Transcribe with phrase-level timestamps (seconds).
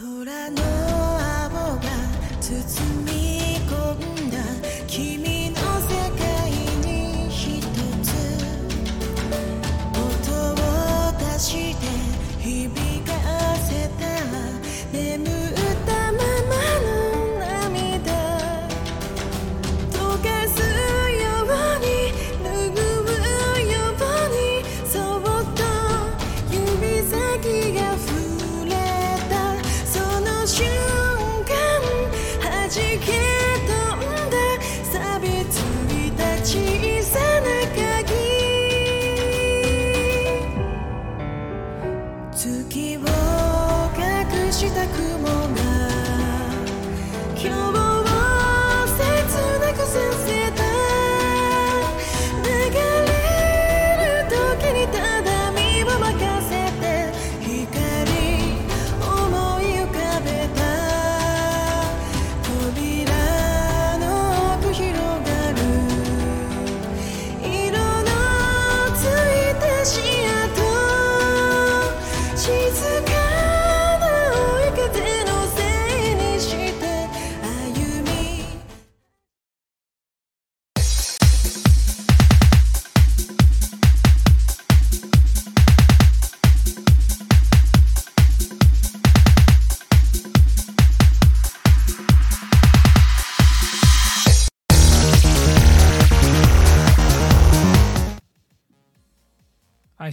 [0.00, 1.82] 空の青が
[2.40, 2.79] 包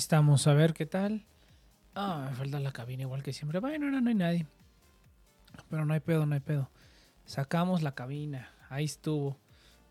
[0.07, 1.25] estamos, a ver qué tal.
[1.93, 3.59] Ah, me falta la cabina igual que siempre.
[3.59, 4.47] Bueno, ahora no hay nadie.
[5.69, 6.69] Pero no hay pedo, no hay pedo.
[7.25, 8.49] Sacamos la cabina.
[8.69, 9.35] Ahí estuvo.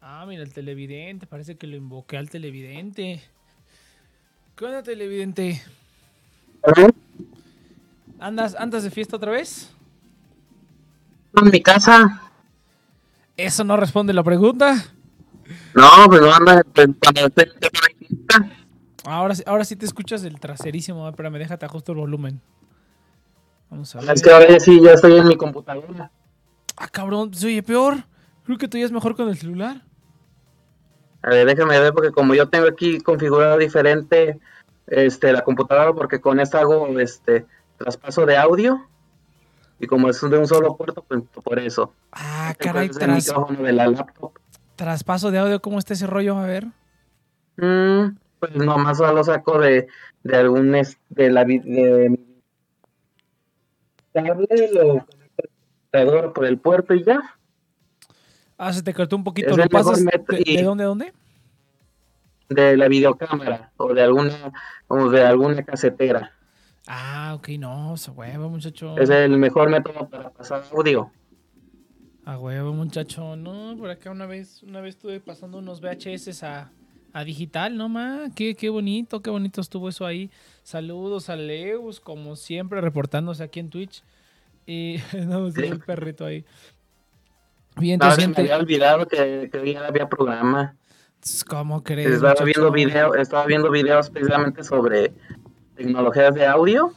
[0.01, 1.27] Ah, mira el televidente.
[1.27, 3.23] Parece que lo invoqué al televidente.
[4.57, 5.63] ¿Qué onda, televidente?
[8.19, 9.71] ¿Andas, ¿Andas de fiesta otra vez?
[11.35, 12.23] En mi casa.
[13.37, 14.83] ¿Eso no responde la pregunta?
[15.75, 18.66] No, pues no anda pues, ahí fiesta.
[19.07, 21.09] Ahora, sí- ahora sí te escuchas el traserísimo.
[21.09, 22.41] Espérame, déjate ajusto el volumen.
[23.71, 24.11] Vamos a ver.
[24.11, 26.11] Es que ahora sí ya estoy en mi computadora.
[26.77, 28.05] Ah, cabrón, se oye peor.
[28.45, 29.83] Creo que tú ya es mejor con el celular.
[31.23, 34.39] A ver, déjame ver porque como yo tengo aquí configurado diferente
[34.87, 37.45] este la computadora porque con esta hago este
[37.79, 38.87] traspaso de audio
[39.81, 41.93] y como es de un solo puerto pues por eso.
[42.13, 43.27] Ah, Este, caray, tras,
[43.59, 44.33] de la laptop.
[44.77, 46.39] traspaso de audio, ¿cómo está ese rollo?
[46.39, 46.67] A ver.
[47.57, 49.89] Mm, pues nomás lo saco de,
[50.23, 52.43] de algún es- de la de mi
[54.13, 57.21] cable lo conecto por el puerto y ya.
[58.59, 59.51] Ah, se te cortó un poquito.
[59.51, 60.05] Es ¿Lo pasas?
[60.05, 61.13] ¿De, y- de dónde a dónde?
[62.49, 64.53] de la videocámara o de alguna
[64.87, 66.33] o de alguna casetera.
[66.87, 68.97] Ah, ok, no, a huevo, muchacho.
[68.97, 71.11] Es el mejor método para pasar audio.
[72.25, 73.35] A huevo, muchacho.
[73.35, 76.71] No, por acá una vez, una vez estuve pasando unos VHS a,
[77.17, 78.29] a digital, ¿no, ma?
[78.37, 80.31] Qué, qué bonito, qué bonito estuvo eso ahí.
[80.63, 84.05] Saludos a Leus, como siempre, reportándose aquí en Twitch.
[84.67, 86.45] Y no, sí, el perrito ahí.
[87.77, 90.77] Bien, Ah, te se me había olvidado que, que hoy ya había programa.
[91.49, 92.11] ¿Cómo crees?
[92.11, 92.45] Estaba muchacho?
[92.45, 95.15] viendo video, estaba viendo videos precisamente sobre
[95.75, 96.93] tecnologías de audio.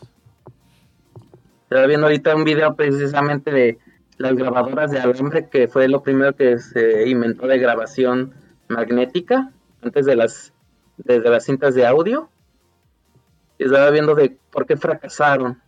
[1.64, 3.80] Estaba viendo ahorita un video precisamente de
[4.18, 8.34] las grabadoras de alambre, que fue lo primero que se inventó de grabación
[8.68, 10.54] magnética, antes de las,
[10.98, 12.30] de, de las cintas de audio.
[13.58, 15.62] Y estaba viendo de por qué fracasaron.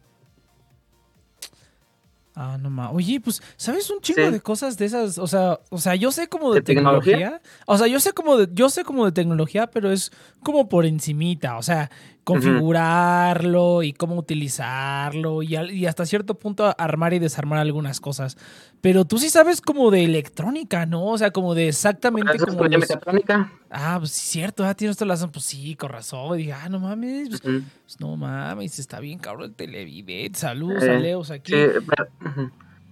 [2.33, 2.91] Ah, no más.
[2.93, 4.31] Oye, pues, ¿sabes un chingo Sí.
[4.31, 5.17] de cosas de esas?
[5.17, 7.13] O sea, o sea, yo sé como de, ¿De tecnología?
[7.17, 7.41] tecnología.
[7.65, 10.85] O sea, yo sé como de, yo sé como de tecnología, pero es como por
[10.85, 11.57] encimita.
[11.57, 11.91] O sea,
[12.23, 18.37] configurarlo y cómo utilizarlo y, al- y hasta cierto punto armar y desarmar algunas cosas.
[18.81, 21.05] Pero tú sí sabes como de electrónica, ¿no?
[21.05, 23.51] O sea, como de exactamente ¿Eso como los- mecatrónica?
[23.69, 25.31] Ah, pues cierto, ah, tienes toda la razón.
[25.31, 26.35] Pues sí, con razón.
[26.35, 30.39] Y dije, ah, no mames, pues, pues, no mames, está bien cabrón el televidente.
[30.39, 31.51] Saludos a Eh, Leos aquí.
[31.53, 31.81] Pero-.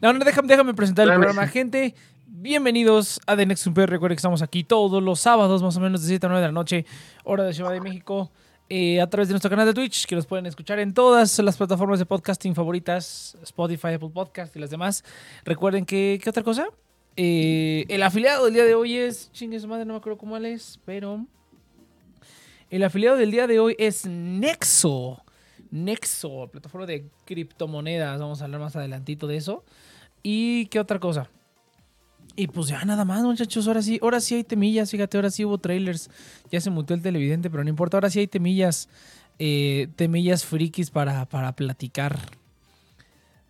[0.01, 1.93] No, no, déjame, déjame presentar el programa, gente.
[2.27, 3.89] Bienvenidos a The Next Super.
[3.89, 6.47] Recuerden que estamos aquí todos los sábados, más o menos de 7 a 9 de
[6.47, 6.85] la noche,
[7.25, 8.31] hora de Ciudad de México,
[8.69, 11.57] eh, a través de nuestro canal de Twitch, que nos pueden escuchar en todas las
[11.57, 15.03] plataformas de podcasting favoritas, Spotify, Apple Podcast y las demás.
[15.43, 16.67] Recuerden que, ¿qué otra cosa?
[17.15, 20.37] Eh, el afiliado del día de hoy es, chingue su madre, no me acuerdo cómo
[20.37, 21.25] es, pero...
[22.69, 25.23] El afiliado del día de hoy es Nexo.
[25.71, 28.19] Nexo, plataforma de criptomonedas.
[28.19, 29.63] Vamos a hablar más adelantito de eso.
[30.21, 31.29] ¿Y qué otra cosa?
[32.39, 33.67] Y pues ya nada más, muchachos.
[33.67, 34.91] Ahora sí, ahora sí hay temillas.
[34.91, 36.09] Fíjate, ahora sí hubo trailers.
[36.51, 37.97] Ya se mutó el televidente, pero no importa.
[37.97, 38.87] Ahora sí hay temillas.
[39.39, 42.17] eh, temillas frikis para, para platicar.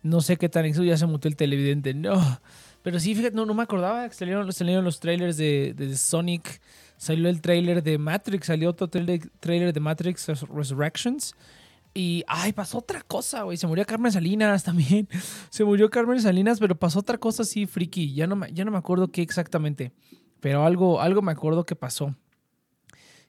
[0.02, 1.94] No sé qué tan eso ya se mutó el televidente.
[1.94, 2.40] No.
[2.82, 6.60] Pero sí, fíjate, no, no me acordaba que salieron, salieron los trailers de, de Sonic.
[6.96, 8.46] Salió el trailer de Matrix.
[8.46, 11.34] Salió otro trailer, de Matrix Res- Resurrections.
[11.92, 13.56] Y, ay, pasó otra cosa, güey.
[13.56, 15.08] Se murió Carmen Salinas también.
[15.50, 18.14] Se murió Carmen Salinas, pero pasó otra cosa así, friki.
[18.14, 19.92] Ya no, me- ya no me acuerdo qué exactamente.
[20.40, 22.14] Pero algo, algo me acuerdo que pasó.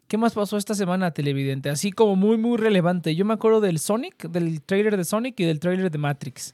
[0.08, 1.70] ¿Qué más pasó esta semana, televidente?
[1.70, 3.16] Así como muy, muy relevante.
[3.16, 6.54] Yo me acuerdo del Sonic, del trailer de Sonic y del trailer de Matrix.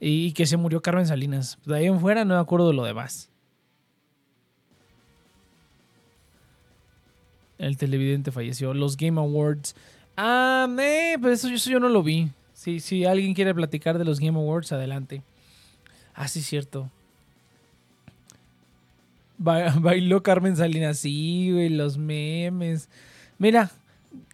[0.00, 1.58] Y que se murió Carmen Salinas.
[1.66, 3.30] De ahí en fuera no me acuerdo de lo demás.
[7.58, 8.74] El televidente falleció.
[8.74, 9.74] Los Game Awards.
[10.16, 12.30] Ah, eh, pues eso, yo no lo vi.
[12.52, 15.22] Si, si alguien quiere platicar de los Game Awards, adelante.
[16.14, 16.90] Ah, sí, cierto.
[19.38, 22.88] Ba- bailó Carmen Salinas, sí, güey, los memes.
[23.38, 23.70] Mira,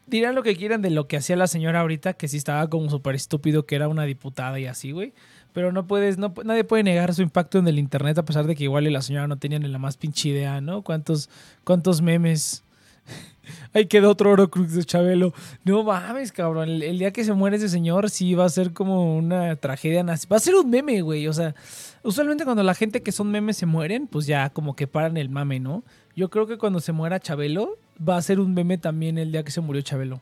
[0.07, 2.91] dirán lo que quieran de lo que hacía la señora ahorita, que sí estaba como
[2.91, 5.13] súper estúpido, que era una diputada y así, güey.
[5.53, 8.55] Pero no puedes, no, nadie puede negar su impacto en el internet, a pesar de
[8.55, 10.83] que igual y la señora no tenía ni la más pinche idea, ¿no?
[10.83, 11.29] ¿Cuántos,
[11.65, 12.63] cuántos memes?
[13.75, 15.33] Ahí quedó otro oro cruz de Chabelo.
[15.65, 16.69] No mames, cabrón.
[16.69, 20.03] El, el día que se muere ese señor, sí va a ser como una tragedia.
[20.03, 21.27] nazi- Va a ser un meme, güey.
[21.29, 21.55] O sea,
[22.03, 25.29] usualmente cuando la gente que son memes se mueren, pues ya como que paran el
[25.29, 25.85] mame, ¿no?
[26.17, 29.43] Yo creo que cuando se muera Chabelo, va a ser un meme también el día
[29.45, 30.21] que se murió Chabelo.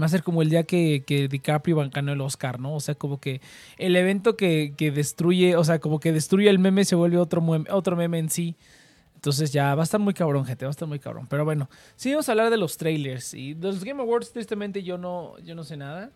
[0.00, 2.74] Va a ser como el día que, que DiCaprio ganó el Oscar, ¿no?
[2.74, 3.42] O sea, como que
[3.76, 7.42] el evento que, que destruye, o sea, como que destruye el meme se vuelve otro
[7.70, 8.54] otro meme en sí.
[9.22, 11.28] Entonces ya va a estar muy cabrón, gente, va a estar muy cabrón.
[11.30, 13.34] Pero bueno, sí vamos a hablar de los trailers.
[13.34, 16.10] Y de los Game Awards, tristemente, yo no, yo no sé nada.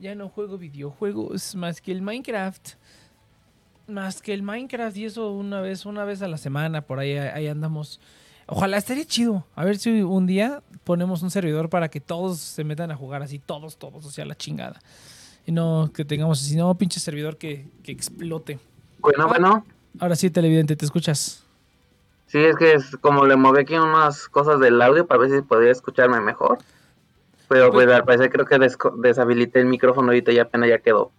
[0.00, 2.70] Ya no juego videojuegos más que el Minecraft.
[3.86, 7.12] Más que el Minecraft y eso una vez, una vez a la semana, por ahí,
[7.18, 8.00] ahí andamos.
[8.46, 9.44] Ojalá estaría chido.
[9.54, 13.22] A ver si un día ponemos un servidor para que todos se metan a jugar
[13.22, 14.80] así, todos, todos, o sea, la chingada.
[15.44, 18.58] Y no que tengamos así, no, pinche servidor que, que explote.
[19.00, 19.26] Bueno, Ah.
[19.26, 19.66] bueno.
[19.98, 21.42] Ahora sí, televidente, ¿te escuchas?
[22.26, 25.42] Sí, es que es como le moví aquí unas cosas del audio para ver si
[25.42, 26.58] podía escucharme mejor.
[27.48, 28.58] Pero Pues- pues al parecer creo que
[28.98, 31.12] deshabilité el micrófono ahorita y apenas ya quedó.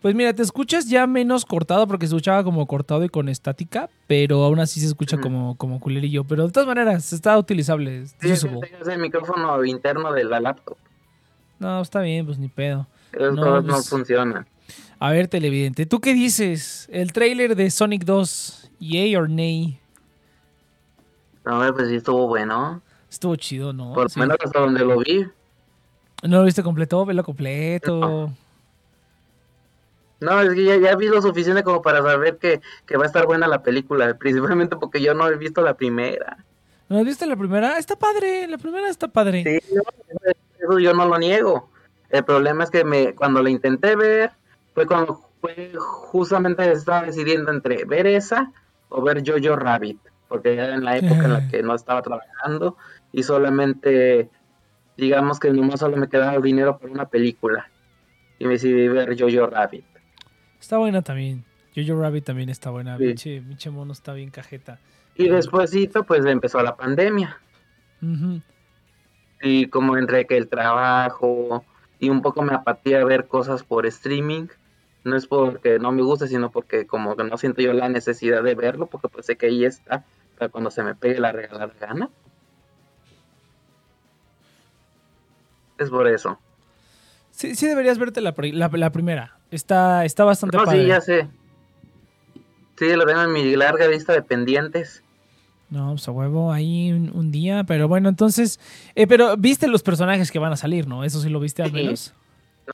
[0.00, 3.88] Pues mira, te escuchas ya menos cortado porque se escuchaba como cortado y con estática,
[4.06, 5.22] pero aún así se escucha Ujú.
[5.22, 6.24] como, como culerillo.
[6.24, 8.06] Pero de todas maneras, está utilizable.
[8.06, 10.76] Sí, es, el micrófono interno de la laptop.
[11.58, 12.86] No, está bien, pues ni pedo.
[13.12, 14.46] Esos No, cosas no pues- funcionan.
[14.98, 16.86] A ver, televidente, ¿tú qué dices?
[16.90, 19.78] El tráiler de Sonic 2, yay or nay.
[21.44, 22.80] No, pues sí estuvo bueno.
[23.10, 23.92] Estuvo chido, ¿no?
[23.94, 24.18] Por Sí.
[24.18, 25.26] lo menos hasta donde lo vi.
[26.22, 27.04] ¿No lo viste completo?
[27.04, 28.30] Velo completo.
[30.20, 33.06] No, es que ya, ya vi lo suficiente como para saber que, que va a
[33.06, 34.14] estar buena la película.
[34.18, 36.38] Principalmente porque yo no he visto la primera.
[36.88, 37.78] ¿No has visto la primera?
[37.78, 39.42] Está padre, la primera está padre.
[39.62, 39.82] Sí, no,
[40.58, 41.68] eso yo no lo niego.
[42.10, 44.30] El problema es que me cuando la intenté ver,
[44.74, 48.52] fue cuando fue justamente estaba decidiendo entre ver esa
[48.88, 49.98] o ver Jojo Rabbit.
[50.28, 52.76] Porque ya en la época en la que no estaba trabajando
[53.12, 54.30] y solamente,
[54.96, 57.70] digamos que nomás solo me quedaba dinero para una película.
[58.38, 59.84] Y me decidí ver Jojo Rabbit.
[60.58, 61.44] Está buena también.
[61.76, 62.96] Jojo Rabbit también está buena.
[62.98, 63.40] Sí.
[63.40, 64.80] Pinche mono está bien cajeta.
[65.14, 67.38] Y despuésito pues empezó la pandemia.
[69.40, 71.64] Y como entre que el trabajo
[71.98, 74.48] y un poco me apatía a ver cosas por streaming,
[75.04, 78.42] no es porque no me guste, sino porque como que no siento yo la necesidad
[78.42, 80.04] de verlo, porque pues sé que ahí está,
[80.38, 82.08] para cuando se me pegue la regalada gana.
[85.78, 86.38] Es por eso.
[87.30, 89.38] Sí, sí deberías verte la, la, la primera.
[89.50, 90.82] Está, está bastante No, padre.
[90.82, 91.28] sí, ya sé.
[92.78, 95.02] Sí, lo tengo en mi larga lista de pendientes.
[95.70, 97.64] No, pues a huevo, ahí un, un día.
[97.64, 98.60] Pero bueno, entonces.
[98.94, 101.02] eh, pero viste los personajes que van a salir, ¿no?
[101.04, 101.74] Eso sí lo viste al Sí.
[101.76, 102.14] menos.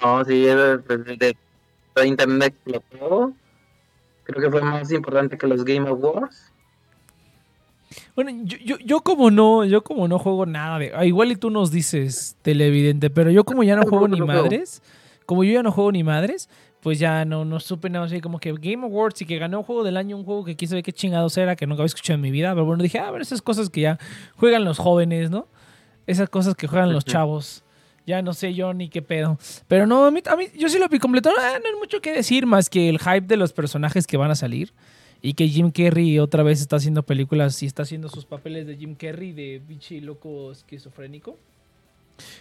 [0.03, 1.37] No, sí, de- de
[2.05, 3.33] internet explotó.
[4.25, 6.53] Creo que fue más importante que los Game Awards.
[8.15, 10.93] Bueno, yo, yo, yo como no, yo como no juego nada de.
[10.95, 14.83] ah, igual y tú nos dices, televidente, pero yo como ya no juego ni madres,
[15.27, 16.49] como yo ya no juego ni madres,
[16.81, 19.85] pues ya no, no supe nada así como que Game Awards y que ganó juego
[19.85, 22.21] del año, un juego que quién sabe qué chingados era, que nunca había escuchado en
[22.21, 22.53] mi vida.
[22.53, 23.99] Pero bueno, dije, ah, a ver, esas cosas que ya
[24.37, 25.49] juegan los jóvenes, ¿no?
[26.07, 27.65] Esas cosas que juegan los chavos.
[28.11, 29.39] Ya no sé yo ni qué pedo.
[29.69, 31.31] Pero no, a mí, a mí- yo sí lo vi completo.
[31.39, 34.31] Ah, no hay mucho que decir más que el hype de los personajes que van
[34.31, 34.73] a salir.
[35.23, 38.77] Y que Jim Carrey otra vez está haciendo películas y está haciendo sus papeles de
[38.77, 41.37] Jim Carrey de bichi loco esquizofrénico.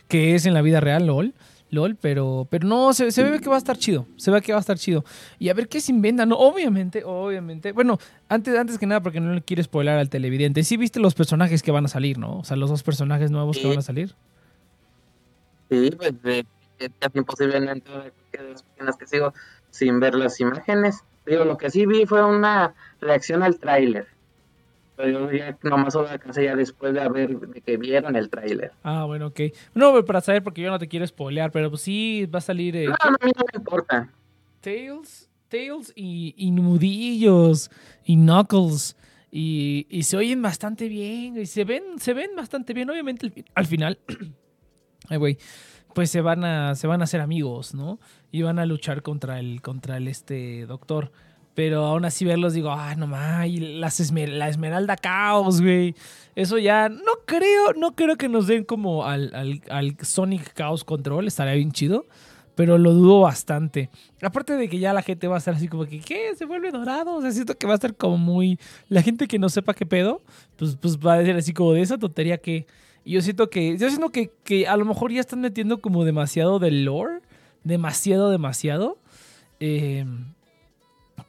[0.08, 1.34] Que es en la vida real, LOL.
[1.72, 4.08] LOL, pero, pero no, se, se ve que va a estar chido.
[4.18, 5.06] Se ve que va a estar chido.
[5.38, 6.30] Y a ver qué se inventan.
[6.30, 7.74] No, obviamente, obviamente.
[7.74, 10.64] Bueno, antes, antes que nada, porque no le quiero spoiler al televidente.
[10.64, 12.40] Sí viste los personajes que van a salir, ¿no?
[12.40, 13.70] O sea, los dos personajes nuevos que Sí.
[13.70, 14.16] van a salir.
[15.70, 16.46] Sí, pues de,
[16.80, 19.34] es casi imposible entrar a cualquiera de las páginas que sigo
[19.70, 21.04] sin ver las imágenes.
[21.26, 24.08] Digo, lo que sí vi fue una reacción al tráiler.
[24.96, 28.72] Pero yo ya nomás solo alcancé ya después de haber de que vieron el tráiler.
[28.84, 29.42] Ah, bueno, ok.
[29.74, 32.76] No, para saber, porque yo no te quiero spoilear, pero pues sí va a salir
[32.76, 34.12] eh, No, no, a mí no me importa.
[34.60, 37.72] Tails, Tails y, y Nudillos
[38.04, 38.98] y Knuckles.
[39.32, 42.90] Y, y se oyen bastante bien, y se ven, se ven bastante bien.
[42.90, 44.00] Obviamente al final,
[45.10, 45.38] ay, güey,
[45.94, 48.00] pues se van a, se van a hacer amigos, ¿no?
[48.32, 51.12] Y van a luchar contra el, contra el este doctor.
[51.56, 55.94] Pero aún así verlos digo, ah, no las esmer- la Esmeralda Caos, güey.
[56.36, 60.86] Eso ya, no creo, no creo que nos den como al, al, al Sonic Chaos
[60.86, 62.06] Control, estaría bien chido.
[62.56, 63.90] Pero lo dudo bastante.
[64.22, 66.36] Aparte de que ya la gente va a estar así como que, ¿qué?
[66.36, 67.16] ¿Se vuelve dorado?
[67.16, 68.60] O sea, siento que va a estar como muy...
[68.90, 70.22] La gente que no sepa qué pedo,
[70.58, 72.68] pues, pues va a decir así como de esa tontería que...
[73.06, 73.78] Y yo siento que...
[73.78, 77.22] Yo siento que, que a lo mejor ya están metiendo como demasiado del lore.
[77.64, 78.98] Demasiado, demasiado.
[79.60, 80.06] Eh,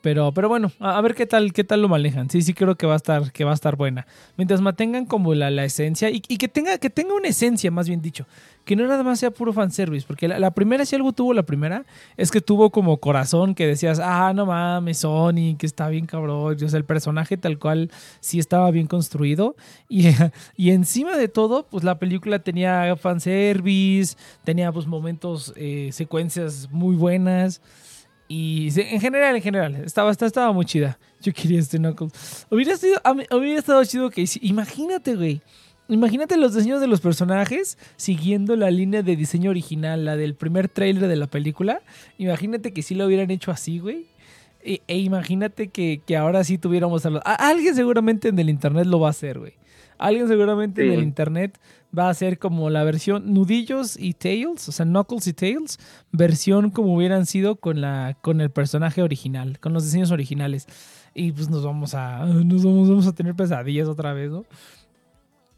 [0.00, 2.30] pero, pero bueno, a, ver qué tal, qué tal lo manejan.
[2.30, 4.06] Sí, sí creo que va a estar, que va a estar buena.
[4.37, 7.88] Mientras mantengan como la, la esencia y, y que tenga, que tenga una esencia, más
[7.88, 8.26] bien dicho.
[8.64, 10.06] Que no nada más sea puro fanservice.
[10.06, 11.85] Porque la, la primera, si algo tuvo la primera,
[12.16, 16.56] es que tuvo como corazón que decías, ah, no mames, Sonic, que está bien cabrón.
[16.62, 19.56] O sea, el personaje tal cual sí estaba bien construido.
[19.88, 20.09] Y,
[20.56, 26.97] y encima de todo, pues la película tenía fanservice, tenía pues momentos, eh, secuencias muy
[26.97, 27.61] buenas.
[28.32, 31.00] Y en general, en general, estaba, estaba, estaba muy chida.
[31.20, 32.46] Yo quería este Knuckles.
[32.49, 33.00] Hubiera, sido,
[33.32, 34.25] hubiera estado chido que...
[34.40, 35.40] Imagínate, güey.
[35.88, 40.68] Imagínate los diseños de los personajes siguiendo la línea de diseño original, la del primer
[40.68, 41.83] tráiler de la película.
[42.18, 44.07] Imagínate que sí lo hubieran hecho así, güey.
[44.62, 47.22] E, e imagínate que, que ahora sí tuviéramos a los...
[47.24, 49.55] a- alguien seguramente en el internet lo va a hacer, güey.
[49.98, 51.59] Alguien seguramente en el internet
[51.96, 55.79] va a hacer como la versión nudillos y tails, o sea, knuckles y tails,
[56.12, 60.66] versión como hubieran sido con la con el personaje original, con los diseños originales.
[61.14, 64.44] Y pues nos vamos a nos vamos, vamos a tener pesadillas otra vez, ¿no?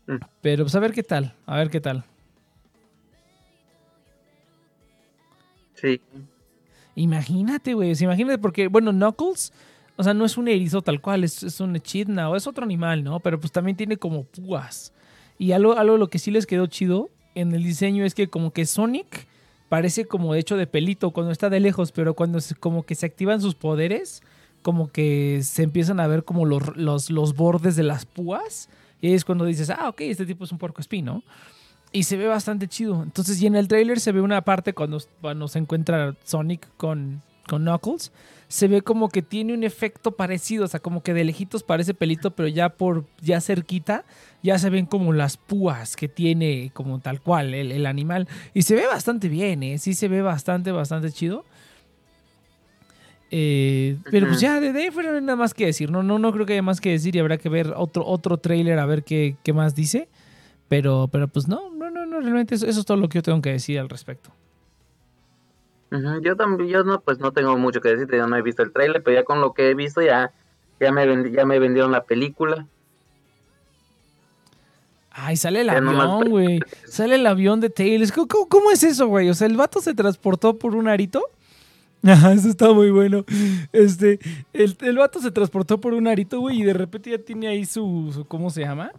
[0.07, 0.21] Mm.
[0.41, 2.05] Pero pues a ver qué tal, a ver qué tal.
[5.75, 6.01] Sí.
[6.95, 9.53] Imagínate, güey, imagínate porque bueno, Knuckles
[9.97, 12.65] o sea, no es un erizo tal cual, es, es un echidna o es otro
[12.65, 13.21] animal, ¿no?
[13.21, 14.93] Pero pues también tiene como púas.
[15.43, 18.53] Y algo, algo lo que sí les quedó chido en el diseño es que como
[18.53, 19.27] que Sonic
[19.69, 23.07] parece como hecho de pelito cuando está de lejos, pero cuando se- como que se
[23.07, 24.23] activan sus poderes,
[24.63, 28.69] como que se empiezan a ver como los, los, los bordes de las púas.
[29.01, 31.25] Y ahí es cuando dices, ah, ok, este tipo es un puerco espino.
[31.91, 33.03] Y se ve bastante chido.
[33.03, 37.21] Entonces, y en el trailer se ve una parte cuando, cuando se encuentra Sonic con,
[37.49, 38.13] con Knuckles.
[38.53, 40.67] Se ve como que tiene un efecto parecido.
[40.67, 44.05] O sea, como que de lejitos parece pelito, pero ya por ya cerquita,
[44.43, 48.29] ya se ven como las púas que tiene como tal cual el, el animal.
[48.53, 49.79] Y se ve bastante bien, ¿eh?
[49.79, 51.47] Sí se ve bastante, bastante chido.
[53.31, 55.91] Eh, pero pues ya, de fuera no hay nada más que decir.
[55.91, 58.37] No, no, no creo que haya más que decir y habrá que ver otro, otro
[58.37, 60.11] trailer a ver qué, qué más dice.
[60.69, 63.23] Pero, pero pues no, no, no, no, realmente eso, eso es todo lo que yo
[63.23, 64.31] tengo que decir al respecto.
[66.23, 68.73] Yo también, yo no, pues no tengo mucho que decir, yo no he visto el
[68.73, 70.33] tráiler, pero ya con lo que he visto ya,
[70.81, 72.67] ya me ya me vendieron la película.
[75.11, 76.61] Ay, sale el Ya avión, güey.
[76.87, 78.13] Sale el avión de Tails.
[78.13, 79.29] ¿Cómo, cómo- cómo es eso, güey?
[79.29, 81.23] O sea, el vato se transportó por un arito.
[82.03, 83.25] Ajá, eso está muy bueno.
[83.73, 84.19] Este,
[84.55, 87.65] el, el vato se transportó por un arito, güey, y de repente ya tiene ahí
[87.67, 88.91] su, su- ¿cómo se llama?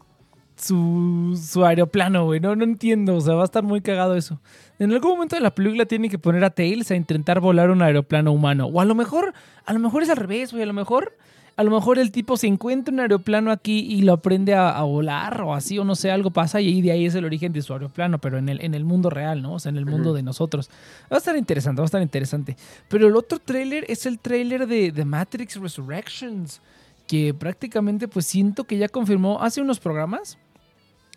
[0.56, 2.39] Su, su aeroplano, güey.
[2.39, 3.16] No, no entiendo.
[3.16, 4.39] O sea, va a estar muy cagado eso.
[4.80, 7.82] En algún momento de la película tiene que poner a Tails a intentar volar un
[7.82, 8.68] aeroplano humano.
[8.68, 9.34] O a lo mejor,
[9.66, 10.63] a lo mejor es al revés, güey.
[10.63, 11.18] A lo mejor,
[11.56, 14.84] a lo mejor el tipo se encuentra un aeroplano aquí y lo aprende a, a
[14.84, 17.54] volar o así, o no sé, algo pasa y ahí de ahí es el origen
[17.54, 19.54] de su aeroplano, pero en el, en el mundo real, ¿no?
[19.54, 20.70] O sea, en el mundo de nosotros.
[21.12, 22.58] Va a estar interesante, va a estar interesante.
[22.89, 26.62] Pero el otro tráiler es el tráiler de, de Matrix Resurrections,
[27.08, 30.38] que prácticamente pues siento que ya confirmó hace unos programas.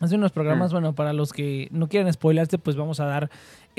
[0.00, 0.74] Hace unos programas, Mm.
[0.74, 3.30] bueno, para los que no quieran spoilarse, pues vamos a dar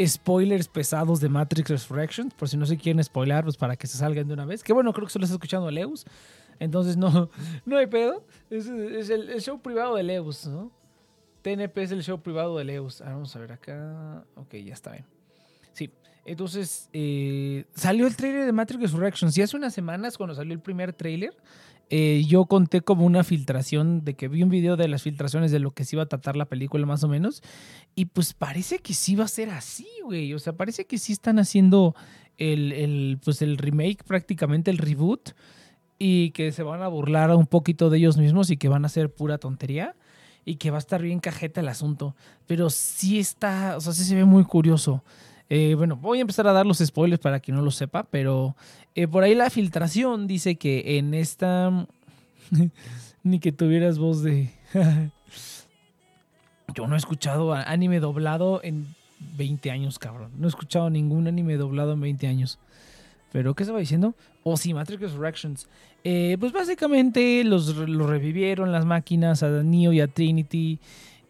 [0.04, 3.98] spoilers pesados de Matrix Resurrections, por si no se quieren spoilar, pues para que se
[3.98, 4.64] salgan de una vez.
[4.64, 6.06] Que bueno, creo que solo está escuchando Leus,
[6.60, 7.30] entonces no,
[7.66, 8.24] no hay pedo.
[8.50, 10.72] Es, es el, el show privado de Leus, ¿no?
[11.44, 13.02] TNP es el show privado de Leus.
[13.06, 14.24] Vamos a ver acá.
[14.36, 15.06] Ok, ya está bien.
[15.74, 15.92] Sí,
[16.26, 20.60] entonces eh, salió el trailer de Matrix Resurrections y hace unas semanas cuando salió el
[20.60, 21.38] primer trailer,
[21.90, 25.60] eh, yo conté como una filtración de que vi un video de las filtraciones de
[25.60, 27.42] lo que se iba a tratar la película más o menos
[27.96, 30.34] y pues parece que sí va a ser así, güey.
[30.34, 31.96] O sea, parece que sí están haciendo
[32.38, 35.32] el, el, pues el remake, prácticamente el reboot
[35.98, 38.88] y que se van a burlar un poquito de ellos mismos y que van a
[38.88, 39.96] hacer pura tontería
[40.46, 42.16] y que va a estar bien cajeta el asunto.
[42.46, 45.04] Pero sí está, o sea, sí se ve muy curioso.
[45.50, 48.56] Eh, bueno, voy a empezar a dar los spoilers para quien no lo sepa, pero
[48.96, 51.88] eh, por ahí la filtración dice que en esta...
[53.24, 54.52] Ni que tuvieras voz de...
[56.74, 58.86] Yo no he escuchado anime doblado en
[59.38, 60.32] 20 años, cabrón.
[60.38, 62.60] No he escuchado ningún anime doblado en 20 años.
[63.32, 64.16] ¿Pero qué estaba diciendo?
[64.44, 65.68] Oh, sí, Matrix Resurrections.
[66.04, 70.80] Eh, pues básicamente los, los revivieron las máquinas a Neo y a Trinity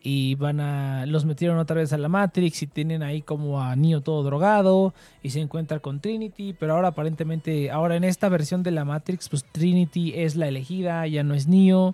[0.10, 3.76] y van a los metieron otra vez a la Matrix y tienen ahí como a
[3.76, 8.64] Neo todo drogado y se encuentra con Trinity, pero ahora aparentemente ahora en esta versión
[8.64, 11.94] de la Matrix pues Trinity es la elegida, ya no es Neo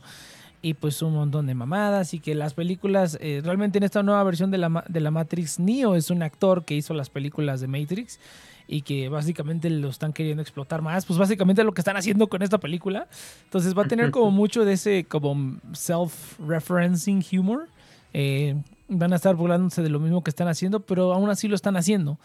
[0.62, 4.24] y pues un montón de mamadas y que las películas eh, realmente en esta nueva
[4.24, 7.68] versión de la, de la Matrix Neo es un actor que hizo las películas de
[7.68, 8.20] Matrix
[8.68, 12.44] y que básicamente lo están queriendo explotar más, pues básicamente lo que están haciendo con
[12.44, 13.08] esta película.
[13.46, 15.34] Entonces va a tener como mucho de ese como
[15.74, 17.70] self-referencing humor.
[18.14, 18.56] Eh,
[18.88, 21.76] van a estar burlándose de lo mismo que están haciendo, pero aún así lo están
[21.78, 22.20] haciendo.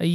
[0.00, 0.06] Y,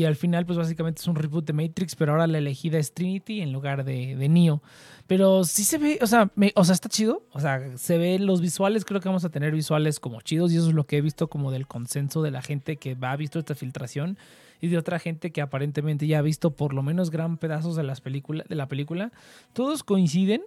[0.00, 2.92] y al final, pues básicamente es un reboot de Matrix, pero ahora la elegida es
[2.94, 4.62] Trinity en lugar de, de Neo.
[5.08, 7.24] Pero sí se ve, o sea, me- o sea, está chido.
[7.32, 10.58] O sea, se ve los visuales, creo que vamos a tener visuales como chidos y
[10.58, 13.40] eso es lo que he visto como del consenso de la gente que ha visto
[13.40, 14.16] esta filtración
[14.60, 17.82] y de otra gente que aparentemente ya ha visto por lo menos gran pedazos de
[17.82, 19.10] las películas de la película.
[19.54, 20.42] Todos coinciden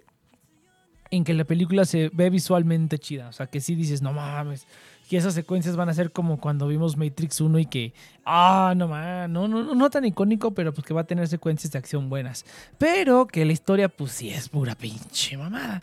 [1.10, 3.28] en que la película se ve visualmente chida.
[3.28, 4.66] O sea, que sí dices, no mames,
[5.08, 7.92] que esas secuencias van a ser como cuando vimos Matrix 1 y que,
[8.24, 11.72] ah, no mames, no, no, no, tan icónico, pero pues que va a tener secuencias
[11.72, 12.44] de acción buenas.
[12.78, 15.82] Pero que la historia, pues sí es pura pinche mamada.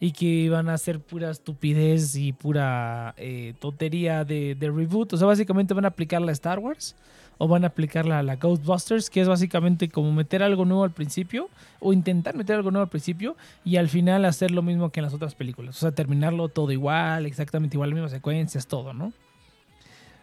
[0.00, 5.12] Y que van a ser pura estupidez y pura eh, tontería de, de reboot.
[5.12, 6.96] O sea, básicamente van a aplicar la Star Wars
[7.42, 10.92] o van a aplicar la, la Ghostbusters, que es básicamente como meter algo nuevo al
[10.92, 11.50] principio
[11.80, 15.06] o intentar meter algo nuevo al principio y al final hacer lo mismo que en
[15.06, 15.76] las otras películas.
[15.76, 19.12] O sea, terminarlo todo igual, exactamente igual, las mismas secuencias, todo, ¿no?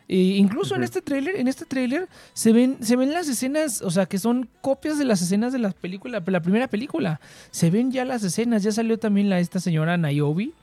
[0.07, 3.91] E incluso en este tráiler, en este tráiler se ven, se ven las escenas, o
[3.91, 7.19] sea, que son copias de las escenas de la película, la primera película.
[7.51, 10.53] Se ven ya las escenas, ya salió también la esta señora Niobe,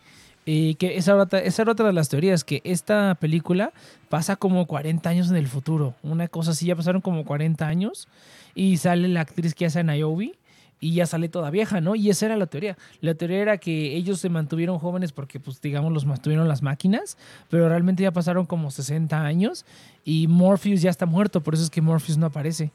[0.46, 3.72] eh, que esa otra, esa era otra de las teorías, que esta película
[4.08, 5.94] pasa como 40 años en el futuro.
[6.02, 8.08] Una cosa así, ya pasaron como 40 años
[8.54, 10.34] y sale la actriz que hace a Niobe
[10.78, 11.96] y ya sale toda vieja, ¿no?
[11.96, 12.76] Y esa era la teoría.
[13.00, 17.16] La teoría era que ellos se mantuvieron jóvenes porque, pues, digamos, los mantuvieron las máquinas,
[17.50, 19.64] pero realmente ya pasaron como 60 años
[20.04, 22.70] y Morpheus ya está muerto, por eso es que Morpheus no aparece.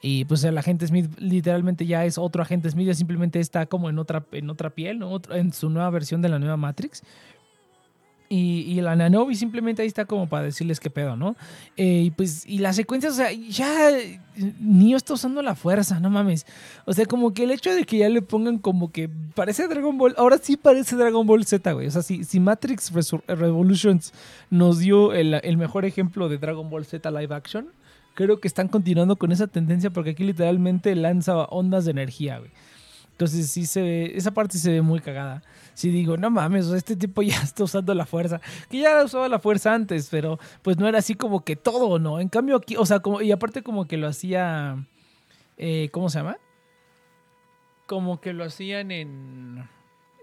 [0.00, 3.90] Y pues el agente Smith literalmente ya es otro agente Smith, ya simplemente está como
[3.90, 5.20] en otra, en otra piel, ¿no?
[5.30, 7.02] En su nueva versión de la nueva Matrix.
[8.30, 11.34] Y, y la Nanobi simplemente ahí está como para decirles qué pedo, ¿no?
[11.78, 13.90] Eh, y pues, y las secuencias, o sea, ya
[14.60, 16.44] Neo está usando la fuerza, no mames.
[16.84, 19.96] O sea, como que el hecho de que ya le pongan como que parece Dragon
[19.96, 21.86] Ball, ahora sí parece Dragon Ball Z, güey.
[21.86, 24.12] O sea, si, si Matrix Resur- Revolutions
[24.50, 27.68] nos dio el, el mejor ejemplo de Dragon Ball Z live action,
[28.24, 32.50] creo que están continuando con esa tendencia porque aquí literalmente lanza ondas de energía, güey.
[33.12, 35.42] Entonces sí se ve, esa parte se ve muy cagada.
[35.74, 38.40] Sí digo, no mames, este tipo ya está usando la fuerza.
[38.68, 42.18] Que ya usaba la fuerza antes, pero pues no era así como que todo, ¿no?
[42.18, 44.84] En cambio aquí, o sea, como, y aparte como que lo hacía,
[45.56, 46.38] eh, ¿cómo se llama?
[47.86, 49.68] Como que lo hacían en...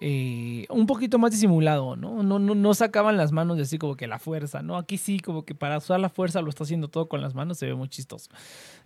[0.02, 2.22] eh, un poquito más disimulado, ¿no?
[2.22, 4.78] No, no, no sacaban las manos de así como que la fuerza, ¿no?
[4.78, 7.58] Aquí sí, como que para usar la fuerza lo está haciendo todo con las manos,
[7.58, 8.30] se ve muy chistoso.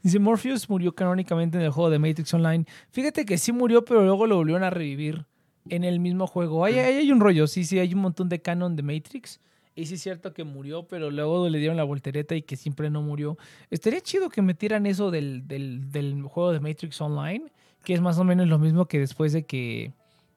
[0.03, 2.65] Dice, Morpheus murió canónicamente en el juego de Matrix Online.
[2.91, 5.25] Fíjate que sí murió, pero luego lo volvieron a revivir
[5.69, 6.63] en el mismo juego.
[6.63, 9.39] Ahí ahí hay un rollo, sí, sí, hay un montón de canon de Matrix.
[9.75, 12.89] Y sí es cierto que murió, pero luego le dieron la voltereta y que siempre
[12.89, 13.37] no murió.
[13.69, 17.45] Estaría chido que metieran eso del, del, del juego de Matrix Online,
[17.83, 19.93] que es más o menos lo mismo que después de que,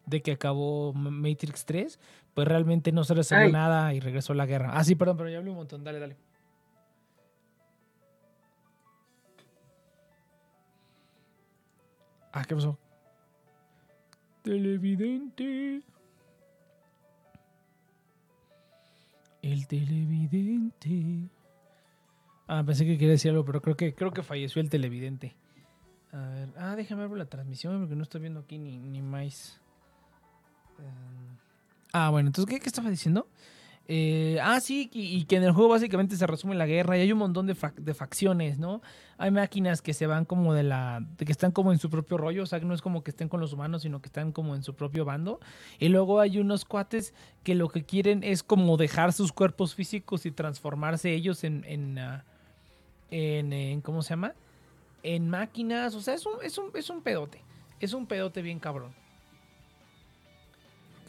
[0.07, 1.99] de que acabó Matrix 3,
[2.35, 3.53] pues realmente no se resolvió Ay.
[3.53, 4.71] nada y regresó la guerra.
[4.73, 5.85] Ah, sí, perdón, pero ya hablé un montón.
[5.85, 6.17] Dale, dale.
[12.33, 12.79] Ah, ¿qué pasó?
[14.43, 15.83] Televidente.
[19.43, 21.29] El televidente.
[22.47, 25.35] Ah, pensé que quería decir algo, pero creo que, creo que falleció el televidente.
[26.13, 26.49] A ver.
[26.57, 29.62] Ah, déjame ver la transmisión porque no estoy viendo aquí ni, ni más.
[30.81, 31.37] Eh,
[31.95, 33.29] Ah, bueno, entonces, ¿qué, qué estaba diciendo?
[33.89, 37.13] Eh, ah, sí, y, que en el juego básicamente se resume la guerra y hay
[37.13, 38.81] un montón de, fac- de facciones, ¿no?
[39.19, 41.05] Hay máquinas que se van como de la.
[41.19, 43.29] Que están como en su propio rollo, o sea, que no es como que estén
[43.29, 45.41] con los humanos, sino que están como en su propio bando.
[45.79, 50.25] Y luego hay unos cuates que lo que quieren es como dejar sus cuerpos físicos
[50.25, 51.65] y transformarse ellos en.
[51.67, 52.25] en, ah,
[53.11, 54.33] en, en- ¿Cómo se llama?
[55.03, 57.43] En máquinas, o sea, es un, es un, es un pedote.
[57.81, 58.95] Es un pedote bien cabrón.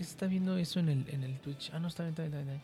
[0.03, 1.71] ¿Por qué se está viendo eso en el, en el Twitch?
[1.73, 2.63] Ah, no, está bien, está bien, está bien.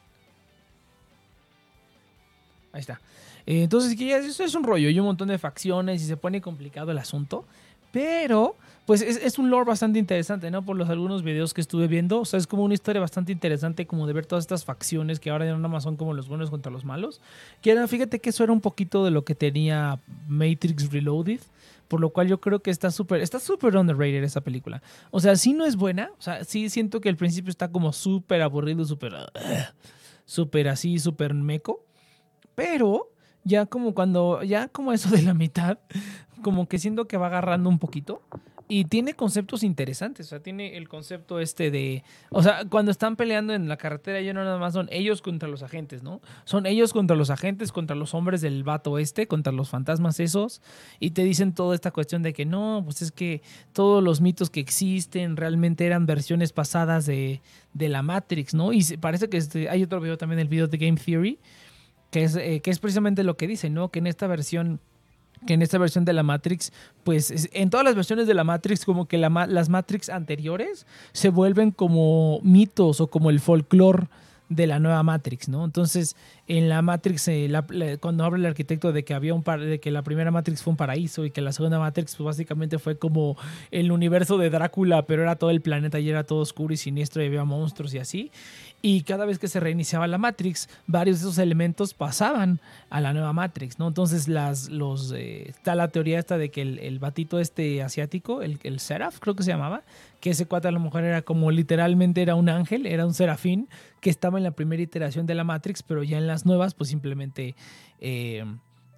[2.73, 2.99] Ahí está.
[3.45, 6.41] Eh, entonces, que eso es un rollo y un montón de facciones y se pone
[6.41, 7.45] complicado el asunto.
[7.93, 10.65] Pero, pues es, es un lore bastante interesante, ¿no?
[10.65, 12.19] Por los algunos videos que estuve viendo.
[12.19, 15.29] O sea, es como una historia bastante interesante como de ver todas estas facciones que
[15.29, 17.21] ahora no nada más son como los buenos contra los malos.
[17.61, 19.97] Que era, fíjate que eso era un poquito de lo que tenía
[20.27, 21.39] Matrix Reloaded.
[21.89, 24.81] Por lo cual yo creo que está súper, está súper underrated esa película.
[25.11, 26.11] O sea, sí no es buena.
[26.17, 29.13] O sea, sí siento que al principio está como súper aburrido, súper...
[30.29, 31.83] súper así, súper meco.
[32.53, 33.11] Pero
[33.43, 35.79] ya como cuando, ya como eso de la mitad,
[36.43, 38.21] como que siento que va agarrando un poquito.
[38.71, 43.15] Y tiene conceptos interesantes, o sea, tiene el concepto este de, o sea, cuando están
[43.15, 46.21] peleando en la carretera ya no nada más son ellos contra los agentes, ¿no?
[46.45, 50.61] Son ellos contra los agentes, contra los hombres del vato este, contra los fantasmas esos,
[50.99, 53.41] y te dicen toda esta cuestión de que no, pues es que
[53.73, 57.41] todos los mitos que existen realmente eran versiones pasadas de,
[57.73, 58.71] de la Matrix, ¿no?
[58.71, 61.39] Y parece que este, hay otro video también, el video de Game Theory,
[62.11, 63.89] que es, eh, que es precisamente lo que dice, ¿no?
[63.89, 64.79] Que en esta versión
[65.47, 66.71] que en esta versión de la Matrix,
[67.03, 71.29] pues es- en todas las versiones de la Matrix, como que las Matrix anteriores se
[71.29, 74.07] vuelven como mitos o como el folclore
[74.49, 75.63] de la nueva Matrix, ¿no?
[75.63, 76.15] Entonces,
[76.47, 77.67] en la Matrix, eh, la-
[77.99, 80.71] cuando habla el arquitecto de que había un par, de que la primera Matrix fue
[80.71, 83.37] un paraíso y que la segunda Matrix, pues básicamente fue como
[83.69, 87.21] el universo de Drácula, pero era todo el planeta y era todo oscuro y siniestro
[87.21, 88.31] y había monstruos y así.
[88.81, 93.13] Y cada vez que se reiniciaba la Matrix, varios de esos elementos pasaban a la
[93.13, 93.89] nueva Matrix, ¿no?
[93.89, 98.41] Entonces, las, los, eh, está la teoría esta de que el, el batito este asiático,
[98.41, 98.79] el, el
[99.19, 99.83] creo que se llamaba,
[100.21, 103.67] que ese cuate a lo mejor era como literalmente era un ángel, era un serafín,
[103.99, 106.89] que estaba en la primera iteración de la Matrix, pero ya en las nuevas, pues
[106.89, 107.55] simplemente
[107.99, 108.45] eh,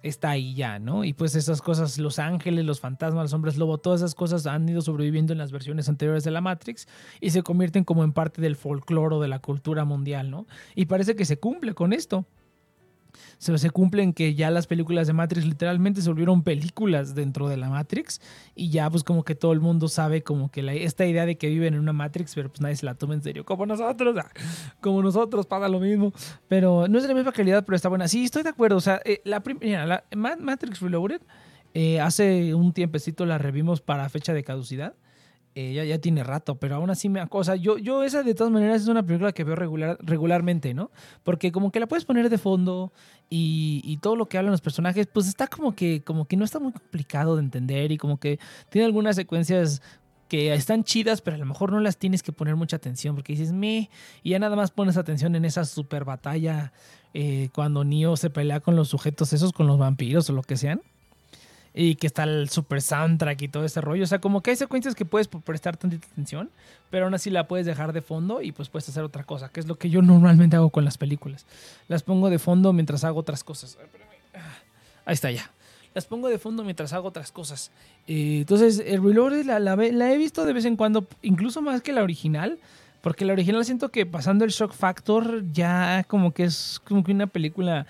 [0.02, 1.04] está ahí ya, ¿no?
[1.04, 4.68] Y pues esas cosas, los ángeles, los fantasmas, los hombres lobo, todas esas cosas han
[4.68, 6.88] ido sobreviviendo en las versiones anteriores de la Matrix
[7.20, 10.46] y se convierten como en parte del folclore o de la cultura mundial, ¿no?
[10.74, 12.26] Y parece que se cumple con esto.
[13.38, 17.48] Se, se cumple en que ya las películas de Matrix literalmente se volvieron películas dentro
[17.48, 18.20] de la Matrix
[18.54, 21.48] y ya pues como que todo el mundo sabe como que esta idea de que
[21.48, 24.30] viven en una Matrix pero pues nadie se la toma en serio como nosotros ah,
[24.80, 26.12] como nosotros pasa lo mismo
[26.48, 28.08] pero no es de la misma calidad pero está buena.
[28.08, 31.20] Sí estoy de acuerdo o sea eh, la, prim- mira, la Ma- Matrix Reloaded
[31.74, 34.94] eh, hace un tiempecito la revimos para fecha de caducidad
[35.54, 37.56] eh, ya, ya tiene rato, pero aún así me acosa.
[37.56, 40.90] Yo, yo esa de todas maneras es una película que veo regular, regularmente, ¿no?
[41.22, 42.92] Porque como que la puedes poner de fondo
[43.28, 46.44] y, y todo lo que hablan los personajes, pues está como que, como que no
[46.44, 48.38] está muy complicado de entender y como que
[48.70, 49.82] tiene algunas secuencias
[50.32, 53.34] que están chidas, pero a lo mejor no las tienes que poner mucha atención porque
[53.34, 53.90] dices, me,
[54.22, 56.72] y ya nada más pones atención en esa super batalla
[57.12, 60.56] eh, cuando Neo se pelea con los sujetos esos, con los vampiros o lo que
[60.56, 60.80] sean
[61.74, 64.04] y que está el super soundtrack y todo ese rollo.
[64.04, 66.50] O sea, como que hay secuencias que puedes prestar tantita atención,
[66.90, 69.60] pero aún así la puedes dejar de fondo y pues puedes hacer otra cosa, que
[69.60, 71.46] es lo que yo normalmente hago con las películas.
[71.88, 73.78] Las pongo de fondo mientras hago otras cosas.
[74.34, 74.40] Ah,
[75.04, 75.50] Ahí está ya.
[75.94, 77.70] Las pongo de fondo mientras hago otras cosas.
[78.06, 81.92] Eh, entonces, el Reloaded la, la he visto de vez en cuando, incluso más que
[81.92, 82.58] la original.
[83.02, 87.10] Porque la original siento que pasando el shock factor ya como que es como que
[87.10, 87.86] una película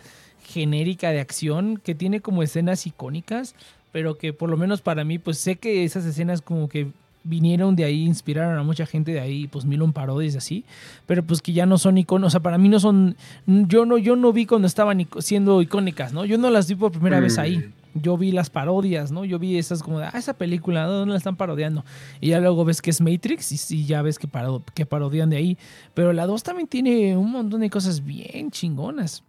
[0.52, 3.54] genérica de acción que tiene como escenas icónicas,
[3.92, 6.88] pero que por lo menos para mí, pues sé que esas escenas como que
[7.24, 10.64] vinieron de ahí, inspiraron a mucha gente de ahí, pues mil un parodias y así,
[11.06, 13.96] pero pues que ya no son iconos, o sea, para mí no son, yo no,
[13.96, 16.24] yo no vi cuando estaban siendo icónicas, ¿no?
[16.24, 17.70] Yo no las vi por primera vez ahí.
[17.94, 19.22] Yo vi las parodias, ¿no?
[19.26, 21.84] Yo vi esas como de, ah, esa película, ¿dónde la están parodiando?
[22.22, 25.28] Y ya luego ves que es Matrix y sí, ya ves que, paro- que parodian
[25.28, 25.58] de ahí.
[25.92, 29.22] Pero la 2 también tiene un montón de cosas bien chingonas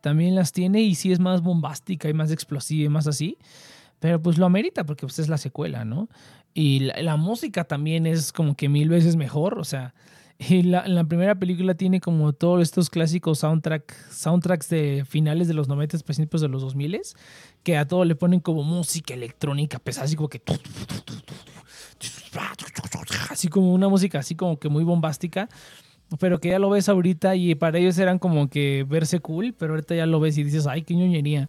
[0.00, 3.38] también las tiene y sí es más bombástica y más explosiva y más así.
[4.00, 6.08] Pero pues lo amerita porque pues es la secuela, ¿no?
[6.52, 9.94] Y la, la música también es como que mil veces mejor, o sea,
[10.38, 15.54] y la, la primera película tiene como todos estos clásicos soundtrack, soundtracks de finales de
[15.54, 17.00] los 90, principios de los 2000,
[17.62, 20.42] que a todo le ponen como música electrónica pesada, así como que...
[23.30, 25.48] Así como una música así como que muy bombástica
[26.18, 29.72] pero que ya lo ves ahorita y para ellos eran como que verse cool, pero
[29.72, 31.48] ahorita ya lo ves y dices, ay, qué ñoñería.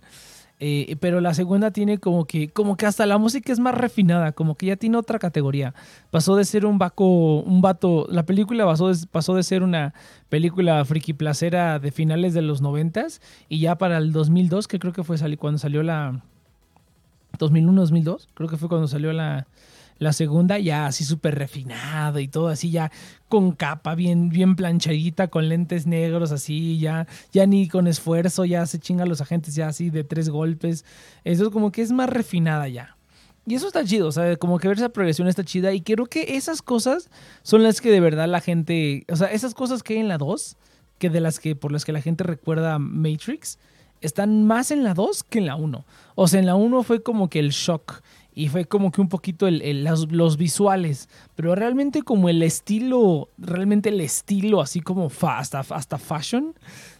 [0.61, 4.31] Eh, pero la segunda tiene como que, como que hasta la música es más refinada,
[4.31, 5.73] como que ya tiene otra categoría.
[6.11, 9.93] Pasó de ser un vaco, un vato, la película pasó de, pasó de ser una
[10.29, 14.93] película friki placera de finales de los noventas y ya para el 2002, que creo
[14.93, 16.21] que fue cuando salió la
[17.37, 19.47] 2001, 2002, creo que fue cuando salió la,
[19.97, 22.91] la segunda, ya así súper refinado y todo así, ya
[23.29, 28.65] con capa bien, bien planchadita, con lentes negros, así, ya, ya ni con esfuerzo, ya
[28.65, 30.86] se chinga los agentes, ya así de tres golpes.
[31.23, 32.95] Eso es como que es más refinada ya.
[33.47, 35.71] Y eso está chido, o sea, como que ver esa progresión está chida.
[35.71, 37.10] Y creo que esas cosas
[37.43, 40.17] son las que de verdad la gente, o sea, esas cosas que hay en la
[40.17, 40.58] 2,
[40.97, 43.60] que de las que por las que la gente recuerda Matrix,
[44.01, 45.86] están más en la 2 que en la 1.
[46.15, 48.01] O sea, en la 1 fue como que el shock
[48.37, 54.01] y fue como que un poquito los, visuales, pero realmente como el estilo, realmente el
[54.01, 56.53] estilo así como hasta, hasta fashion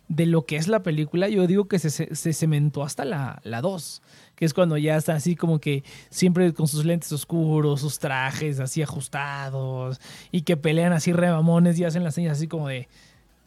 [0.08, 4.02] de lo que es la película, yo digo que se, cementó hasta la, la 2,
[4.36, 8.62] que es cuando ya está así como que siempre con sus lentes oscuros, sus trajes
[8.62, 10.00] así ajustados
[10.32, 12.88] y que pelean así remamones y hacen las señas así como de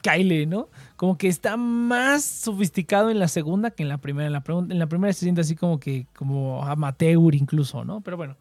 [0.02, 0.68] Kyle, ¿no?
[0.96, 4.26] Como que está más sofisticado en la segunda que en la primera.
[4.26, 4.32] En
[4.78, 8.00] la, primera se siente así como que, como amateur incluso, ¿no?
[8.00, 8.36] Pero bueno,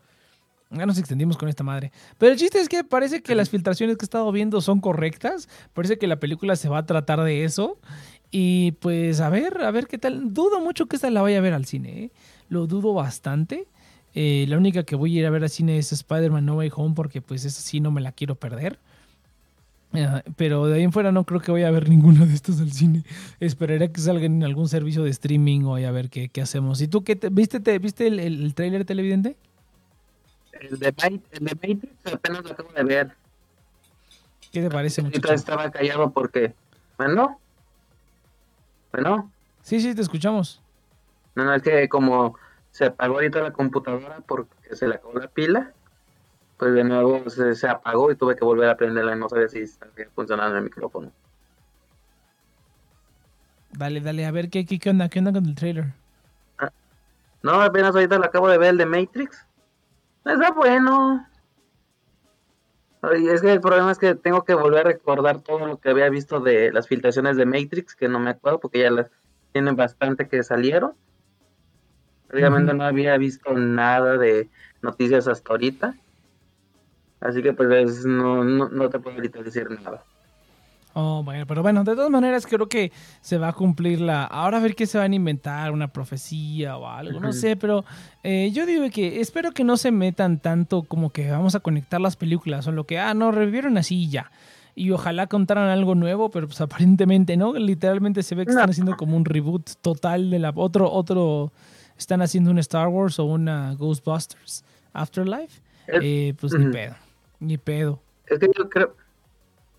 [0.72, 1.92] ya nos extendimos con esta madre.
[2.18, 5.50] Pero el chiste es que parece que las filtraciones que he estado viendo son correctas.
[5.74, 7.78] Parece que la película se va a tratar de eso.
[8.32, 10.34] Y pues a ver, a ver qué tal.
[10.34, 12.12] Dudo mucho que esta la vaya a ver al cine, ¿eh?
[12.50, 13.68] Lo dudo bastante.
[14.14, 16.72] Eh, la única que voy a ir a ver al cine es Spider-Man No Way
[16.76, 18.80] Home porque pues esa sí no me la quiero perder.
[20.36, 22.72] Pero de ahí en fuera no creo que vaya a ver ninguna de estas al
[22.72, 23.04] cine.
[23.40, 26.82] Esperaré que salgan en algún servicio de streaming o a ver qué, qué hacemos.
[26.82, 29.38] ¿Y tú qué te, viste, te, viste el, el, el tráiler televidente?
[30.60, 33.12] El de, el de Matrix apenas lo acabo de ver.
[34.52, 35.34] ¿Qué te parece, muchacho?
[35.34, 36.54] estaba callado porque
[36.98, 37.40] Bueno.
[38.92, 39.32] Bueno.
[39.62, 40.62] Sí, sí, te escuchamos.
[41.36, 42.36] No, no, es que como
[42.72, 45.74] se apagó ahorita la computadora porque se le acabó la pila,
[46.58, 49.48] pues de nuevo se, se apagó y tuve que volver a prenderla y no sabía
[49.48, 51.12] si estaba funcionando el micrófono.
[53.72, 55.86] Dale, dale, a ver qué, qué, qué onda, qué onda con el trailer.
[57.44, 59.46] No, apenas ahorita lo acabo de ver el de Matrix.
[60.26, 61.26] Está bueno.
[63.14, 66.10] Es que el problema es que tengo que volver a recordar todo lo que había
[66.10, 69.12] visto de las filtraciones de Matrix, que no me acuerdo porque ya las
[69.54, 70.96] tienen bastante que salieron.
[72.34, 72.60] Ujú.
[72.60, 74.50] no había visto nada de
[74.82, 75.96] noticias hasta ahorita.
[77.20, 80.04] Así que pues es- no, no, no te puedo ahorita decir nada.
[81.00, 84.24] Oh, bueno, pero bueno, de todas maneras creo que se va a cumplir la...
[84.24, 87.86] Ahora a ver qué se van a inventar, una profecía o algo, no sé, pero
[88.24, 92.02] eh, yo digo que espero que no se metan tanto como que vamos a conectar
[92.02, 94.32] las películas o lo que, ah, no, revivieron así y ya.
[94.74, 98.98] Y ojalá contaran algo nuevo, pero pues aparentemente no, literalmente se ve que están haciendo
[98.98, 100.52] como un reboot total de la...
[100.56, 101.52] Otro, otro,
[101.96, 105.62] están haciendo un Star Wars o una Ghostbusters Afterlife.
[105.88, 106.96] Eh, pues ni pedo,
[107.40, 108.02] ni pedo.
[108.26, 108.96] Es que yo creo,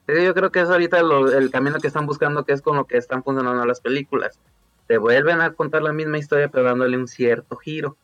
[0.07, 2.62] es que yo creo que es ahorita lo- el camino que están buscando, que es
[2.62, 4.38] con lo que están funcionando las películas.
[4.87, 7.97] Te vuelven a contar la misma historia, pero dándole un cierto giro.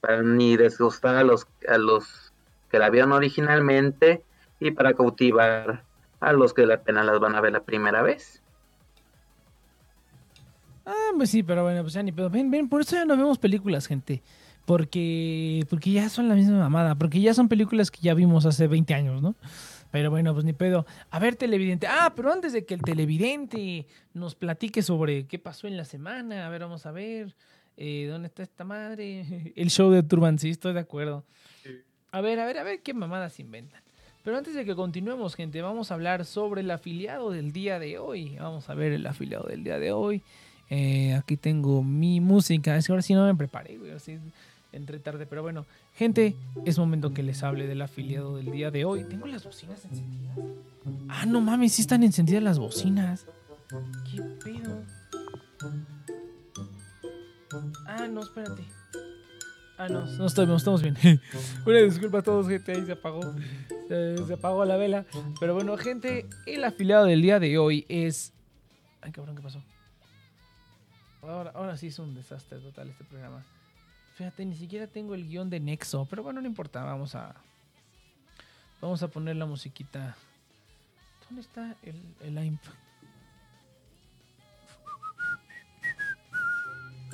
[0.00, 2.32] Para ni desgustar a los, a los
[2.70, 4.22] que la vieron originalmente
[4.60, 5.84] y para cautivar
[6.20, 8.42] a los que apenas las van a ver la primera vez.
[10.84, 12.30] Ah, pues sí, pero bueno, pues ya ni pedo.
[12.30, 14.22] Ven, ven, por eso ya no vemos películas, gente.
[14.66, 16.94] Porque, porque ya son la misma mamada.
[16.96, 19.34] Porque ya son películas que ya vimos hace 20 años, ¿no?
[19.92, 20.84] Pero bueno, pues ni pedo.
[21.10, 21.86] A ver, televidente.
[21.86, 26.46] Ah, pero antes de que el televidente nos platique sobre qué pasó en la semana.
[26.46, 27.34] A ver, vamos a ver.
[27.76, 29.52] eh, ¿Dónde está esta madre?
[29.56, 31.24] El show de Turban, sí, estoy de acuerdo.
[32.10, 33.80] A ver, a ver, a ver qué mamadas inventan.
[34.24, 37.98] Pero antes de que continuemos, gente, vamos a hablar sobre el afiliado del día de
[37.98, 38.36] hoy.
[38.40, 40.22] Vamos a ver el afiliado del día de hoy.
[40.68, 42.76] Eh, aquí tengo mi música.
[42.76, 43.92] Es que ahora sí no me preparé, güey.
[43.92, 44.18] Así
[44.76, 45.26] entre tarde.
[45.26, 49.04] Pero bueno, gente, es momento que les hable del afiliado del día de hoy.
[49.04, 50.38] ¿Tengo las bocinas encendidas?
[51.08, 53.26] Ah, no mames, sí están encendidas las bocinas.
[54.10, 54.82] ¿Qué pedo?
[57.86, 58.64] Ah, no, espérate.
[59.78, 60.96] Ah, no, no no estamos bien.
[61.66, 63.20] Disculpa a todos, gente, ahí se apagó.
[63.88, 65.04] Se, se apagó la vela.
[65.38, 68.32] Pero bueno, gente, el afiliado del día de hoy es.
[69.02, 69.62] Ay, cabrón, ¿qué pasó?
[71.22, 73.44] Ahora, ahora sí es un desastre total este programa.
[74.16, 77.34] Fíjate, ni siquiera tengo el guion de Nexo, pero bueno, no importa, vamos a.
[78.80, 80.16] Vamos a poner la musiquita.
[81.28, 82.58] ¿Dónde está el, el?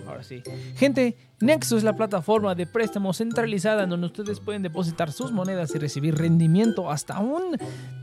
[0.07, 0.43] Ahora sí.
[0.77, 5.75] Gente, Nexo es la plataforma de préstamo centralizada en donde ustedes pueden depositar sus monedas
[5.75, 7.57] y recibir rendimiento hasta un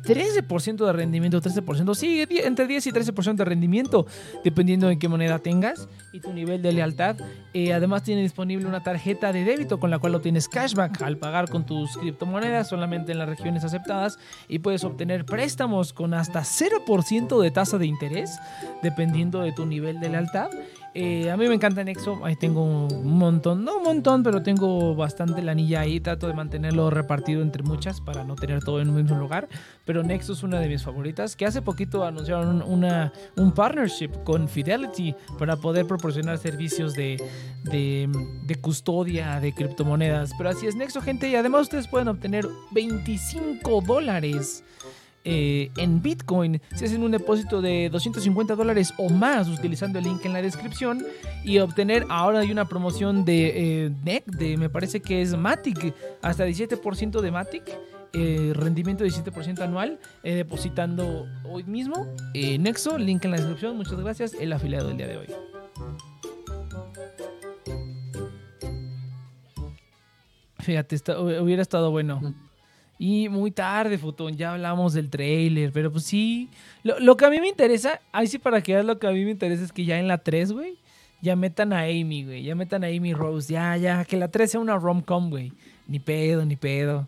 [0.03, 4.05] 13% de rendimiento, 13%, sí, entre 10 y 13% de rendimiento,
[4.43, 7.15] dependiendo de qué moneda tengas y tu nivel de lealtad.
[7.53, 11.49] Eh, además tiene disponible una tarjeta de débito con la cual obtienes cashback al pagar
[11.49, 14.19] con tus criptomonedas solamente en las regiones aceptadas
[14.49, 18.37] y puedes obtener préstamos con hasta 0% de tasa de interés
[18.83, 20.49] dependiendo de tu nivel de lealtad.
[20.95, 24.95] Eh, a mí me encanta Nexo, ahí tengo un montón, no un montón, pero tengo
[24.95, 28.95] bastante lanilla ahí, trato de mantenerlo repartido entre muchas para no tener todo en un
[28.95, 29.47] mismo lugar,
[29.85, 34.49] pero Nexo es una de mis favoritas, que hace poquito anunciaron una, un partnership con
[34.49, 37.21] Fidelity para poder proporcionar servicios de,
[37.65, 38.09] de,
[38.43, 43.81] de custodia de criptomonedas, pero así es Nexo gente y además ustedes pueden obtener 25
[43.81, 44.63] dólares
[45.25, 46.61] eh, en Bitcoin.
[46.75, 51.05] Si hacen un depósito de 250 dólares o más utilizando el link en la descripción
[51.43, 55.93] y obtener ahora hay una promoción de eh, NEC, de me parece que es Matic,
[56.21, 57.63] hasta 17% de Matic.
[58.13, 63.77] eh, rendimiento de 17% anual eh, depositando hoy mismo Nexo, link en la descripción.
[63.77, 65.27] Muchas gracias, el afiliado del día de hoy.
[70.59, 70.97] Fíjate,
[71.39, 72.48] hubiera estado bueno
[72.99, 76.49] y muy tarde, Futón, ya hablamos del trailer, pero pues sí.
[76.83, 79.11] Lo, lo que a mí me interesa, ahí sí para que veas lo que a
[79.11, 80.77] mí me interesa es que ya en la 3, güey,
[81.21, 84.51] ya metan a Amy, güey, ya metan a Amy Rose, ya, ya, que la 3
[84.51, 85.53] sea una rom-com, güey.
[85.87, 87.07] Ni pedo, ni pedo.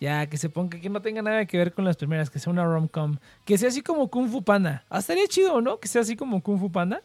[0.00, 2.52] Ya, que se ponga, que no tenga nada que ver con las primeras, que sea
[2.52, 3.16] una rom-com.
[3.44, 4.84] Que sea así como Kung Fu Panda.
[4.90, 5.78] Ah, estaría chido, ¿no?
[5.78, 7.00] Que sea así como Kung Fu Panda.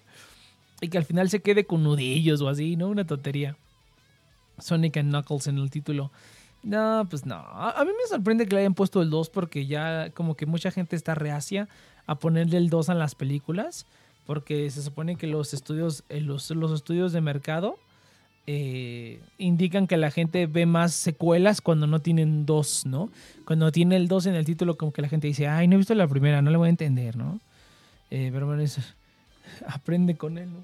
[0.82, 2.90] Y que al final se quede con nudillos o así, ¿no?
[2.90, 3.56] Una tontería.
[4.58, 6.12] Sonic and Knuckles en el título.
[6.64, 7.36] No, pues no.
[7.36, 10.72] A, mí me sorprende que le hayan puesto el 2 porque ya como que mucha
[10.72, 11.68] gente está reacia
[12.06, 13.86] a ponerle el 2 a las películas
[14.26, 17.78] porque se supone que los estudios, eh, los, los estudios de mercado
[18.46, 23.10] eh, indican que la gente ve más secuelas cuando no tienen 2, ¿no?
[23.46, 25.78] Cuando tiene el 2 en el título como que la gente dice, ay, no he
[25.78, 27.40] visto la primera, no le voy a entender, ¿no?
[28.12, 28.82] Eh, pero bueno, eso,
[29.68, 30.64] aprende con él, ¿no?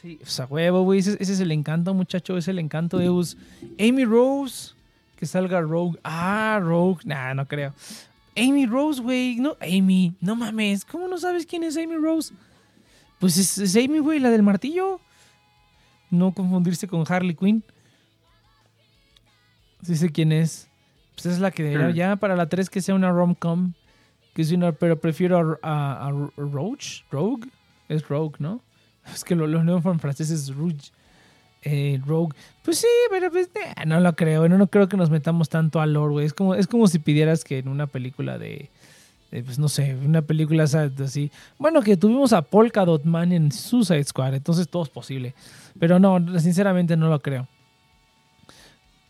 [0.00, 1.00] Sí, o sea, huevo, güey.
[1.00, 2.34] Ese, ese es el encanto, muchacho.
[2.34, 3.36] Ese es el encanto de Us.
[3.80, 4.75] Amy Rose.
[5.16, 5.98] Que salga Rogue.
[6.04, 7.00] Ah, Rogue.
[7.04, 7.72] Nah, no creo.
[8.36, 9.36] Amy Rose, güey.
[9.36, 10.14] No, Amy.
[10.20, 10.84] No mames.
[10.84, 12.34] ¿Cómo no sabes quién es Amy Rose?
[13.18, 15.00] Pues es, es Amy, güey, la del martillo.
[16.10, 17.62] No confundirse con Harley Quinn.
[19.82, 20.68] Sí sé quién es.
[21.14, 21.94] Pues es la que debería- Hmm.
[21.94, 23.72] ya para la 3 que sea una rom-com.
[24.34, 25.68] Que es una, pero prefiero a,
[26.02, 27.02] a, a Roach.
[27.10, 27.48] Rogue.
[27.88, 28.60] Es Rogue, ¿no?
[29.14, 30.90] Es que lo- los nuevos en francés es Rouge.
[31.68, 32.32] Eh, Rogue.
[32.64, 34.48] Pues sí, pero pues, eh, no lo creo.
[34.48, 36.26] No, no creo que nos metamos tanto al lore, güey.
[36.26, 38.70] Es como, es como si pidieras que en una película de,
[39.30, 41.32] pues no sé, una película así.
[41.58, 45.34] Bueno, que tuvimos a Polka Dot Man en Suicide Squad, entonces todo es posible.
[45.80, 47.48] Pero no, sinceramente no lo creo.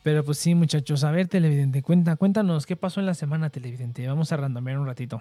[0.03, 4.07] Pero pues sí, muchachos, a ver, televidente, cuenta, cuéntanos qué pasó en la semana, televidente.
[4.07, 5.21] Vamos a randomear un ratito.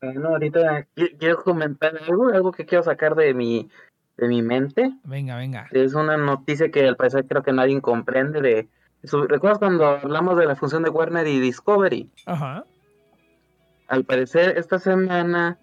[0.00, 3.68] Bueno, ahorita qui- quiero comentar algo, algo que quiero sacar de mi,
[4.16, 4.92] de mi mente.
[5.04, 5.68] Venga, venga.
[5.72, 8.68] Es una noticia que al parecer creo que nadie comprende de...
[9.28, 12.10] ¿Recuerdas cuando hablamos de la función de Warner y Discovery?
[12.24, 12.64] Ajá.
[13.88, 15.58] Al parecer esta semana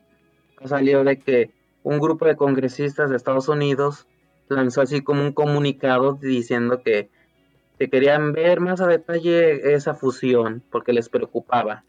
[0.63, 1.51] salió de que
[1.81, 4.07] un grupo de congresistas de Estados Unidos
[4.47, 7.09] lanzó así como un comunicado diciendo que,
[7.77, 11.83] que querían ver más a detalle esa fusión porque les preocupaba.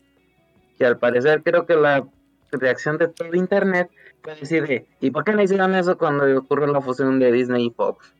[0.78, 2.04] Y al parecer creo que la
[2.50, 3.90] reacción de todo internet
[4.24, 7.66] fue decir de, ¿y por qué no hicieron eso cuando ocurrió la fusión de Disney
[7.66, 8.14] y Fox?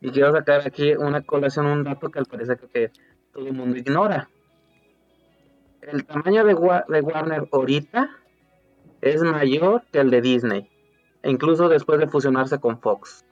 [0.00, 2.90] Y quiero sacar aquí una colación, un dato que al parecer que
[3.32, 4.28] todo el mundo ignora.
[5.80, 8.10] El tamaño de, Wa- de Warner ahorita
[9.00, 10.68] es mayor que el de Disney,
[11.22, 13.24] e incluso después de fusionarse con Fox.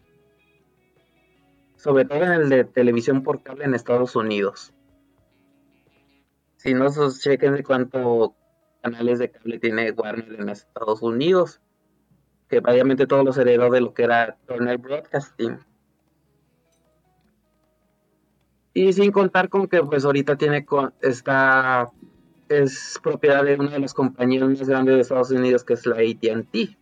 [1.74, 4.72] Sobre todo en el de televisión por cable en Estados Unidos.
[6.57, 6.86] Si no,
[7.18, 8.36] chequen de cuánto
[8.80, 11.61] canales de cable tiene Warner en Estados Unidos.
[12.51, 15.59] Que obviamente todos los heredó de lo que era Turner Broadcasting.
[18.74, 21.90] Y sin contar con que pues ahorita tiene co- está
[22.48, 25.96] es propiedad de una de las compañías más grandes de Estados Unidos que es la
[25.96, 26.76] AT&T.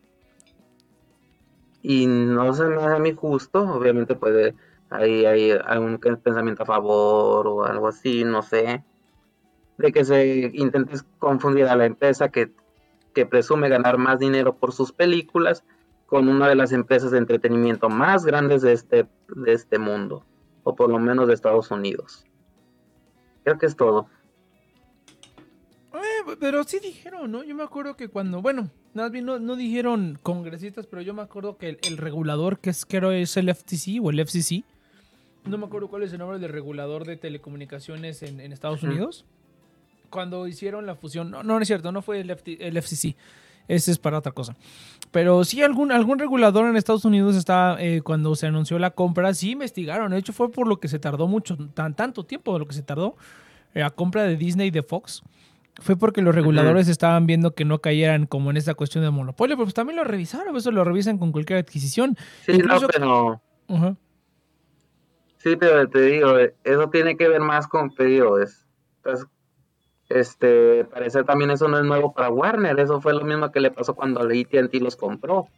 [1.82, 4.54] Y no se me hace a mí justo, obviamente puede
[4.90, 8.82] hay, hay algún pensamiento a favor o algo así, no sé,
[9.76, 12.50] de que se intente confundir a la empresa que,
[13.14, 15.64] que presume ganar más dinero por sus películas
[16.06, 20.24] con una de las empresas de entretenimiento más grandes de este, de este mundo,
[20.64, 22.24] o por lo menos de Estados Unidos.
[23.44, 24.08] Creo que es todo.
[25.94, 27.42] Eh, pero sí dijeron, ¿no?
[27.42, 31.22] Yo me acuerdo que cuando, bueno, más bien no, no dijeron congresistas, pero yo me
[31.22, 34.64] acuerdo que el, el regulador, que es, creo es el FTC o el FCC,
[35.48, 38.82] no me acuerdo cuál es el nombre del regulador de telecomunicaciones en, en Estados.
[38.82, 39.24] Unidos,
[40.10, 43.16] cuando hicieron la fusión, no, no es cierto, no fue el, FT el FCC,
[43.68, 44.56] ese es para otra cosa.
[45.10, 49.32] Pero sí, algún, algún regulador en Estados Unidos está, eh, cuando se anunció la compra,
[49.34, 50.10] sí investigaron.
[50.10, 52.74] De hecho, fue por lo que se tardó mucho, tan, tanto tiempo de lo que
[52.74, 53.16] se tardó
[53.74, 55.22] eh, la compra de Disney y de Fox.
[55.80, 59.56] Fue porque los reguladores estaban viendo que no cayeran como en esta cuestión de monopolio,
[59.56, 62.16] pero pues también lo revisaron, eso lo revisan con cualquier adquisición.
[62.44, 63.96] Sí, Incluso- no, pero.
[65.36, 68.66] Sí, pero te digo, eso tiene que ver más con, te digo, es,
[70.08, 73.70] este, parecer también eso no es nuevo para Warner, eso fue lo mismo que le
[73.70, 75.48] pasó cuando AT&T los compró.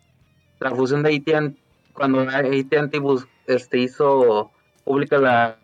[0.59, 1.57] La fusión de AT&T,
[1.93, 3.01] cuando AT&T
[3.47, 4.51] este, hizo
[4.85, 5.59] pública la,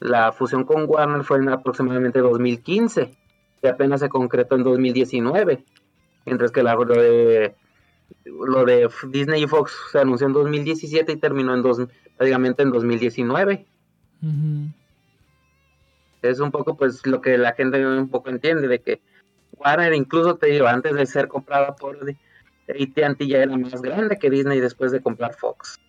[0.00, 3.16] la fusión con Warner fue en aproximadamente 2015,
[3.62, 5.64] y apenas se concretó en 2019,
[6.24, 7.54] mientras que la, lo de
[8.24, 11.78] lo de Disney y Fox se anunció en 2017 y terminó en dos,
[12.16, 13.66] prácticamente en 2019.
[14.22, 14.81] Ujú.
[16.22, 19.00] Es un poco pues lo que la gente un poco entiende de que
[19.58, 24.30] Warner incluso te digo antes de ser comprada por AT&T ya era más grande que
[24.30, 25.80] Disney después de comprar Fox.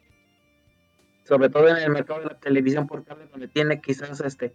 [1.24, 4.54] Sobre todo en el mercado de la televisión por cable donde tiene quizás este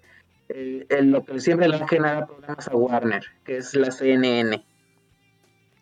[1.03, 4.65] lo que siempre le ha generado problemas a Warner, que es la CNN.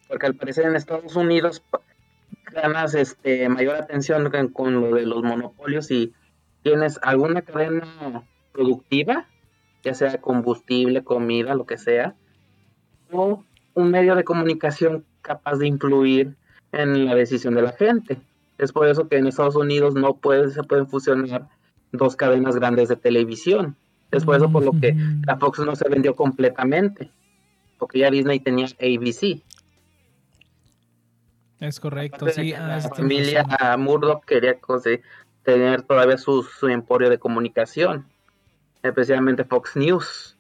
[0.08, 1.62] Porque al parecer en Estados Unidos
[2.52, 6.12] ganas este mayor atención con lo de los monopolios y
[6.62, 9.28] tienes alguna cadena productiva,
[9.86, 12.14] ya sea combustible, comida, lo que sea,
[13.12, 16.34] o un medio de comunicación capaz de influir
[16.72, 18.18] en la decisión de la gente.
[18.58, 21.48] Es por eso que en Estados Unidos no puede, se pueden fusionar
[21.92, 23.76] dos cadenas grandes de televisión.
[24.10, 25.22] Es por eso por lo que Ujú.
[25.26, 27.10] la Fox no se vendió completamente,
[27.78, 29.42] porque ya Disney tenía ABC.
[31.60, 32.52] Es correcto, sí.
[32.52, 33.76] ah, la tienes familia.
[33.78, 35.02] Murdoch quería conse-
[35.42, 38.06] tener todavía su, su emporio de comunicación,
[38.88, 40.36] especialmente Fox News.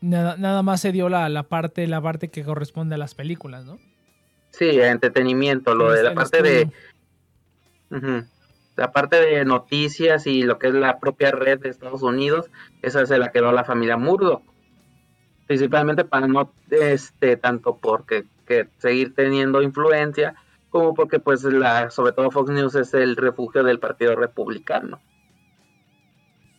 [0.00, 3.64] Nada, nada más se dio la, la parte, la parte que corresponde a las películas,
[3.64, 3.78] ¿no?
[4.50, 6.70] Sí, entretenimiento, lo de la El parte de...
[7.90, 8.24] Ujú.
[8.76, 12.50] La parte de noticias y lo que es la propia red de Estados Unidos,
[12.82, 14.42] esa se la quedó la familia Murdoch.
[15.46, 20.34] Principalmente para no, este, tanto porque que seguir teniendo influencia,
[20.70, 25.00] como porque pues la, sobre todo Fox News es el refugio del Partido Republicano.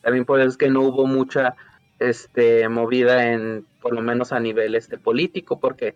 [0.08, 1.58] También por eso es que no hubo mucha
[2.00, 5.96] este movida en, por lo menos a nivel este político, porque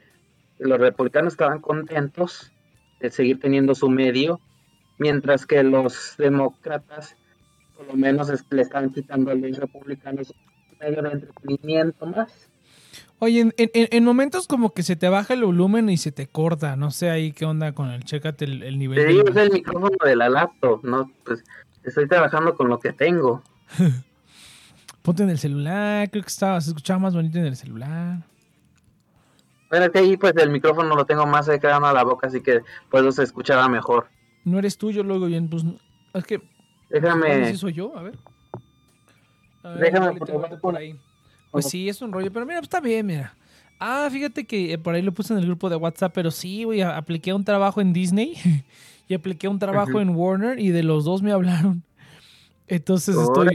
[0.60, 2.52] los republicanos estaban contentos
[3.00, 4.42] de seguir teniendo su medio,
[4.98, 7.16] mientras que los demócratas,
[7.78, 12.50] por lo menos, es- le estaban quitando a los republicanos un medio de entretenimiento más.
[13.20, 16.28] Oye, en, en- en momentos como que se te baja el volumen y se te
[16.28, 16.76] corta.
[16.76, 18.04] No sé ahí qué onda con el.
[18.04, 18.98] Chécate el, el nivel.
[19.02, 21.10] Te digo, es el micrófono de la laptop, ¿no?
[21.24, 21.46] Pues
[21.86, 23.42] estoy trabajando con lo que tengo.
[25.02, 26.10] Ponte en el celular.
[26.10, 28.20] Creo que estaba, se escuchaba más bonito en el celular.
[29.70, 32.42] Pero es que ahí pues el micrófono lo tengo más cercano a la boca, así
[32.42, 32.60] que
[32.90, 34.08] pues se escuchaba mejor.
[34.44, 35.50] No eres tú, yo luego bien.
[35.50, 35.64] Pues
[36.14, 36.42] es que.
[36.90, 37.98] Déjame, ¿Sí soy yo?
[37.98, 38.18] A ver.
[39.64, 41.00] A ver, Déjame por con- ahí.
[41.52, 43.34] Pues sí, es un rollo, pero mira, pues está bien, mira.
[43.80, 46.66] Ah, fíjate que eh, por ahí lo puse en el grupo de WhatsApp, pero sí,
[46.66, 48.36] güey, apliqué un trabajo en Disney
[49.08, 51.84] y apliqué un trabajo en Warner y de los dos me hablaron.
[52.72, 53.50] Entonces estoy,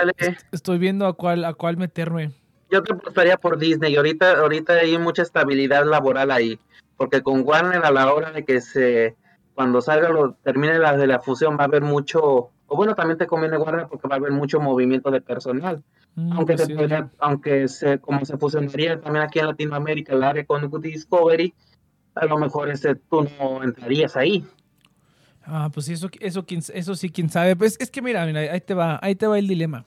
[0.52, 2.32] estoy viendo a cuál, a cuál meterme.
[2.70, 3.96] yo te apostaría por Disney.
[3.96, 6.58] Ahorita, ahorita hay mucha estabilidad laboral ahí,
[6.98, 9.16] porque con Warner a la hora de que se,
[9.54, 13.16] cuando salga lo termine la de la fusión va a haber mucho, o bueno también
[13.16, 15.82] te conviene Warner porque va a haber mucho movimiento de personal.
[16.14, 20.44] Mm, aunque pues se aunque se, como se fusionaría también aquí en Latinoamérica el área
[20.44, 21.54] con Discovery,
[22.14, 24.44] a lo mejor ese tú no entrarías ahí.
[25.46, 26.44] Ah, pues sí, eso, eso,
[26.74, 27.56] eso sí, quién sabe.
[27.56, 29.86] Pues es que mira, mira, ahí te va, ahí te va el dilema.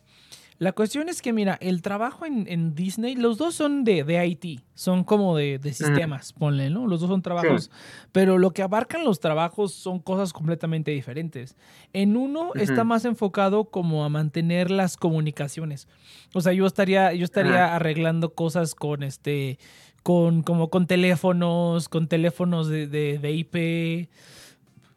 [0.57, 4.27] La cuestión es que, mira, el trabajo en, en Disney, los dos son de, de
[4.27, 6.85] IT, son como de, de sistemas, ponle, ¿no?
[6.85, 7.71] Los dos son trabajos,
[8.11, 11.55] pero lo que abarcan los trabajos son cosas completamente diferentes.
[11.93, 12.89] En uno está Ujú.
[12.89, 15.87] más enfocado como a mantener las comunicaciones.
[16.33, 19.59] O sea, yo estaría, yo estaría arreglando cosas con este,
[20.03, 24.09] con, como con teléfonos, con teléfonos de, de, de IP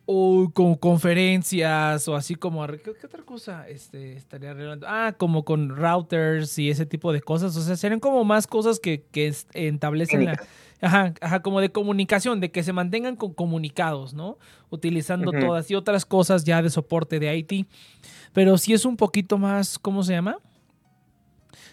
[0.04, 4.86] o con conferencias o así como ¿qué, qué otra cosa este estaría arreglando?
[4.88, 8.80] Ah, como con routers y ese tipo de cosas, o sea, serían como más cosas
[8.80, 10.32] que, que es- establecen la
[10.80, 14.38] ajá, ajá, como de comunicación, de que se mantengan con comunicados, ¿no?
[14.70, 17.66] Utilizando todas y otras cosas ya de soporte de IT.
[18.32, 20.38] Pero sí es un poquito más, ¿cómo se llama?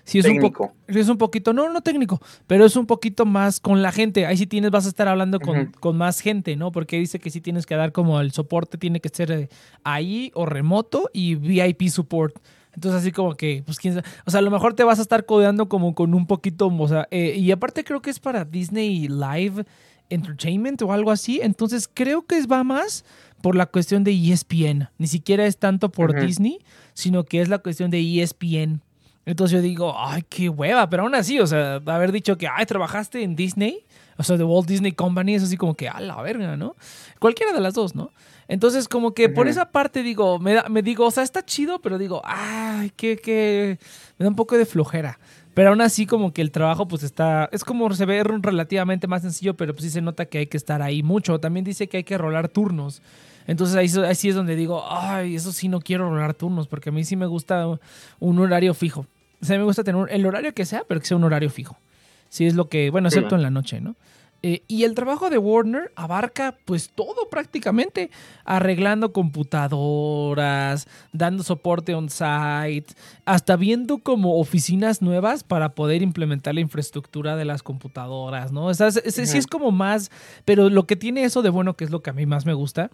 [0.10, 3.60] Sí es un poco es un poquito, no, no técnico, pero es un poquito más
[3.60, 4.26] con la gente.
[4.26, 6.72] Ahí sí tienes, vas a estar hablando con, con más gente, ¿no?
[6.72, 9.50] Porque dice que sí tienes que dar como el soporte, tiene que ser eh,
[9.84, 12.36] ahí o remoto y VIP support.
[12.74, 14.08] Entonces así como que, pues quién sabe.
[14.26, 16.88] O sea, a lo mejor te vas a estar codeando como con un poquito, o
[16.88, 19.66] sea, eh, y aparte creo que es para Disney Live
[20.10, 21.40] Entertainment o algo así.
[21.42, 23.06] Entonces creo que va más
[23.42, 24.90] por la cuestión de ESPN.
[24.98, 26.20] Ni siquiera es tanto por.
[26.20, 26.60] Disney,
[26.94, 28.82] sino que es la cuestión de ESPN.
[29.30, 32.66] Entonces yo digo, ay, qué hueva, pero aún así, o sea, haber dicho que, ay,
[32.66, 33.86] trabajaste en Disney,
[34.18, 36.76] o sea, de Walt Disney Company, es así como que, a la verga, ¿no?
[37.20, 38.12] Cualquiera de las dos, ¿no?
[38.48, 41.80] Entonces, como que por esa parte digo, me, da- me digo, o sea, está chido,
[41.80, 43.78] pero digo, ay, que, que,
[44.18, 45.20] me da un poco de flojera.
[45.54, 49.22] Pero aún así, como que el trabajo, pues está, es como se ve relativamente más
[49.22, 51.40] sencillo, pero pues sí se nota que hay que estar ahí mucho.
[51.40, 53.04] También dice que hay que rolar turnos.
[53.46, 56.90] Entonces ahí, ahí sí es donde digo, ay, eso sí no quiero rolar turnos, porque
[56.90, 57.68] a mí sí me gusta
[58.20, 59.06] un horario fijo.
[59.42, 61.78] O sea, me gusta tener el horario que sea, pero que sea un horario fijo.
[62.30, 63.16] Sí es lo que, bueno, Sí.
[63.18, 63.96] excepto en la noche, ¿no?
[64.42, 68.10] Eh, y el trabajo de Warner abarca pues todo prácticamente,
[68.46, 72.94] arreglando computadoras, dando soporte on-site,
[73.26, 78.66] hasta viendo como oficinas nuevas para poder implementar la infraestructura de las computadoras, ¿no?
[78.68, 80.10] O sea, es- es- sí es como más,
[80.46, 82.54] pero lo que tiene eso de bueno, que es lo que a mí más me
[82.54, 82.92] gusta,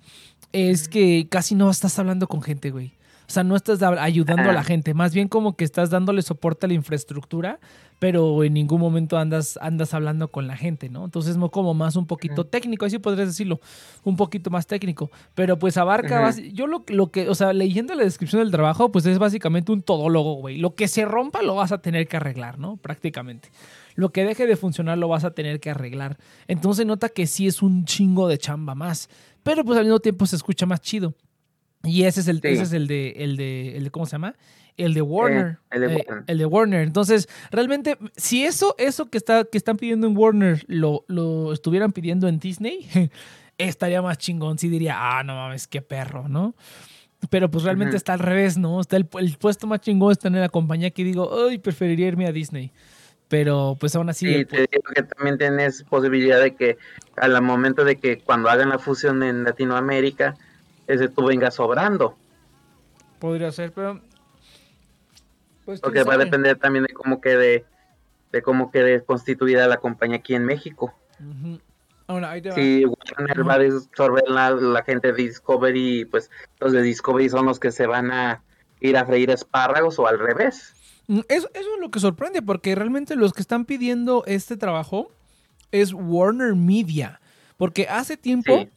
[0.52, 2.93] es que casi no estás hablando con gente, güey.
[3.28, 6.21] O sea, no estás da- ayudando a la gente, más bien como que estás dándole
[6.21, 7.59] soporte a la infraestructura,
[7.97, 11.05] pero en ningún momento andas, andas hablando con la gente, ¿no?
[11.05, 13.59] Entonces, mo- como más un poquito técnico, así podrías decirlo,
[14.03, 16.07] un poquito más técnico, pero pues abarca,
[16.53, 19.82] yo lo, lo que, o sea, leyendo la descripción del trabajo, pues es básicamente un
[19.82, 20.57] todólogo, güey.
[20.57, 22.78] Lo que se rompa lo vas a tener que arreglar, ¿no?
[22.78, 23.49] Prácticamente.
[23.95, 26.17] Lo que deje de funcionar lo vas a tener que arreglar.
[26.47, 29.09] Entonces nota que sí es un chingo de chamba más,
[29.41, 31.13] pero pues al mismo tiempo se escucha más chido.
[31.86, 32.48] Y ese es el, Sí.
[32.50, 34.36] ese es el de, el de, el de, ¿cómo se llama?
[34.78, 35.58] El de Warner.
[35.72, 36.24] el de Eh, Warner.
[36.28, 36.82] el de Warner.
[36.82, 41.92] Entonces, realmente, si eso, eso que está, que están pidiendo en Warner lo, lo estuvieran
[41.94, 42.88] pidiendo en Disney,
[43.58, 44.58] estaría más chingón.
[44.58, 46.56] Sí diría, ah, no mames, qué perro, ¿no?
[47.30, 48.82] Pero pues realmente está al revés, ¿no?
[48.82, 52.28] Está el, el puesto más chingón está en la compañía que digo, ay, preferiría irme
[52.28, 52.72] a Disney.
[53.28, 54.28] Pero pues aún así...
[54.32, 56.78] Sí, te digo que también tienes posibilidad de que
[57.16, 60.36] al momento de que cuando hagan la fusión en Latinoamérica,
[60.88, 62.16] ese tú vengas sobrando.
[63.20, 64.02] podría ser, pero...
[65.66, 67.66] Pues, Porque va a depender también de cómo quede,
[68.32, 70.94] de cómo quede constituida la compañía aquí en México.
[71.20, 71.60] Ujú.
[72.08, 72.56] Ahora, ahí te va.
[72.56, 76.30] Si Warner va a absorber la, la gente de Discovery, pues
[76.60, 78.44] los de Discovery son los que se van a
[78.80, 80.76] ir a freír espárragos o al revés.
[81.08, 85.10] Mm, Eso, eso es lo que sorprende, porque realmente los que están pidiendo este trabajo
[85.72, 87.20] es Warner Media.
[87.58, 88.70] Porque hace tiempo Sí.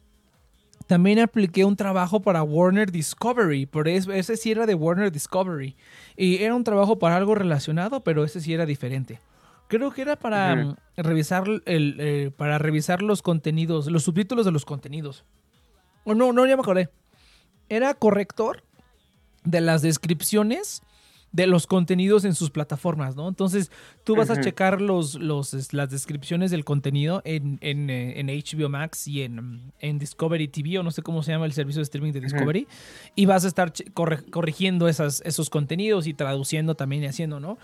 [0.89, 5.75] También apliqué un trabajo para Warner Discovery, pero es- ese sí era de Warner Discovery.
[6.17, 9.19] Y era un trabajo para algo relacionado, pero ese sí era diferente.
[9.67, 14.51] Creo que era para mm, revisar el, eh, para revisar los contenidos, los subtítulos de
[14.51, 15.25] los contenidos.
[16.05, 16.89] O no, no, ya me acordé.
[17.69, 18.63] Era corrector
[19.43, 20.81] de las descripciones
[21.31, 23.27] de los contenidos en sus plataformas, ¿no?
[23.27, 23.71] Entonces,
[24.03, 28.69] tú vas a checar los, los, las descripciones del contenido en, en, eh, en HBO
[28.69, 31.83] Max y en, en Discovery TV, o no sé cómo se llama el servicio de
[31.83, 32.19] streaming de.
[32.19, 32.67] Discovery,
[33.15, 37.57] y vas a estar corrigiendo esas, esos contenidos y traduciendo también y haciendo, ¿no?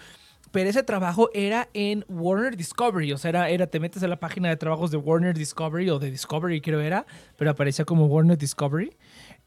[0.51, 4.19] Pero ese trabajo era en Warner Discovery, o sea, era, era te metes a la
[4.19, 7.05] página de trabajos de Warner Discovery o de Discovery creo era,
[7.35, 8.95] pero aparecía como Warner Discovery.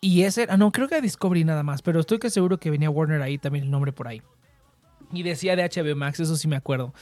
[0.01, 2.89] Y ese, ah, no, creo que Discovery nada más, pero estoy que seguro que venía
[2.91, 4.23] Warner ahí también el nombre por ahí.
[5.13, 6.93] Y decía de HBO Max, eso sí me acuerdo.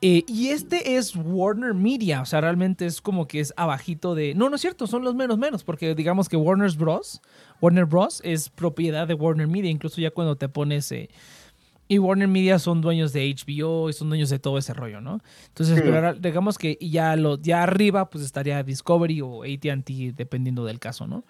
[0.00, 4.32] Eh, y este es Warner Media, o sea, realmente es como que es abajito de...
[4.34, 7.20] No, no es cierto, son los menos menos, porque digamos que Warner Bros.
[7.60, 8.20] Warner Bros.
[8.24, 10.90] es propiedad de Warner Media, incluso ya cuando te pones...
[10.92, 11.10] eh,
[11.90, 15.20] y Warner Media son dueños de HBO y son dueños de todo ese rollo, ¿no?
[15.48, 15.80] Entonces, Sí.
[15.82, 20.78] pero ahora, digamos que ya, lo, ya arriba pues estaría Discovery o AT&T, dependiendo del
[20.80, 21.24] caso, ¿no?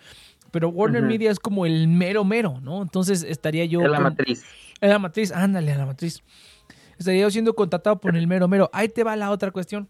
[0.50, 1.02] Pero Warner.
[1.02, 2.82] Media es como el mero mero, ¿no?
[2.82, 3.82] Entonces estaría yo...
[3.82, 4.44] es la con- matriz.
[4.80, 6.22] a la matriz, ándale, a la matriz.
[6.98, 8.70] Estaría yo siendo contratado por el mero mero.
[8.72, 9.88] Ahí te va la otra cuestión.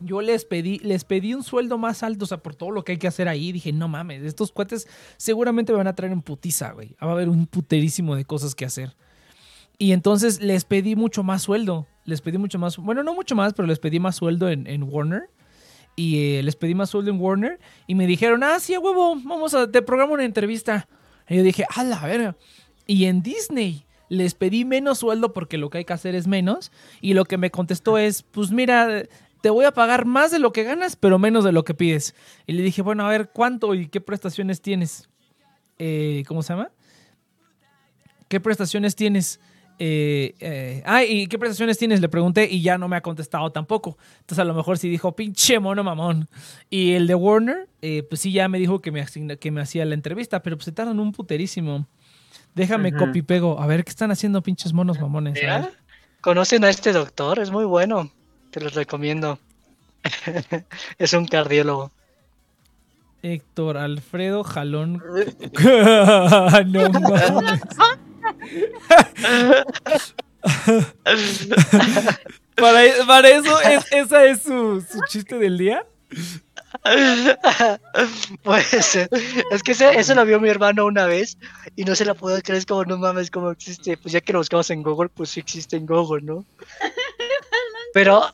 [0.00, 2.92] Yo les pedí, les pedí un sueldo más alto, o sea, por todo lo que
[2.92, 3.52] hay que hacer ahí.
[3.52, 6.96] Dije, no mames, estos cuates seguramente me van a traer en putiza, güey.
[7.02, 8.96] Va a haber un puterísimo de cosas que hacer.
[9.78, 11.86] Y entonces les pedí mucho más sueldo.
[12.04, 14.82] Les pedí mucho más, bueno, no mucho más, pero les pedí más sueldo en, en
[14.82, 15.30] Warner.
[15.96, 17.60] Y eh, les pedí más sueldo en Warner.
[17.86, 20.88] Y me dijeron, ah, sí, a huevo, vamos a, te programo una entrevista.
[21.28, 22.36] Y yo dije, a la verga.
[22.86, 26.72] Y en Disney les pedí menos sueldo porque lo que hay que hacer es menos.
[27.00, 29.04] Y lo que me contestó es, pues mira,
[29.40, 32.14] te voy a pagar más de lo que ganas, pero menos de lo que pides.
[32.46, 35.08] Y le dije, bueno, a ver, ¿cuánto y qué prestaciones tienes?
[35.78, 36.70] Eh, ¿Cómo se llama?
[38.28, 39.40] ¿Qué prestaciones tienes?
[39.78, 42.00] Eh, eh, ah, ¿y qué prestaciones tienes?
[42.00, 43.98] Le pregunté y ya no me ha contestado tampoco.
[44.20, 46.28] Entonces a lo mejor sí dijo, pinche mono mamón.
[46.70, 49.60] Y el de Warner, eh, pues sí ya me dijo que me, asigna- que me
[49.60, 51.86] hacía la entrevista, pero pues se tardan un puterísimo.
[52.54, 52.98] Déjame Ujú.
[53.06, 53.60] copy y pego.
[53.60, 55.36] A ver qué están haciendo pinches monos mamones.
[55.38, 55.70] A Mira, ver.
[56.20, 57.40] ¿conocen a este doctor?
[57.40, 58.12] Es muy bueno.
[58.52, 59.40] Te los recomiendo.
[60.98, 61.90] es un cardiólogo.
[63.22, 65.02] Héctor Alfredo Jalón.
[66.66, 67.60] no mames.
[72.56, 75.86] para, para eso, es, esa es su, chiste del día.
[78.42, 79.08] Puede ser.
[79.50, 81.38] Es que eso lo vio mi hermano una vez
[81.76, 82.58] y no se la puedo creer.
[82.58, 83.96] Es como, no mames, cómo existe.
[83.96, 86.44] Pues ya que lo buscamos en Google, pues sí existe en Google, ¿no?
[87.94, 88.24] Pero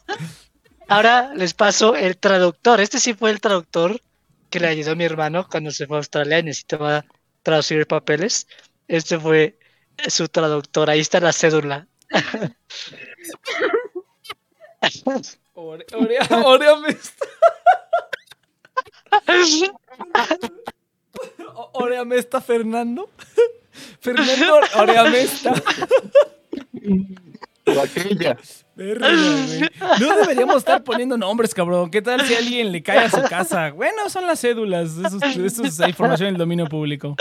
[0.88, 2.80] ahora les paso el traductor.
[2.80, 4.00] Este sí fue el traductor
[4.48, 7.04] que le ayudó a mi hermano cuando se fue a Australia y necesitaba
[7.42, 8.46] traducir papeles.
[8.88, 9.59] Este fue
[10.08, 10.88] su traductor.
[10.90, 11.86] Ahí está la cédula.
[15.54, 16.96] Ore- Orea, Oreame
[21.72, 23.10] Oreame esta, Fernando.
[24.00, 25.26] Fernando, Oreame
[27.82, 28.36] aquella.
[28.74, 28.94] Güey.
[30.00, 31.90] No deberíamos estar poniendo nombres, cabrón.
[31.90, 33.70] ¿Qué tal si alguien le cae a su casa?
[33.72, 34.90] Bueno, son las cédulas.
[34.96, 37.14] Eso, es- eso es información en el dominio público.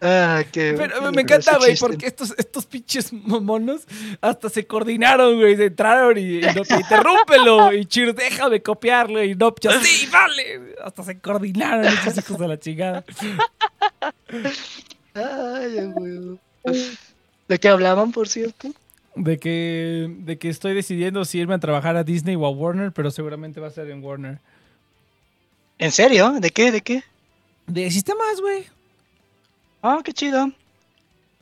[0.00, 3.86] Ah, qué- Pero qué me encanta, güey, porque estos, estos pinches monos
[4.20, 5.56] hasta se coordinaron, güey.
[5.56, 7.72] Se entraron y, y no, interrúmpelo.
[7.72, 9.24] Y Chir, déjame copiarlo.
[9.24, 10.74] Y no, yo, sí, vale.
[10.84, 13.04] Hasta se coordinaron estos hijos de la chingada.
[15.14, 16.38] Ay, huevo.
[17.48, 18.68] ¿De qué hablaban, por cierto?
[19.14, 22.92] De que, de que estoy decidiendo si irme a trabajar a Disney o a Warner,
[22.92, 24.38] pero seguramente va a ser en Warner.
[25.78, 26.32] ¿En serio?
[26.38, 26.70] ¿De qué?
[26.70, 27.02] ¿De qué?
[27.66, 28.64] De sistemas, güey.
[29.82, 30.50] Ah, qué chido.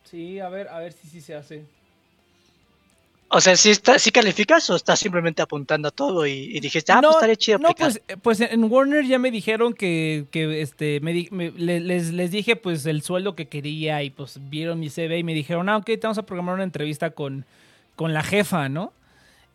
[0.05, 1.64] Sí, a ver, a ver si sí se hace.
[3.28, 6.93] O sea, ¿sí, está, ¿sí calificas o estás simplemente apuntando a todo y, y dijiste,
[6.93, 7.91] ah, pues estaría chido No, aplicar?
[7.93, 11.12] pues, eh, pues en Warner ya me dijeron que, que este, me,
[11.57, 15.35] les, les dije pues el sueldo que quería y pues vieron mi CV y me
[15.35, 17.45] dijeron, ah, ok, te vamos a programar una entrevista con,
[17.97, 18.93] con la jefa, ¿no?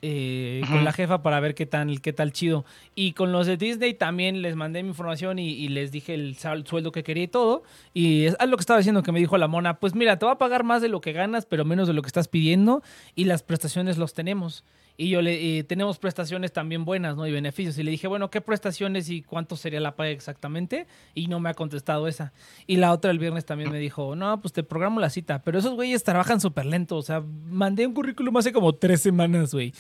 [0.02, 2.64] Eh, Con la jefa para ver qué tal, qué tal chido.
[2.96, 6.36] Y con los de Disney también les mandé mi información y, y les dije el
[6.38, 7.64] sal- sueldo que quería y todo.
[7.94, 10.34] Y es lo que estaba diciendo que me dijo la mona, pues mira, te va
[10.34, 12.82] a pagar más de lo que ganas, pero menos de lo que estás pidiendo
[13.16, 14.64] y las prestaciones los tenemos.
[15.02, 17.26] Y yo le y tenemos prestaciones también buenas, ¿no?
[17.26, 17.78] Y beneficios.
[17.78, 20.88] Y le dije, bueno, ¿qué prestaciones y cuánto sería la paga exactamente?
[21.16, 22.34] Y no me ha contestado esa.
[22.68, 25.42] Y la otra el viernes también me dijo, no, pues te programo la cita.
[25.42, 26.98] Pero esos güeyes trabajan súper lento.
[26.98, 29.74] O sea, mandé un currículum hace como tres semanas, güey.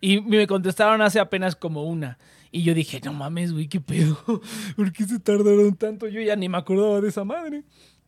[0.00, 2.18] Y me contestaron hace apenas como una.
[2.50, 4.18] Y yo dije, no mames, güey, qué pedo.
[4.76, 6.08] ¿Por qué se tardaron tanto?
[6.08, 7.62] Yo ya ni me acordaba de esa madre.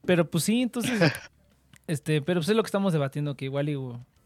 [0.05, 1.01] Pero pues sí, entonces.
[1.87, 3.77] este, pero pues es lo que estamos debatiendo, que igual y,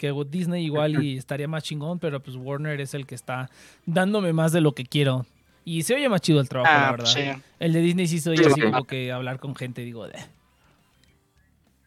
[0.01, 3.51] que Disney igual y estaría más chingón, pero pues Warner es el que está
[3.85, 5.27] dándome más de lo que quiero.
[5.65, 7.05] Y se oye más chido el trabajo, la Ah, verdad.
[7.07, 7.21] sí.
[7.59, 8.63] El de Disney sí se oye Sí, así sí.
[8.71, 10.15] como que hablar con gente, digo, de.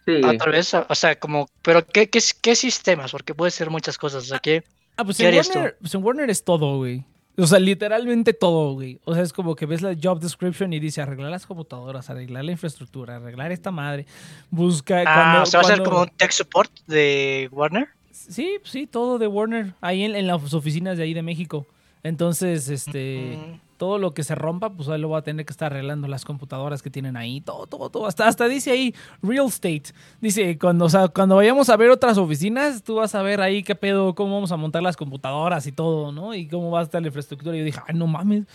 [0.06, 3.12] Sí, Ah, tal vez, o sea, como, pero ¿qué, qué, qué sistemas?
[3.12, 4.24] Porque puede ser muchas cosas.
[4.24, 4.64] O sea, ¿qué?
[4.98, 5.58] Ah, pues ¿Qué en harías tú?
[5.60, 7.04] Warner, pues en Warner es todo, güey.
[7.36, 9.00] O sea, literalmente todo, güey.
[9.06, 12.46] O sea, es como que ves la job description y dice arreglar las computadoras, arreglar
[12.46, 14.06] la infraestructura, arreglar esta madre.
[14.52, 15.00] Busca.
[15.00, 17.88] Ah, cuando- o sea, va a ser como un tech support de Warner.
[18.30, 19.74] Sí, sí, todo de Warner.
[19.82, 21.66] Ahí en, en las oficinas de ahí de México.
[22.04, 23.60] Entonces, este.
[23.78, 26.24] Todo lo que se rompa, pues ahí lo va a tener que estar arreglando las
[26.24, 27.42] computadoras que tienen ahí.
[27.42, 28.06] Todo, todo, todo.
[28.06, 29.86] Hasta, hasta dice ahí real estate.
[30.22, 33.62] Dice, cuando, o sea, cuando vayamos a ver otras oficinas, tú vas a ver ahí
[33.62, 36.34] qué pedo, cómo vamos a montar las computadoras y todo, ¿no?
[36.34, 37.58] Y cómo va a estar la infraestructura.
[37.58, 38.46] Y yo dije, ay, no mames.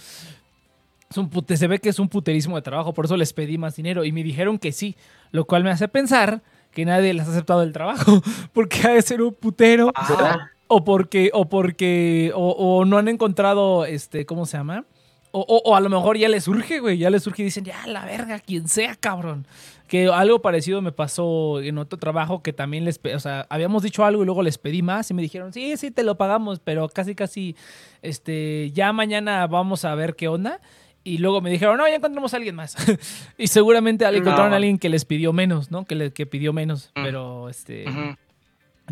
[1.10, 3.58] Es un pute- se ve que es un puterismo de trabajo, por eso les pedí
[3.58, 4.04] más dinero.
[4.04, 4.96] Y me dijeron que sí,
[5.30, 6.42] lo cual me hace pensar
[6.72, 9.92] que nadie les ha aceptado el trabajo, porque ha de ser un putero.
[10.08, 10.38] ¿verdad?
[10.66, 14.84] O porque, o porque, o, o no han encontrado, este, ¿cómo se llama?
[15.30, 17.64] O, o- o a lo mejor ya les surge, güey, ya les surge y dicen,
[17.64, 19.46] ya, la verga, quien sea, cabrón.
[19.86, 24.04] Que algo parecido me pasó en otro trabajo que también les, o sea, habíamos dicho
[24.04, 26.88] algo y luego les pedí más y me dijeron, sí, sí, te lo pagamos, pero
[26.90, 27.56] casi, casi,
[28.02, 30.60] este, ya mañana vamos a ver qué onda.
[31.08, 32.76] Y luego me dijeron, no, ya encontramos a alguien más.
[33.38, 34.56] y seguramente al- encontraron a No.
[34.56, 35.84] alguien que les pidió menos, ¿no?
[35.84, 37.02] Que, le, que pidió menos, Mm.
[37.04, 37.88] pero, este...
[37.88, 38.16] Ujú.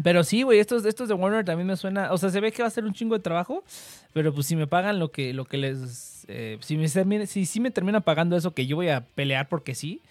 [0.02, 2.12] Pero sí, güey, estos, estos de Warner también me suena.
[2.12, 3.64] O sea, se ve que va a ser un chingo de trabajo.
[4.12, 6.26] Pero pues si me pagan lo que, lo que les.
[6.28, 9.48] eh, si, me, termina- si, si me terminan pagando eso que yo voy a pelear
[9.48, 10.02] porque sí.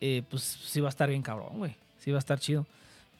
[0.00, 1.76] eh, pues sí va a estar bien cabrón, güey.
[2.00, 2.66] Sí va a estar chido.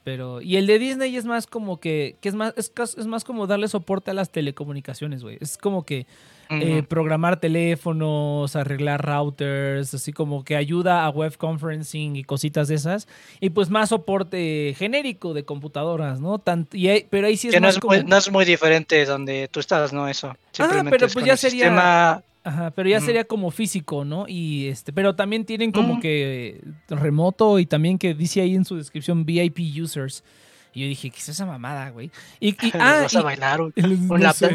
[0.03, 0.41] Pero.
[0.43, 2.17] Y el de Disney es más como que.
[2.21, 5.39] que es más, es, es más como darle soporte a las telecomunicaciones, güey.
[5.41, 6.07] Es como que
[6.51, 12.75] eh, programar teléfonos, arreglar routers, así como que ayuda a web conferencing y cositas de
[12.75, 13.07] esas.
[13.41, 16.39] Y pues más soporte genérico de computadoras, ¿no?
[16.39, 17.95] Tant- y hay- pero ahí sí es que no más es, como...
[17.95, 20.09] muy, no es muy diferente donde tú estás, ¿no?
[20.09, 20.37] Eso.
[20.53, 24.25] Simplemente pero es pues ya sería- sistema- Ajá, pero ya sería como físico, ¿no?
[24.27, 28.77] Y este, pero también tienen como que remoto y también que dice ahí en su
[28.77, 30.25] descripción VIP users.
[30.73, 32.11] Y yo dije, ¿qué es esa mamada, güey?
[32.39, 34.55] Y, y- ah, vas a y- bailar un, no un sé.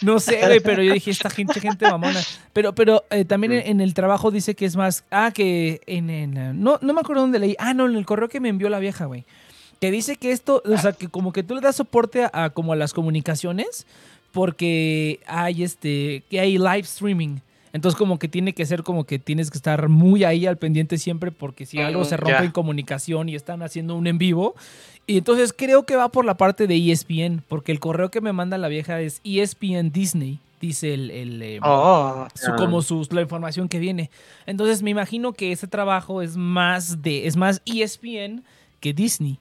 [0.00, 2.20] No sé, güey, pero yo dije, esta gente, gente mamona.
[2.52, 5.04] Pero, pero eh, también en, en el trabajo dice que es más.
[5.10, 6.10] Ah, que en.
[6.10, 7.54] en, eh, no, no me acuerdo dónde leí.
[7.58, 9.24] Ah, no, en el correo que me envió la vieja, güey.
[9.80, 12.50] Que dice que esto, o sea, que como que tú le das soporte a, a
[12.50, 13.86] como a las comunicaciones,
[14.32, 16.24] porque hay este.
[16.30, 17.36] que hay live streaming.
[17.72, 20.98] Entonces, como que tiene que ser como que tienes que estar muy ahí al pendiente
[20.98, 24.54] siempre, porque si algo se rompe en comunicación y están haciendo un en vivo.
[25.06, 28.32] Y entonces creo que va por la parte de ESPN, porque el correo que me
[28.32, 32.56] manda la vieja es ESPN Disney, dice el, el, eh, Oh, su- Ah.
[32.56, 34.10] como sus, la información que viene.
[34.46, 38.44] Entonces me imagino que ese trabajo es más de, es más ESPN
[38.80, 39.38] que Disney.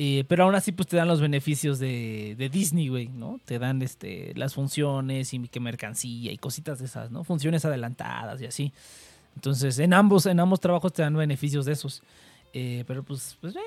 [0.00, 3.40] Eh, pero aún así, pues te dan los beneficios de, de Disney, güey, ¿no?
[3.44, 7.24] Te dan este, las funciones y que mercancía y cositas de esas, ¿no?
[7.24, 8.72] Funciones adelantadas y así.
[9.34, 12.02] Entonces, en ambos, en ambos trabajos te dan beneficios de esos.
[12.52, 13.60] Eh, pero pues, pues, eh,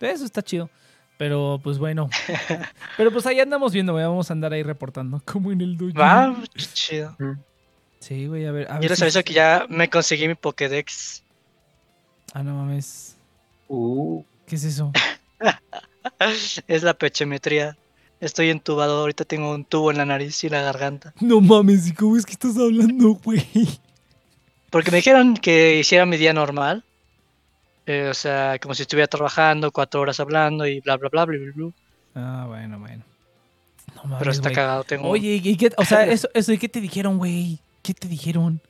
[0.00, 0.68] eso está chido.
[1.16, 2.08] Pero pues bueno.
[2.96, 4.04] pero pues ahí andamos viendo, güey.
[4.04, 5.20] Vamos a andar ahí reportando.
[5.26, 5.92] Como en el dojo.
[5.98, 6.36] va,
[6.74, 7.16] chido.
[8.00, 8.68] Sí, güey, a ver.
[8.70, 11.22] A Yo ver les si- aviso que ya me conseguí mi Pokédex.
[12.34, 13.16] Ah, no mames.
[13.68, 14.92] Uh, ¿Qué es eso?
[16.68, 17.76] es la pechemetría.
[18.20, 21.14] Estoy entubado, ahorita tengo un tubo en la nariz y la garganta.
[21.20, 23.46] No mames, ¿y cómo es que estás hablando, güey?
[24.70, 26.84] Porque me dijeron que hiciera mi día normal.
[27.86, 31.38] Eh, o sea, como si estuviera trabajando, cuatro horas hablando y bla, bla, bla, bla,
[31.38, 31.72] bla, bla.
[32.14, 33.04] Ah, bueno, bueno.
[33.94, 34.84] No mames, Pero está cagado.
[34.84, 35.08] Tengo...
[35.08, 35.70] Oye, ¿y qué?
[35.76, 37.60] O sea, eso, eso, ¿y qué te dijeron, güey?
[37.82, 38.60] ¿Qué te dijeron?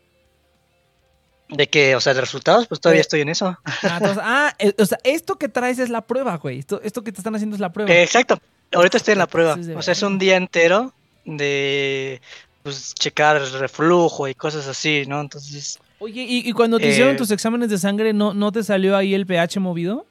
[1.48, 3.02] De que, o sea, de resultados, pues todavía Eh.
[3.02, 3.56] estoy en eso.
[3.64, 6.58] Ah, entonces- ah, eh, o sea, esto que traes es la prueba, güey.
[6.58, 7.90] Esto, esto que te están haciendo es la prueba.
[7.90, 8.38] Eh, exacto.
[8.72, 9.56] Ahorita estoy en la prueba.
[9.76, 10.92] O sea, es un día entero
[11.24, 12.20] de
[12.62, 15.20] pues checar reflujo y cosas así, ¿no?
[15.22, 18.62] Entonces, Oye, ¿y, y cuando te hicieron eh, tus exámenes de sangre, ¿no, ¿no te
[18.62, 20.04] salió ahí el pH movido?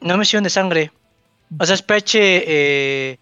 [0.00, 0.90] no me hicieron de sangre.
[1.58, 3.18] O sea, es eh,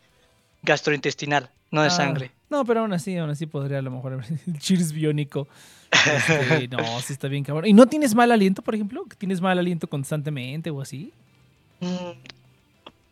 [0.63, 2.33] gastrointestinal, no de Ah, sangre.
[2.53, 5.49] No, pero aún así, aún así podría a lo mejor haber el cheers biónico.
[5.91, 7.67] Este, no, sí está bien cabrón.
[7.67, 9.05] ¿Y no tienes mal aliento, por ejemplo?
[9.07, 11.13] ¿Que ¿Tienes mal aliento constantemente o así?
[11.81, 12.13] Mm,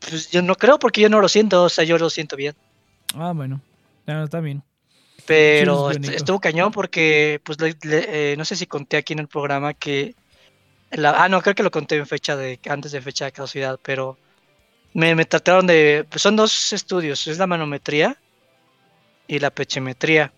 [0.09, 2.55] Pues yo no creo porque yo no lo siento, o sea, yo lo siento bien.
[3.15, 3.61] Ah, bueno.
[4.07, 4.63] Ya, está bien.
[5.27, 9.21] Pero est- estuvo cañón porque, pues, le- le- eh, no sé si conté aquí en
[9.21, 10.15] el programa que...
[10.91, 13.79] la- ah, no, creo que lo conté en fecha de, antes de fecha de caducidad,
[13.83, 14.19] pero
[14.93, 16.05] me, me trataron de...
[16.11, 18.17] Pues son dos estudios, es la manometría
[19.31, 20.33] y la pechimetría.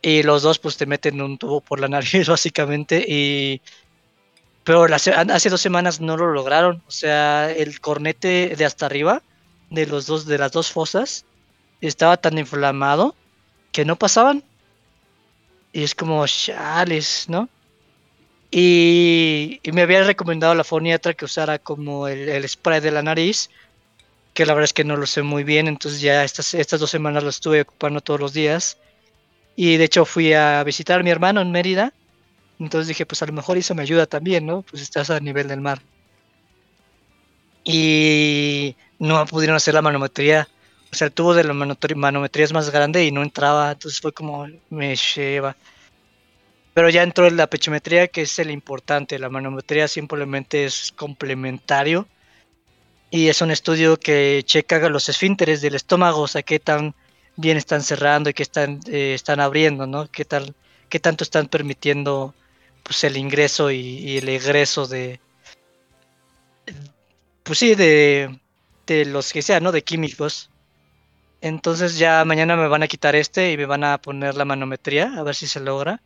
[0.00, 3.60] Y los dos, pues, te meten un tubo por la nariz, básicamente, y...
[4.64, 6.82] Pero hace dos semanas no lo lograron.
[6.86, 9.22] O sea, el cornete de hasta arriba,
[9.70, 11.24] de los dos, de las dos fosas,
[11.80, 13.14] estaba tan inflamado
[13.72, 14.44] que no pasaban.
[15.72, 17.48] Y es como, chales, ¿no?
[18.50, 23.48] Y, me había recomendado la foniatra que usara como el spray de la nariz,
[24.38, 26.88] que la verdad es que no lo sé muy bien, entonces ya estas, estas dos
[26.88, 28.78] semanas lo estuve ocupando todos los días.
[29.56, 31.92] Y de hecho fui a visitar a mi hermano en Mérida,
[32.60, 34.62] entonces dije, pues a lo mejor eso me ayuda también, ¿no?
[34.62, 35.82] Pues estás a nivel del mar.
[37.64, 40.46] Y no pudieron hacer la manometría.
[40.92, 44.12] O sea, el tubo de la manometría, es más grande y no entraba, entonces fue
[44.12, 45.56] como, me lleva.
[46.74, 49.18] Pero ya entró la pechimetría, que es el importante.
[49.18, 52.06] La manometría simplemente es complementario.
[53.10, 56.94] Y es un estudio que checa los esfínteres del estómago, o sea, qué tan
[57.36, 60.10] bien están cerrando y qué están, eh, están abriendo, ¿no?
[60.10, 60.54] Qué, tal,
[60.88, 62.34] qué tanto están permitiendo
[62.82, 65.20] pues, el ingreso y, el egreso de.
[67.44, 68.38] Pues sí, de,
[68.86, 69.72] de los que sean, ¿no?
[69.72, 70.50] De químicos.
[71.40, 75.14] Entonces ya mañana me van a quitar este y me van a poner la manometría,
[75.16, 76.02] a ver si se logra.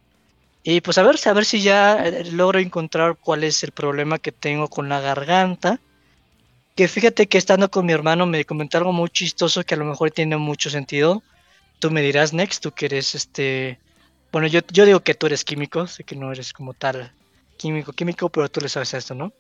[0.62, 4.18] Y pues a ver, a ver si ya eh, logro encontrar cuál es el problema
[4.18, 5.80] que tengo con la garganta.
[6.74, 9.84] Que fíjate que estando con mi hermano me comentó algo muy chistoso que a lo
[9.84, 11.22] mejor tiene mucho sentido.
[11.78, 13.78] Tú me dirás, Next, tú que eres este...
[14.30, 17.12] Bueno, yo, yo digo que tú eres químico, sé que no eres como tal
[17.58, 19.32] químico, químico, pero tú le sabes a esto, ¿no?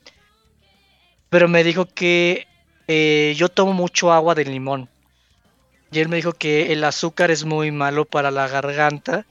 [1.30, 2.46] Pero me dijo que
[2.88, 4.90] eh, yo tomo mucho agua de limón.
[5.90, 9.26] Y él me dijo que el azúcar es muy malo para la garganta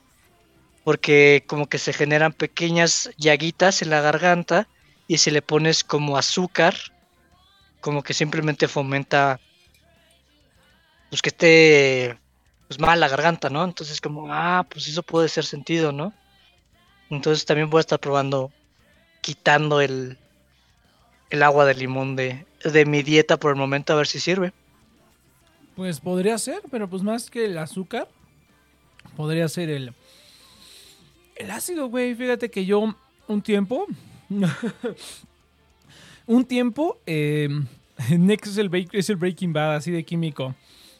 [0.83, 4.67] porque como que se generan pequeñas llaguitas en la garganta
[5.07, 6.75] y si le pones como azúcar,
[7.81, 9.39] como que simplemente fomenta
[11.09, 12.17] pues que esté
[12.67, 13.65] pues mal la garganta, ¿no?
[13.65, 16.13] Entonces como, ah, pues eso puede ser sentido, ¿no?
[17.09, 18.49] Entonces también voy a estar probando
[19.19, 20.17] quitando el,
[21.29, 24.53] el agua de limón de, de mi dieta por el momento a ver si sirve.
[25.75, 28.07] Pues podría ser, pero pues más que el azúcar,
[29.17, 29.93] podría ser el,
[31.35, 32.15] el ácido, güey.
[32.15, 32.95] Fíjate que yo
[33.27, 33.85] un tiempo,
[36.33, 37.49] un tiempo, eh,
[38.17, 40.55] Next es el, es el Breaking Bad, así de químico.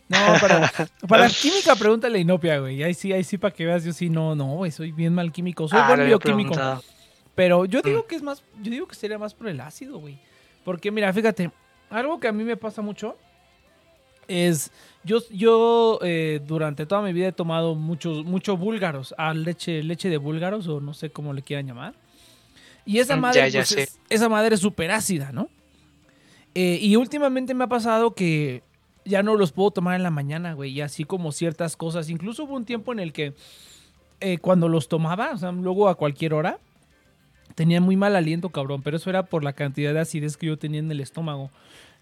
[0.10, 0.70] No, para,
[1.08, 2.84] para química pregúntale a Inopia, güey.
[2.84, 5.32] Ahí sí, ahí sí, para que veas, yo sí, no, no, güey, soy bien mal
[5.32, 5.68] químico.
[5.68, 6.50] Soy Ah, buen bioquímico.
[6.50, 6.84] preguntado.
[7.34, 7.84] Pero yo Mm.
[7.88, 10.20] digo que es más, yo digo que sería más por el ácido, güey.
[10.66, 11.50] Porque mira, fíjate,
[11.90, 13.16] algo que a mí me pasa mucho
[14.28, 14.72] es,
[15.04, 20.10] yo, yo eh, durante toda mi vida he tomado muchos, mucho búlgaros, a leche, leche
[20.10, 21.94] de búlgaros o no sé cómo le quieran llamar.
[22.86, 25.50] Y esa Mm, madre, ya, ya pues, es- esa madre es súper ácida, ¿no?
[26.56, 28.64] Eh, y últimamente me ha pasado que
[29.06, 30.72] ya no los puedo tomar en la mañana, güey.
[30.72, 32.10] Y así como ciertas cosas.
[32.10, 33.34] Incluso hubo un tiempo en el que
[34.20, 36.60] eh, cuando los tomaba, o sea, luego a cualquier hora,
[37.56, 38.82] tenía muy mal aliento, cabrón.
[38.84, 41.50] Pero eso era por la cantidad de acidez que yo tenía en el estómago.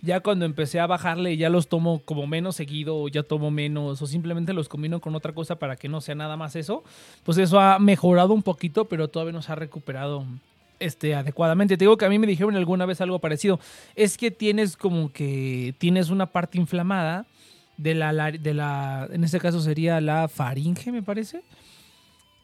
[0.01, 4.01] Ya cuando empecé a bajarle, ya los tomo como menos seguido, o ya tomo menos,
[4.01, 6.83] o simplemente los combino con otra cosa para que no sea nada más eso.
[7.23, 10.25] Pues eso ha mejorado un poquito, pero todavía no se ha recuperado
[10.79, 11.77] este, adecuadamente.
[11.77, 13.59] Te digo que a mí me dijeron alguna vez algo parecido.
[13.95, 17.25] Es que tienes como que tienes una parte inflamada
[17.77, 21.43] de la, de la, en este caso sería la faringe, me parece.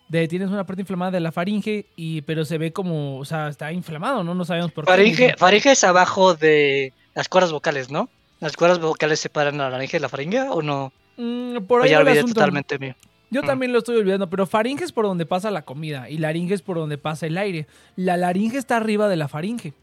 [0.08, 3.48] De, tienes una parte inflamada de la faringe, y, pero se ve como, o sea,
[3.48, 4.36] está inflamado, ¿no?
[4.36, 5.34] No sabemos por qué.
[5.38, 8.10] Faringe, es abajo de las cuerdas vocales, ¿no?
[8.40, 10.94] ¿Las cuerdas vocales separan la laringe de la faringe o no?
[11.18, 12.36] Mm, por O ahí ya va el olvidé asunto.
[12.36, 12.96] totalmente mío.
[13.36, 13.46] Yo Mm.
[13.48, 16.62] también lo estoy olvidando, pero faringe es por donde pasa la comida y laringe es
[16.62, 17.68] por donde pasa el aire.
[17.98, 19.74] La laringe está arriba de la faringe.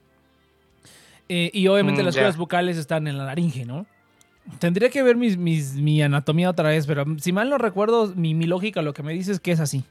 [1.28, 2.22] Eh, y obviamente Mm, las ya.
[2.22, 3.84] cuerdas vocales están en la laringe, ¿no?
[4.58, 8.34] Tendría que ver mis, mis- mi anatomía otra vez, pero si mal no recuerdo, mi,
[8.34, 9.84] mi lógica lo que me dice es que es así.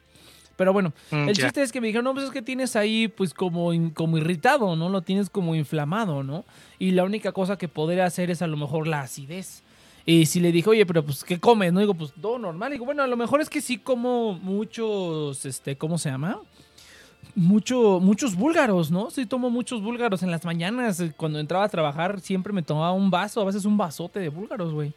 [0.57, 3.07] Pero bueno, Mm, el chiste es que me dijeron, no, pues es que tienes ahí
[3.07, 4.89] pues como, como irritado, ¿no?
[4.89, 6.45] Lo tienes como inflamado, ¿no?
[6.79, 9.63] Y la única cosa que podría hacer es a lo mejor la acidez.
[10.11, 11.71] Y si le dije, oye, pero pues, ¿qué comes?
[11.71, 12.71] No digo, pues, todo normal.
[12.71, 16.39] Digo, bueno, a lo mejor es que sí como muchos, este, ¿cómo se llama?
[17.35, 19.09] mucho, muchos búlgaros, ¿no?
[19.09, 21.01] Sí, tomo muchos búlgaros en las mañanas.
[21.15, 24.73] Cuando entraba a trabajar, siempre me tomaba un vaso, a veces un vasote de búlgaros,
[24.73, 24.93] güey.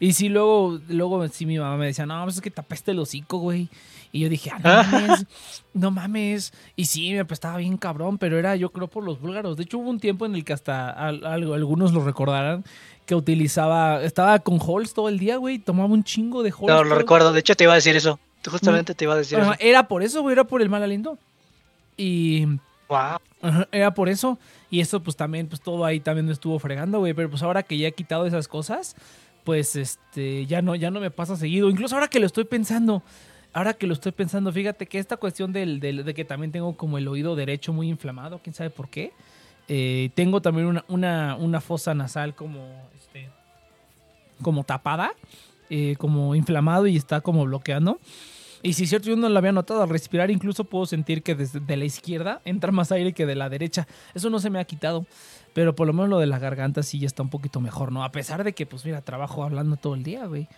[0.00, 2.90] Y sí, luego, luego sí mi mamá me decía, no, pues es que te apesta
[2.90, 3.68] el hocico, güey.
[4.12, 5.26] Y yo dije, ah, no mames,
[5.74, 6.52] no mames.
[6.74, 9.56] Y sí, me apestaba bien cabrón, pero era yo creo por los búlgaros.
[9.56, 12.64] De hecho, hubo un tiempo en el que hasta algo- algunos lo recordarán,
[13.06, 15.58] que utilizaba, estaba con Halls todo el día, güey.
[15.58, 16.66] Tomaba un chingo de Halls.
[16.68, 17.32] No, lo recuerdo.
[17.32, 18.18] De hecho, te iba a decir eso.
[18.46, 19.60] Justamente te iba a decir Ajá, eso.
[19.60, 21.18] era por eso, güey, era por el mal aliento.
[21.96, 22.46] Y
[22.88, 23.18] Wow.
[23.42, 24.38] Ajá, era por eso.
[24.70, 27.14] Y eso, pues también, pues todo ahí también me estuvo fregando, güey.
[27.14, 28.94] Pero pues ahora que ya he quitado esas cosas,
[29.44, 31.70] pues este, ya no, ya no me pasa seguido.
[31.70, 33.02] Incluso ahora que lo estoy pensando,
[33.52, 36.76] ahora que lo estoy pensando, fíjate que esta cuestión del, del- de que también tengo
[36.76, 39.12] como el oído derecho muy inflamado, quién sabe por qué.
[39.68, 43.28] Eh, tengo también una, una, una fosa nasal como, este,
[44.42, 45.12] como tapada,
[45.70, 47.98] eh, como inflamado y está como bloqueando.
[48.62, 49.82] Y si es cierto, yo no lo había notado.
[49.82, 53.34] Al respirar incluso puedo sentir que desde de la izquierda entra más aire que de
[53.34, 53.86] la derecha.
[54.14, 55.06] Eso no se me ha quitado.
[55.52, 58.04] Pero por lo menos lo de la garganta sí ya está un poquito mejor, ¿no?
[58.04, 60.48] A pesar de que, pues mira, trabajo hablando todo el día, güey.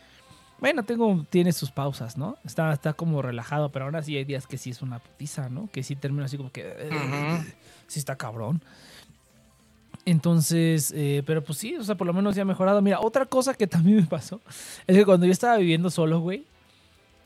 [0.61, 2.39] Bueno, tengo, tiene sus pausas, ¿no?
[2.45, 5.69] Está, está como relajado, pero ahora sí hay días que sí es una putiza, ¿no?
[5.71, 6.89] Que sí termino así como que...
[6.91, 7.45] Ujú.
[7.89, 8.63] Sí está cabrón.
[10.07, 12.81] Entonces, eh, pero pues sí, o sea, por lo menos ya ha mejorado.
[12.81, 14.41] Mira, otra cosa que también me pasó
[14.87, 16.45] es que cuando yo estaba viviendo solo, güey,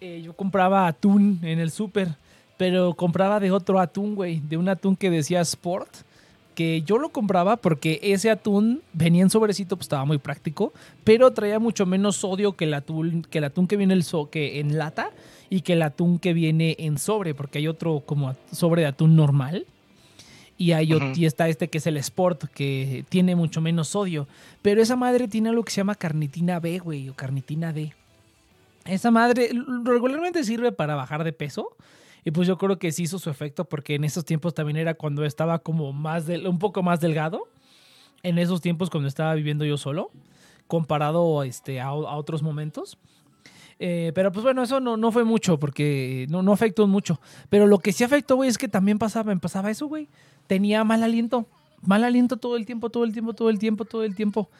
[0.01, 2.17] eh, yo compraba atún en el súper,
[2.57, 5.91] pero compraba de otro atún, güey, de un atún que decía Sport,
[6.55, 10.73] que yo lo compraba porque ese atún venía en sobrecito, pues estaba muy práctico,
[11.05, 14.61] pero traía mucho menos sodio que el atún que, el atún que viene el que
[14.61, 15.11] en lata
[15.51, 19.17] y que el atún que viene en sobre, porque hay otro como sobre de atún
[19.17, 19.67] normal.
[20.61, 24.29] Y, hay y está este que es el Sport, que tiene mucho menos sodio.
[24.61, 27.95] Pero esa madre tiene algo que se llama carnitina B, güey, o carnitina D.
[28.85, 29.53] Esa madre
[29.85, 31.75] regularmente sirve para bajar de peso.
[32.27, 34.93] Y pues yo creo que sí hizo su efecto porque en esos tiempos también era
[34.93, 37.49] cuando estaba como más del, un poco más delgado.
[38.23, 40.11] En esos tiempos cuando estaba viviendo yo solo,
[40.67, 42.99] comparado este, a, a otros momentos.
[43.83, 47.19] Eh, pero pues bueno, eso no, no fue mucho porque no, no afectó mucho.
[47.49, 50.09] Pero lo que sí afectó, güey, es que también pasaba, pasaba eso, güey.
[50.47, 51.47] Tenía mal aliento.
[51.81, 54.51] Mal aliento todo el tiempo, todo el tiempo, todo el tiempo, todo el tiempo.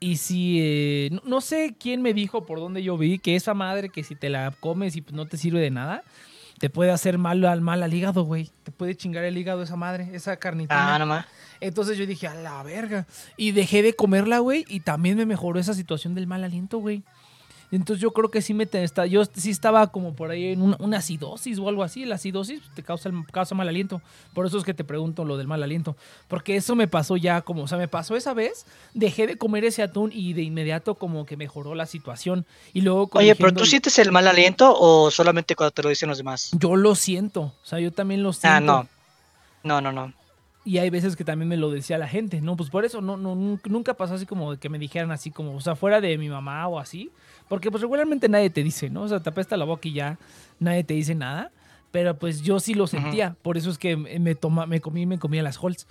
[0.00, 3.52] Y si, eh, no, no sé quién me dijo por dónde yo vi que esa
[3.52, 6.02] madre que si te la comes y pues no te sirve de nada,
[6.58, 8.50] te puede hacer mal al, mal al hígado, güey.
[8.62, 10.94] Te puede chingar el hígado esa madre, esa carnitina.
[10.94, 11.26] Ah, nomás.
[11.60, 13.06] Entonces yo dije, a la verga.
[13.36, 14.64] Y dejé de comerla, güey.
[14.68, 17.02] Y también me mejoró esa situación del mal aliento, güey.
[17.72, 20.62] Entonces yo creo que sí me te- está, yo sí estaba como por ahí en
[20.62, 22.04] una, una acidosis o algo así.
[22.04, 24.00] La acidosis te causa, el- causa mal aliento.
[24.34, 25.96] Por eso es que te pregunto lo del mal aliento.
[26.28, 28.66] Porque eso me pasó ya como, o sea, me pasó esa vez.
[28.94, 32.44] Dejé de comer ese atún y de inmediato como que mejoró la situación.
[32.74, 36.08] Y luego Oye, pero ¿tú sientes el mal aliento o solamente cuando te lo dicen
[36.10, 36.50] los demás?
[36.52, 37.40] Yo lo siento.
[37.40, 38.48] O sea, yo también lo siento.
[38.56, 38.88] Ah, no.
[39.64, 40.12] No, no, no.
[40.64, 42.56] Y hay veces que también me lo decía la gente, ¿no?
[42.56, 45.56] Pues por eso no, no, nun- nunca pasó así como que me dijeran así como,
[45.56, 47.10] o sea, fuera de mi mamá o así.
[47.48, 49.02] Porque pues regularmente nadie te dice, ¿no?
[49.02, 50.18] O sea, te apesta la boca y ya
[50.60, 51.50] nadie te dice nada.
[51.90, 53.36] Pero pues yo sí lo sentía.
[53.42, 55.86] Por eso es que me, me toma, me comí, me comía las Holz.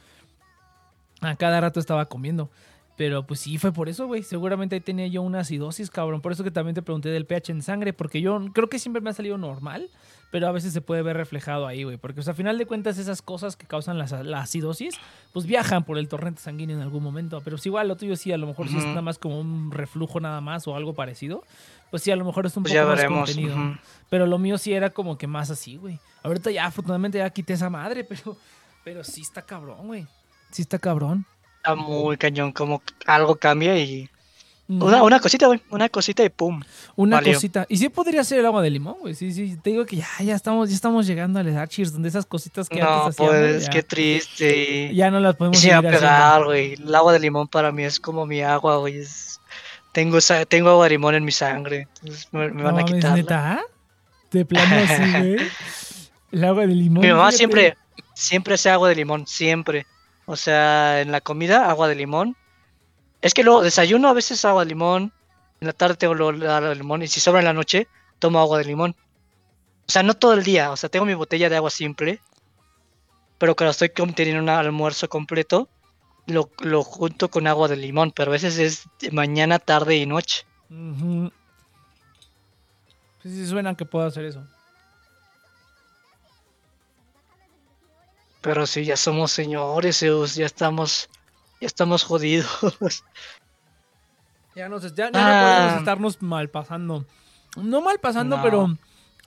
[1.22, 2.50] A cada rato estaba comiendo.
[2.98, 4.22] Pero pues sí, fue por eso, güey.
[4.22, 6.22] Seguramente ahí tenía yo una acidosis, cabrón.
[6.22, 7.94] Por eso que también te pregunté del pH en sangre.
[7.94, 9.90] Porque yo creo que siempre me ha salido normal.
[10.30, 11.98] Pero a veces se puede ver reflejado ahí, güey.
[11.98, 14.96] Porque, o sea, a final de cuentas, esas cosas que causan la, la acidosis,
[15.34, 17.42] pues viajan por el torrente sanguíneo en algún momento.
[17.44, 19.72] Pero si igual lo tuyo sí, a lo mejor sí es nada más como un
[19.72, 21.44] reflujo nada más o algo parecido.
[21.90, 23.30] Pues sí, a lo mejor es un Pues poco ya más veremos.
[23.30, 23.58] contenido.
[24.10, 26.00] Pero lo mío sí era como que más así, güey.
[26.24, 28.38] Ahorita ya, afortunadamente, ya quité esa madre, pero,
[28.86, 30.08] pero sí está cabrón, güey.
[30.52, 31.26] Sí está cabrón.
[31.62, 34.10] Está muy cañón, como algo cambia y...
[34.68, 35.62] Una, una cosita, güey.
[35.70, 36.62] Una cosita y pum.
[36.96, 37.34] Una Valió.
[37.34, 37.66] cosita.
[37.68, 39.14] Y sí podría ser el agua de limón, güey.
[39.16, 39.58] Sí, sí.
[39.62, 42.70] Te digo que ya, ya estamos, ya estamos llegando a las Cheers, donde esas cositas
[42.70, 43.36] que No, antes hacíamos.
[43.36, 44.96] pues ya, qué triste.
[44.96, 46.74] ya no las podemos se va a pegar, güey.
[46.76, 49.00] El agua de limón para mí es como mi agua, güey.
[49.00, 49.42] es-
[49.92, 51.90] Tengo, sa- tengo agua de limón en mi sangre.
[52.02, 53.14] Entonces me, me van a quitar.
[53.18, 53.62] ¿neta?
[54.32, 55.38] De plano así, güey.
[56.32, 57.02] El agua de limón.
[57.04, 57.76] Mi mamá siempre,
[58.16, 59.86] siempre hace agua de limón, siempre.
[60.32, 62.38] O sea, en la comida, agua de limón.
[63.22, 65.12] Es que luego desayuno a veces agua de limón.
[65.60, 67.02] En la tarde tengo agua de limón.
[67.02, 68.96] Y si sobra en la noche, tomo agua de limón.
[69.90, 70.72] O sea, no todo el día.
[70.72, 72.22] O sea, tengo mi botella de agua simple.
[73.40, 75.68] Pero cuando estoy teniendo un almuerzo completo,
[76.28, 78.12] lo, lo junto con agua de limón.
[78.12, 80.46] Pero a veces es mañana, tarde y noche.
[83.22, 84.48] Sí, sí, suena que puedo hacer eso.
[88.42, 91.10] Pero sí, ya somos señores, Zeus, ya estamos,
[91.60, 92.48] ya estamos jodidos.
[94.54, 95.32] Ya, no, sé, ya, ya Ah.
[95.54, 97.06] no podemos estarnos mal pasando.
[97.56, 98.44] No mal pasando, No.
[98.44, 98.78] pero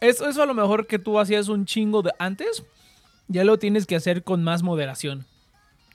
[0.01, 2.63] eso, eso a lo mejor que tú hacías un chingo de antes.
[3.27, 5.21] ya lo tienes que hacer con más moderación.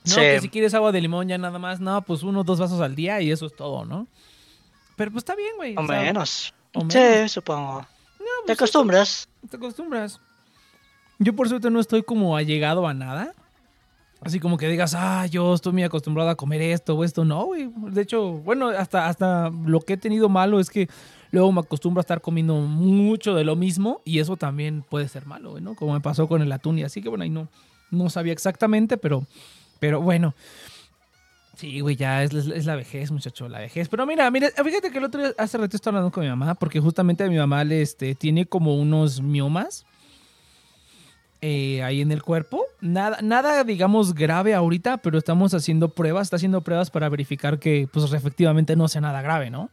[0.06, 0.20] No, Sí.
[0.20, 2.82] que si quieres agua de limón ya nada más, no, pues uno o dos vasos
[2.82, 4.08] al día y eso es todo, ¿no?
[4.96, 5.76] Pero pues está bien, güey.
[5.78, 6.56] O menos.
[6.74, 7.32] o Sí, menos.
[7.32, 7.82] supongo.
[8.18, 9.30] No, Te pues, acostumbras.
[9.48, 10.20] te acostumbras.
[11.20, 13.34] Yo por suerte no estoy como allegado a nada.
[14.22, 17.24] Así como que digas, ah, yo estoy muy acostumbrado a comer esto o esto.
[17.24, 17.70] No, güey.
[17.92, 20.90] De hecho, bueno, hasta, hasta lo que he tenido malo es que
[21.32, 25.26] luego me acostumbro a estar comiendo mucho de lo mismo y eso también puede ser
[25.26, 25.76] malo, güey, ¿no?
[25.76, 27.48] Como me pasó con el atún y así que bueno, ahí no,
[27.92, 29.26] no sabía exactamente, pero,
[29.80, 30.34] pero bueno.
[31.56, 33.90] Sí, güey, ya es, la vejez, muchacho, la vejez.
[33.90, 36.56] Pero mira, mira, fíjate que el otro día, hace rato estaba hablando con mi mamá,
[36.56, 39.86] porque justamente a mi mamá le, este, tiene como unos miomas
[41.42, 42.64] eh, ahí en el cuerpo.
[42.82, 47.88] Nada, nada, digamos, grave ahorita, pero estamos haciendo pruebas, está haciendo pruebas para verificar que,
[47.92, 49.70] pues, efectivamente no sea nada grave, ¿no?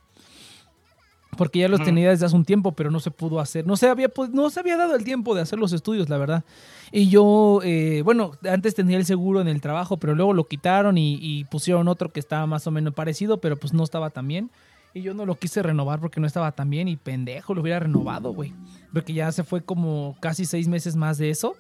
[1.36, 3.66] Porque ya los tenía desde hace un tiempo, pero no se pudo hacer.
[3.66, 6.16] No se había, pod- no se había dado el tiempo de hacer los estudios, la
[6.16, 6.44] verdad.
[6.92, 10.96] Y yo, eh, bueno, antes tenía el seguro en el trabajo, pero luego lo quitaron
[10.96, 14.26] y, y pusieron otro que estaba más o menos parecido, pero pues no estaba tan
[14.28, 14.50] bien.
[14.96, 17.80] Y yo no lo quise renovar porque no estaba tan bien y pendejo, lo hubiera
[17.80, 18.54] renovado, güey.
[18.94, 21.54] Porque ya se fue como casi seis meses más de eso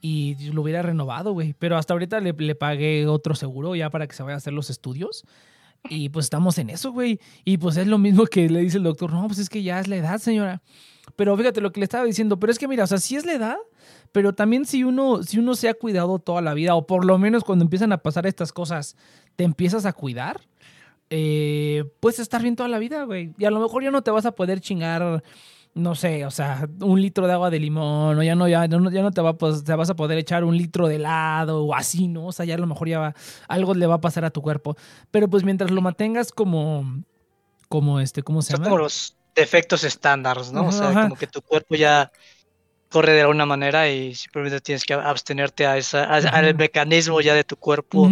[0.00, 1.54] y lo hubiera renovado, güey.
[1.56, 4.54] Pero hasta ahorita le, le pagué otro seguro ya para que se vaya a hacer
[4.54, 5.24] los estudios.
[5.88, 7.20] Y pues estamos en eso, güey.
[7.44, 9.78] Y pues es lo mismo que le dice el doctor, no, pues es que ya
[9.78, 10.60] es la edad, señora.
[11.14, 13.24] Pero fíjate lo que le estaba diciendo, pero es que mira, o sea, sí es
[13.24, 13.56] la edad,
[14.10, 17.18] pero también si uno, si uno se ha cuidado toda la vida, o por lo
[17.18, 18.96] menos cuando empiezan a pasar estas cosas,
[19.36, 20.40] te empiezas a cuidar,
[21.10, 23.32] eh, puedes estar bien toda la vida, güey.
[23.38, 25.22] Y a lo mejor ya no te vas a poder chingar,
[25.74, 28.90] no sé, o sea, un litro de agua de limón, o ya no, ya, no,
[28.90, 31.74] ya no te, va, pues, te vas a poder echar un litro de helado o
[31.74, 32.26] así, ¿no?
[32.26, 33.14] O sea, ya a lo mejor ya va-
[33.48, 34.76] algo le va a pasar a tu cuerpo.
[35.10, 37.02] Pero pues mientras lo mantengas como,
[37.68, 38.70] como este, ¿cómo se Son llama?
[38.70, 40.66] como los defectos estándares, ¿no?
[40.66, 41.02] O sea, Ajá.
[41.04, 42.10] como que tu cuerpo ya
[42.88, 47.34] corre de alguna manera y simplemente tienes que abstenerte a esa, a- al mecanismo ya
[47.34, 48.08] de tu cuerpo.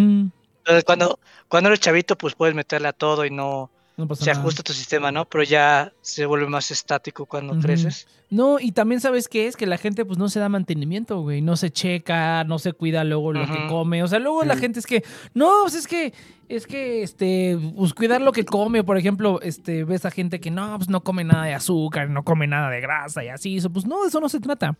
[0.68, 1.18] Entonces, cuando,
[1.48, 4.40] cuando eres chavito, pues puedes meterle a todo y no se nada.
[4.40, 5.24] ajusta tu sistema, ¿no?
[5.24, 8.06] Pero ya se vuelve más estático cuando creces.
[8.28, 11.40] No, y también sabes qué es que la gente pues no se da mantenimiento, güey,
[11.40, 14.78] no se checa, no se cuida luego lo que come, o sea, luego la gente
[14.78, 16.12] es que no, pues es que
[16.50, 20.50] es que este pues cuidar lo que come, por ejemplo, este ves a gente que
[20.50, 23.70] no, pues no come nada de azúcar, no come nada de grasa y así, eso
[23.70, 24.76] pues no, eso no se trata.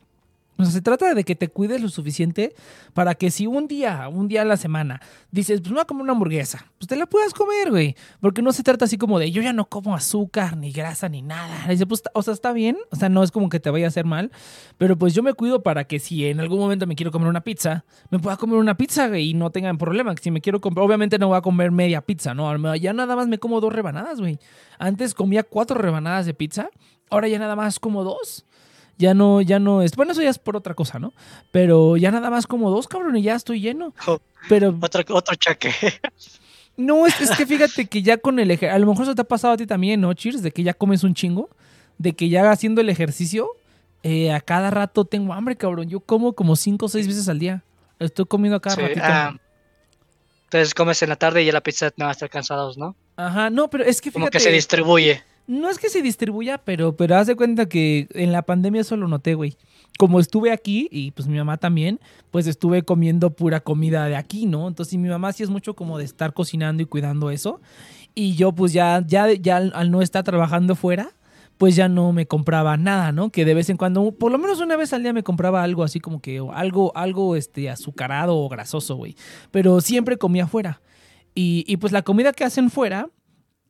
[0.59, 2.53] O sea, se trata de que te cuides lo suficiente
[2.93, 5.85] para que si un día, un día a la semana, dices, pues me voy a
[5.85, 7.95] comer una hamburguesa, pues te la puedas comer, güey.
[8.21, 11.23] Porque no se trata así como de yo ya no como azúcar, ni grasa, ni
[11.23, 11.69] nada.
[11.69, 13.89] Dice, pues, o sea, está bien, o sea, no es como que te vaya a
[13.89, 14.33] hacer mal,
[14.79, 17.43] pero pues yo me cuido para que si en algún momento me quiero comer una
[17.43, 20.13] pizza, me pueda comer una pizza, güey, y no tengan problema.
[20.21, 22.75] Si me quiero comer, obviamente no voy a comer media pizza, ¿no?
[22.75, 24.41] Ya nada más me como dos rebanadas, güey.
[24.81, 26.69] Antes comía cuatro rebanadas de pizza,
[27.11, 28.45] ahora ya nada más como dos.
[28.99, 29.95] Ya no, ya no es.
[29.95, 31.13] Bueno, eso ya es por otra cosa, ¿no?
[31.53, 33.95] Pero ya nada más como dos, cabrón, y ya estoy lleno.
[34.07, 34.19] Oh,
[34.49, 35.73] Pero Otro, otro chaque.
[36.77, 38.75] no, es, es que fíjate que ya con el ejercicio.
[38.75, 40.43] A lo mejor eso te ha pasado a ti también, ¿no, Cheers?
[40.43, 41.49] De que ya comes un chingo.
[41.97, 43.49] De que ya haciendo el ejercicio,
[44.03, 45.89] eh, a cada rato tengo hambre, cabrón.
[45.89, 47.63] Yo como como cinco o seis veces al día.
[48.01, 49.01] Estoy comiendo a cada Sí, ratito.
[49.05, 49.37] ah,
[50.45, 52.95] entonces comes en la tarde y ya la pizza no va a estar cansados, ¿no?
[53.17, 54.39] Ajá, no, pero es que Como fíjate.
[54.39, 55.23] que se distribuye.
[55.49, 58.99] No es que se distribuya, pero, pero haz de cuenta que en la pandemia eso
[58.99, 59.57] lo noté, güey.
[59.99, 62.01] Como estuve aquí y pues mi mamá también,
[62.31, 64.69] pues estuve comiendo pura comida de aquí, ¿no?
[64.69, 67.63] Entonces mi mamá sí es mucho como de estar cocinando y cuidando eso.
[68.15, 71.13] Y yo pues ya, ya, ya al, no estar trabajando fuera,
[71.57, 73.31] pues ya no me compraba nada, ¿no?
[73.31, 75.83] Que de vez en cuando, por lo menos una vez al día me compraba algo
[75.83, 79.17] así como que algo, algo este, azucarado o grasoso, güey.
[79.51, 80.83] Pero siempre comía fuera.
[81.41, 83.11] Y pues la comida que hacen fuera,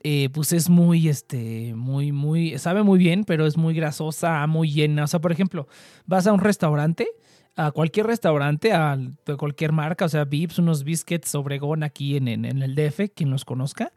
[0.02, 4.70] eh, pues es muy, este, muy, muy, sabe muy bien, pero es muy grasosa, muy
[4.70, 5.04] llena.
[5.04, 5.66] O sea, por ejemplo,
[6.06, 7.08] vas a un restaurante,
[7.56, 8.98] a cualquier restaurante, a,
[9.36, 13.30] cualquier marca, o sea, Vips, unos biscuits Obregón aquí en, en, en el DF, quien
[13.30, 13.92] los conozca.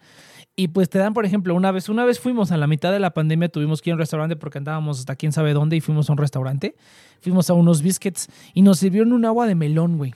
[0.55, 2.99] Y pues te dan, por ejemplo, una vez, una vez fuimos a la mitad de
[2.99, 5.81] la pandemia, tuvimos que ir a un restaurante porque andábamos hasta quién sabe dónde y
[5.81, 6.75] fuimos a un restaurante.
[7.21, 10.13] Fuimos a unos biscuits y nos sirvieron un agua de melón, güey.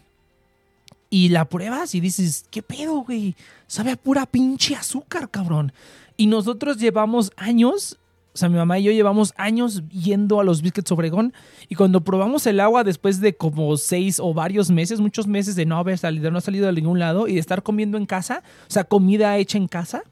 [1.15, 3.37] Y la pruebas y dices, ¿qué pedo, güey?
[3.67, 5.71] Sabe a pura pinche azúcar, cabrón.
[6.17, 7.97] Y nosotros llevamos años,
[8.33, 11.33] o sea, mi mamá y yo llevamos años yendo a los Biscuits Obregón.
[11.69, 15.65] Y cuando probamos el agua después de como seis o varios meses, muchos meses de
[15.65, 18.43] no haber salido, no ha salido de ningún lado y de estar comiendo en casa,
[18.67, 20.03] o sea, comida hecha en casa,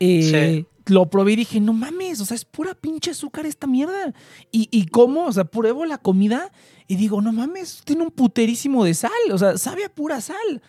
[0.00, 4.14] eh, lo probé y dije, no mames, o sea, es pura pinche azúcar esta mierda.
[4.50, 6.50] Y, y cómo, o sea, pruebo la comida
[6.86, 10.62] y digo, no mames, tiene un puterísimo de sal, o sea, sabe a pura sal.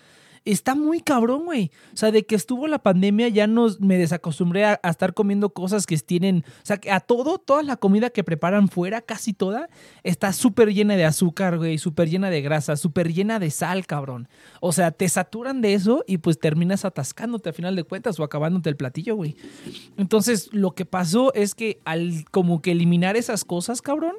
[0.46, 1.72] está muy cabrón, güey.
[1.94, 5.50] O sea, de que estuvo la pandemia ya nos, me desacostumbré a, a estar comiendo
[5.50, 9.34] cosas que tienen, o sea, que a todo, toda la comida que preparan fuera, casi
[9.34, 9.70] toda,
[10.04, 14.30] está súper llena de azúcar, güey, súper llena de grasa, súper llena de sal, cabrón.
[14.62, 18.24] O sea, te saturan de eso y pues terminas atascándote a final de cuentas o
[18.24, 19.36] acabándote el platillo, güey.
[19.98, 24.16] Entonces, lo que pasó es que al como que eliminar esas cosas, cabrón,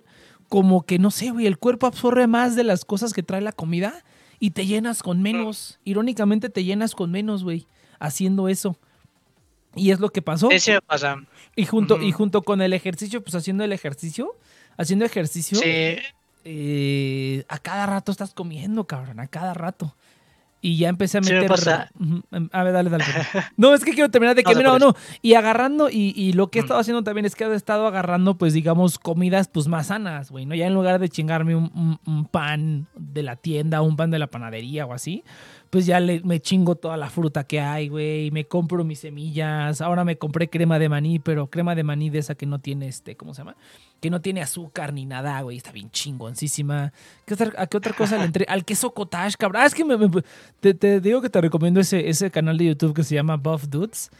[0.48, 3.52] como que no sé, güey, el cuerpo absorbe más de las cosas que trae la
[3.52, 4.04] comida
[4.38, 5.78] y te llenas con menos.
[5.84, 7.66] Irónicamente te llenas con menos, güey,
[7.98, 8.78] haciendo eso.
[9.74, 10.50] Y es lo que pasó.
[10.50, 11.16] Eso me pasa.
[11.54, 14.36] Y junto, y junto con el ejercicio, pues haciendo el ejercicio,
[14.76, 15.98] haciendo ejercicio, Sí,
[16.44, 19.96] eh, a cada rato estás comiendo, cabrón, a cada rato.
[20.62, 21.50] Y ya empecé a Sí me meter.
[21.50, 21.90] pasa.
[22.00, 23.04] Ujú, em, A ver, dale, dale.
[23.56, 24.54] No, es que quiero terminar de que.
[24.54, 24.94] no, No, no.
[25.22, 26.64] Y agarrando, y, y lo que he Mm.
[26.64, 30.46] estado haciendo también es que he estado agarrando, pues, digamos, comidas, pues, más sanas, güey,
[30.46, 30.54] ¿no?
[30.54, 34.18] Ya en lugar de chingarme un, un- un pan de la tienda, un pan de
[34.18, 35.22] la panadería o así,
[35.70, 38.30] pues ya le, me chingo toda la fruta que hay, güey.
[38.30, 39.80] Me compro mis semillas.
[39.82, 42.88] Ahora me compré crema de maní, pero crema de maní de esa que no tiene
[42.88, 43.56] este, ¿cómo se llama?
[44.00, 45.56] Que no tiene azúcar ni nada, güey.
[45.56, 46.92] Está bien chingoncísima.
[47.24, 48.44] ¿Qué otra, ¿A qué otra cosa le entré?
[48.48, 49.62] Al queso cottage, cabrón.
[49.62, 49.96] Ah, es que me-
[50.60, 53.68] te, te digo que te recomiendo ese, ese canal de YouTube que se llama Buff
[53.68, 54.10] Dudes.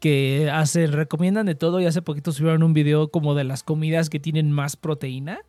[0.00, 4.10] Que hace, recomiendan de todo y hace poquito subieron un video como de las comidas
[4.10, 5.40] que tienen más proteína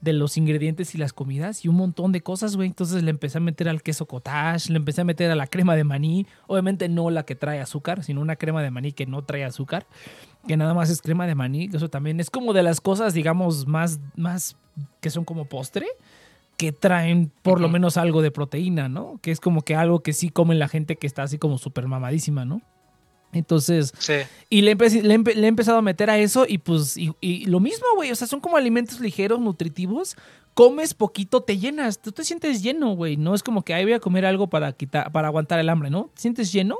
[0.00, 2.68] de los ingredientes y las comidas y un montón de cosas, güey.
[2.68, 5.74] Entonces le empecé a meter al queso cottage, le empecé a meter a la crema
[5.74, 6.26] de maní.
[6.46, 9.86] Obviamente no la que trae azúcar, sino una crema de maní que no trae azúcar,
[10.46, 11.70] que nada más es crema de maní.
[11.72, 14.56] Eso también es como de las cosas, digamos, más, más
[15.00, 15.86] que son como postre,
[16.56, 19.18] que traen por lo menos algo de proteína, ¿no?
[19.22, 21.86] Que es como que algo que sí comen la gente que está así como súper
[21.86, 22.62] mamadísima, ¿no?
[23.32, 24.14] Entonces, sí.
[24.48, 27.12] y le, empe- le, empe- le he empezado a meter a eso y pues, y,
[27.20, 30.16] y lo mismo, güey, o sea, son como alimentos ligeros, nutritivos.
[30.54, 33.18] Comes poquito, te llenas, tú te sientes lleno, güey.
[33.18, 35.90] No es como que ahí voy a comer algo para, quitar, para aguantar el hambre,
[35.90, 36.10] ¿no?
[36.14, 36.78] Te sientes lleno,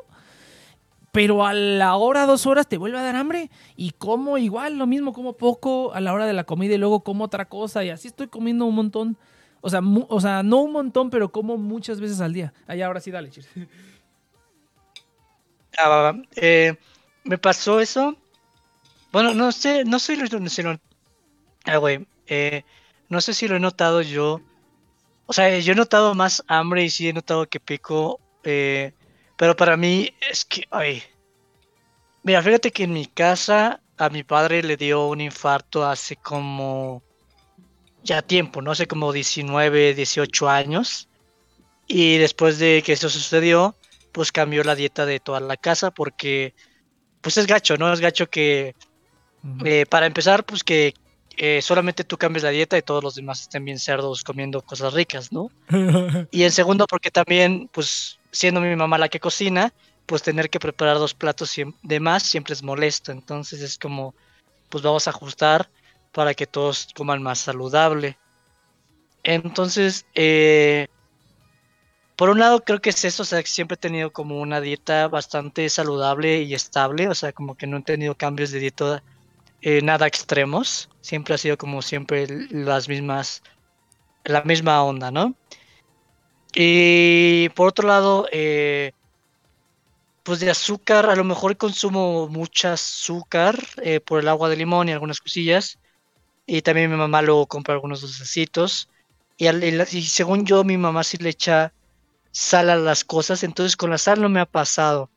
[1.12, 4.86] pero a la hora, dos horas te vuelve a dar hambre y como igual, lo
[4.86, 7.90] mismo, como poco a la hora de la comida y luego como otra cosa y
[7.90, 9.18] así estoy comiendo un montón.
[9.62, 12.52] O sea, o sea, no un montón, pero como muchas veces al día.
[12.66, 13.48] Allá ahora sí, dale, chis.
[16.36, 16.74] Eh,
[17.24, 18.16] me pasó eso.
[19.12, 20.78] Bueno, no sé, no sé lo- si lo-
[21.64, 22.06] Ah, güey.
[22.26, 22.64] eh,
[23.08, 24.40] no sé si lo he notado yo.
[25.26, 28.20] O sea, yo he notado más hambre y sí he notado que pico.
[28.48, 28.92] eh,
[29.36, 30.64] pero para mí es que.
[30.70, 31.02] Ay.
[32.22, 37.02] Mira, fíjate que en mi casa a mi padre le dio un infarto hace como.
[38.04, 38.70] Ya tiempo, ¿no?
[38.70, 41.08] Hace como 19, 18 años.
[41.88, 43.74] Y después de que eso sucedió,
[44.16, 46.54] pues cambió la dieta de toda la casa porque
[47.20, 47.92] pues es gacho, ¿no?
[47.92, 48.74] Es gacho que
[49.62, 50.94] eh, para empezar pues que
[51.36, 54.94] eh, solamente tú cambies la dieta y todos los demás estén bien cerdos comiendo cosas
[54.94, 55.50] ricas, ¿no?
[56.30, 59.74] Y en segundo porque también pues siendo mi mamá la que cocina,
[60.06, 64.14] pues tener que preparar dos platos de más siempre es molesto, entonces es como
[64.70, 65.68] pues vamos a ajustar
[66.12, 68.16] para que todos coman más saludable.
[69.22, 70.88] Entonces, eh,
[72.16, 75.06] por un lado, creo que es eso, o sea, siempre he tenido como una dieta
[75.06, 79.02] bastante saludable y estable, o sea, como que no he tenido cambios de dieta
[79.60, 83.42] eh, nada extremos, siempre ha sido como siempre las mismas,
[84.24, 85.34] la misma onda, ¿no?
[86.54, 88.92] Y por otro lado, eh,
[90.22, 94.88] pues de azúcar, a lo mejor consumo mucha azúcar eh, por el agua de limón
[94.88, 95.78] y algunas cosillas,
[96.46, 98.88] y también mi mamá luego compra algunos dulcecitos,
[99.36, 101.74] y, y según yo, mi mamá sí le echa
[102.36, 105.08] sal a las cosas, entonces con la sal no me ha pasado.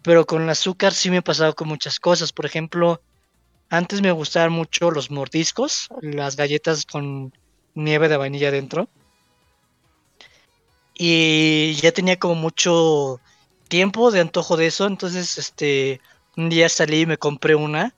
[0.00, 2.32] Pero con el azúcar sí me ha pasado con muchas cosas.
[2.32, 3.02] Por ejemplo,
[3.68, 7.34] antes me gustaban mucho los mordiscos, las galletas con
[7.74, 8.88] nieve de vainilla dentro.
[10.94, 13.20] Y ya tenía como mucho
[13.68, 16.00] tiempo de antojo de eso, entonces este
[16.38, 17.94] un día salí y me compré una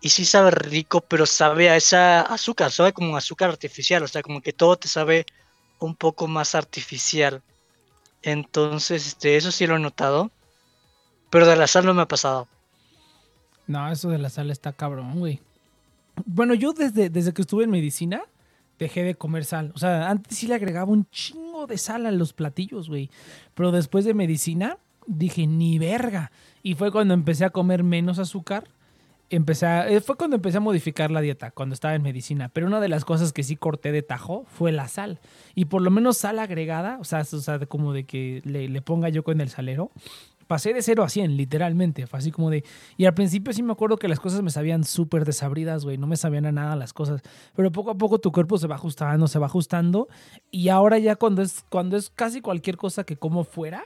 [0.00, 4.22] y sí sabe rico, pero sabe a esa azúcar, sabe como azúcar artificial, o sea,
[4.22, 5.26] como que todo te sabe
[5.80, 7.42] un poco más artificial.
[8.22, 10.30] Entonces, este, eso sí lo he notado.
[11.30, 12.48] Pero de la sal no me ha pasado.
[13.66, 15.40] No, eso de la sal está cabrón, güey.
[16.26, 18.22] Bueno, yo desde, desde que estuve en medicina
[18.78, 19.72] dejé de comer sal.
[19.74, 23.10] O sea, antes sí le agregaba un chingo de sal a los platillos, güey.
[23.54, 26.32] Pero después de medicina dije, ni verga.
[26.62, 28.68] Y fue cuando empecé a comer menos azúcar.
[29.30, 32.48] Empecé a- eh, fue cuando empecé a modificar la dieta, cuando estaba en medicina.
[32.52, 35.20] Pero una de las cosas que sí corté de tajo fue la sal.
[35.54, 38.82] Y por lo menos sal agregada, o sea, o sea como de que le, le
[38.82, 39.92] ponga yo con el salero.
[40.48, 42.08] Pasé de 0 a 100, literalmente.
[42.08, 42.64] Fue así como de,
[42.96, 45.96] y al principio sí me acuerdo que las cosas me sabían súper desabridas, güey.
[45.96, 47.22] No me sabían a nada las cosas.
[47.54, 50.08] Pero poco a poco tu cuerpo se va ajustando, se va ajustando.
[50.50, 53.84] Y ahora ya cuando es, cuando es casi cualquier cosa que como fuera,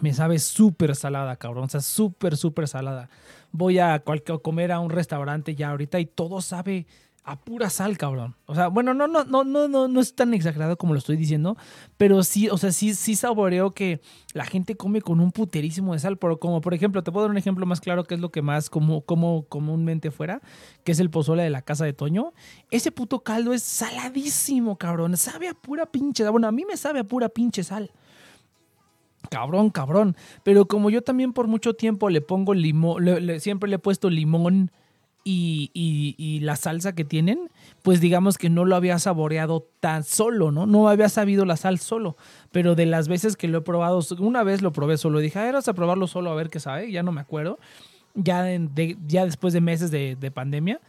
[0.00, 1.64] me sabe súper salada, cabrón.
[1.64, 3.08] O sea, súper, súper salada.
[3.52, 6.86] Voy a, cualquier, comer a un restaurante ya ahorita y todo sabe
[7.26, 8.36] a pura sal, cabrón.
[8.44, 11.16] O sea, bueno, no, no, no, no, no, no es tan exagerado como lo estoy
[11.16, 11.56] diciendo,
[11.96, 14.02] pero sí, o sea, sí, sí saboreo que
[14.34, 16.18] la gente come con un puterísimo de sal.
[16.18, 18.42] Pero como, por ejemplo, te puedo dar un ejemplo más claro que es lo que
[18.42, 20.42] más como, como comúnmente fuera,
[20.84, 22.34] que es el pozole de la casa de Toño.
[22.70, 25.16] Ese puto caldo es saladísimo, cabrón.
[25.16, 26.28] Sabe a pura pinche.
[26.28, 27.90] Bueno, a mí me sabe a pura pinche sal.
[29.30, 30.16] Cabrón, cabrón.
[30.42, 33.04] Pero como yo también por mucho tiempo le pongo limón,
[33.40, 34.70] siempre le he puesto limón
[35.26, 37.50] y, y- la salsa que tienen,
[37.82, 40.66] pues digamos que no lo había saboreado tan solo, ¿no?
[40.66, 42.16] No había sabido la sal solo.
[42.52, 45.48] Pero de las veces que lo he probado, una vez lo probé solo, dije, ah,
[45.48, 47.58] eras a probarlo solo a ver qué sabe, ya no me acuerdo.
[48.14, 48.46] Ya,
[49.08, 50.80] ya después de meses de, de pandemia,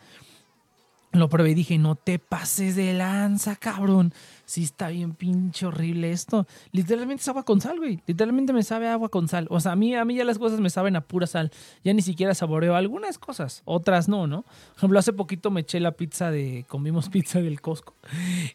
[1.13, 4.13] lo probé y dije, no te pases de lanza, cabrón.
[4.45, 6.45] Sí está bien pinche horrible esto.
[6.71, 7.99] Literalmente es agua con sal, güey.
[8.05, 9.47] Literalmente me sabe agua con sal.
[9.49, 11.51] O sea, a mí, a mí ya las cosas me saben a pura sal.
[11.83, 13.63] Ya ni siquiera saboreo algunas cosas.
[13.65, 14.43] Otras no, ¿no?
[14.43, 16.65] Por ejemplo, hace poquito me eché la pizza de...
[16.67, 17.95] Comimos pizza del Costco.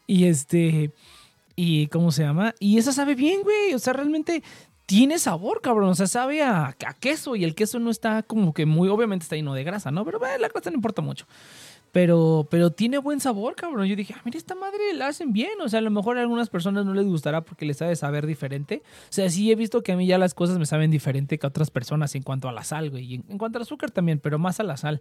[0.06, 0.92] Y este...
[1.56, 2.54] Y ¿cómo se llama?
[2.58, 3.74] Y esa sabe bien, güey.
[3.74, 4.42] O sea, realmente
[4.86, 5.90] tiene sabor, cabrón.
[5.90, 7.34] O sea, sabe a, a queso.
[7.34, 8.88] Y el queso no está como que muy...
[8.88, 10.04] Obviamente está lleno de grasa, ¿no?
[10.04, 11.26] Pero eh, la grasa no importa mucho.
[11.92, 13.86] Pero, pero tiene buen sabor, cabrón.
[13.86, 15.60] Yo dije, ah, mira, esta madre la hacen bien.
[15.60, 18.26] O sea, a lo mejor a algunas personas no les gustará porque les sabe saber
[18.26, 18.82] diferente.
[18.84, 21.46] O sea, sí he visto que a mí ya las cosas me saben diferente que
[21.46, 23.04] a otras personas en cuanto a la sal, güey.
[23.04, 25.00] Y en, en cuanto al azúcar también, pero más a la sal.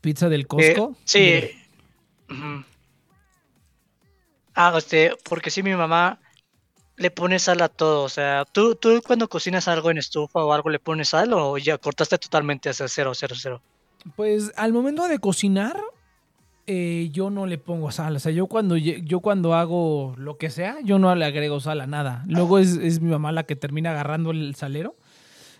[0.00, 0.96] Pizza del Costco.
[1.14, 1.54] Eh,
[2.26, 2.34] sí.
[4.54, 6.20] Ah, este, porque sí, mi mamá
[6.96, 8.02] le pone sal a todo.
[8.02, 11.56] O sea, ¿tú, tú cuando cocinas algo en estufa o algo le pones sal o
[11.58, 13.62] ya cortaste totalmente hacia cero, cero, cero?
[14.16, 15.76] Pues al momento de cocinar,
[16.66, 18.16] eh, yo no le pongo sal.
[18.16, 21.80] O sea, yo cuando, yo cuando hago lo que sea, yo no le agrego sal
[21.80, 22.22] a nada.
[22.26, 24.94] Luego es, es mi mamá la que termina agarrando el salero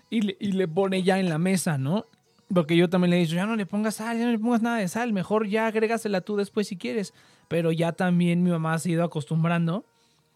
[0.09, 2.05] y le, y le pone ya en la mesa, ¿no?
[2.53, 4.61] Porque yo también le he dicho, ya no le pongas sal, ya no le pongas
[4.61, 7.13] nada de sal, mejor ya agrégasela tú después si quieres.
[7.47, 9.83] Pero ya también mi mamá se ha ido acostumbrando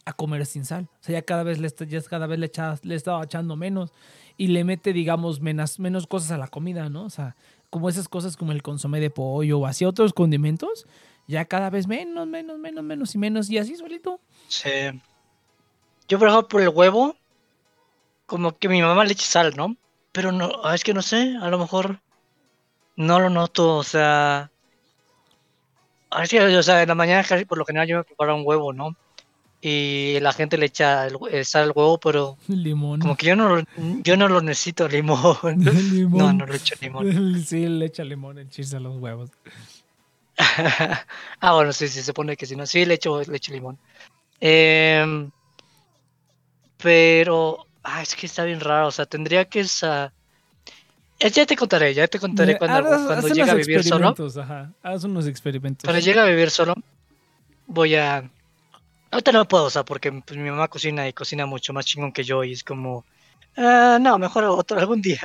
[0.05, 0.85] a comer sin sal.
[0.91, 3.55] O sea, ya cada vez le, está- ya cada vez le, echa- le estaba echando
[3.55, 3.91] menos
[4.37, 7.03] y le mete, digamos, menos, menos cosas a la comida, ¿no?
[7.03, 7.35] O sea,
[7.69, 10.85] como esas cosas como el consomé de pollo o así otros condimentos,
[11.27, 14.19] ya cada vez menos, menos, menos, menos y menos y así solito.
[14.47, 14.69] Sí.
[16.07, 17.15] Yo, por ejemplo, por el huevo,
[18.25, 19.75] como que mi mamá le echa sal, ¿no?
[20.11, 21.99] Pero no, ah, es que no sé, a lo mejor
[22.95, 24.51] no lo noto, o sea.
[26.09, 28.35] ah, Es que, o sea, en la mañana casi por lo general yo me preparo
[28.35, 28.95] un huevo, ¿no?
[29.61, 33.01] Y la gente le echa el, sal al huevo, pero Limón.
[33.01, 33.63] como que yo no lo,
[34.03, 35.37] yo no lo necesito limón.
[35.57, 36.37] No, Limón.
[36.37, 37.43] no le echo limón.
[37.43, 39.29] Sí, le echa limón el chiste a los huevos.
[41.41, 42.65] ah, bueno, sí, sí, se pone que si no.
[42.65, 43.77] Sí, le echo, le echo limón.
[44.39, 45.29] Em,
[46.81, 48.87] pero, ah, es que está bien raro.
[48.87, 50.13] O sea, tendría que esa.
[51.19, 54.15] Ya te contaré, ya te contaré cuando, cuando llegue a vivir solo.
[54.41, 54.71] Ajá.
[54.81, 55.83] Haz unos experimentos.
[55.83, 56.75] Cuando llegue a vivir solo,
[57.67, 58.29] voy a.
[59.11, 62.11] Ahorita no puedo, o sea, porque pues, mi mamá cocina y cocina mucho más chingón
[62.11, 63.05] que yo y es como.
[63.57, 65.19] ah, no, mejor otro algún día.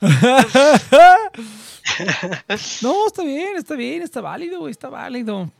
[2.82, 5.50] no, está bien, está bien, está válido, está válido.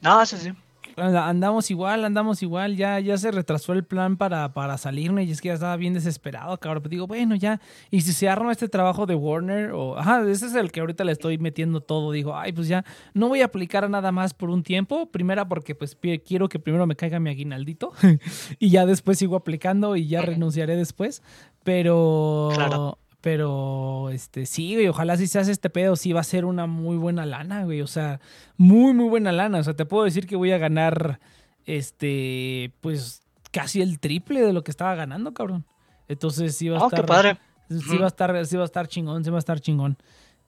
[0.00, 0.52] No, sí, sí.
[0.96, 5.30] Anda- Andamos igual, andamos igual, ya, ya se retrasó el plan para, para salirme y
[5.30, 6.82] es que ya estaba bien desesperado, cabrón.
[6.82, 7.60] Pero digo, bueno, ya,
[7.90, 11.02] y si se arma este trabajo de Warner, o, ajá, ese es el que ahorita
[11.04, 14.50] le estoy metiendo todo, digo, ay, pues ya, no voy a aplicar nada más por
[14.50, 15.06] un tiempo.
[15.10, 15.96] Primera porque pues
[16.26, 17.92] quiero que primero me caiga mi aguinaldito
[18.58, 21.22] y ya después sigo aplicando y ya renunciaré después.
[21.64, 22.98] Pero, Claro.
[23.24, 26.66] Pero, este, sí, güey, ojalá si se hace este pedo, sí va a ser una
[26.66, 27.80] muy buena lana, güey.
[27.80, 28.20] O sea,
[28.58, 29.60] muy, muy buena lana.
[29.60, 31.20] O sea, te puedo decir que voy a ganar,
[31.64, 35.64] este, pues, casi el triple de lo que estaba ganando, cabrón.
[36.06, 37.06] Entonces sí va a Oh, qué estar.
[37.06, 37.38] padre.
[37.70, 39.96] Sí va a estar, sí va a estar chingón, sí va a estar chingón.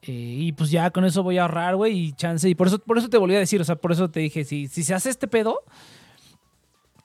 [0.03, 2.47] Eh, y pues ya con eso voy a ahorrar, güey, y chance.
[2.47, 4.43] Y por eso, por eso te volví a decir, o sea, por eso te dije,
[4.43, 5.61] si, si se hace este pedo,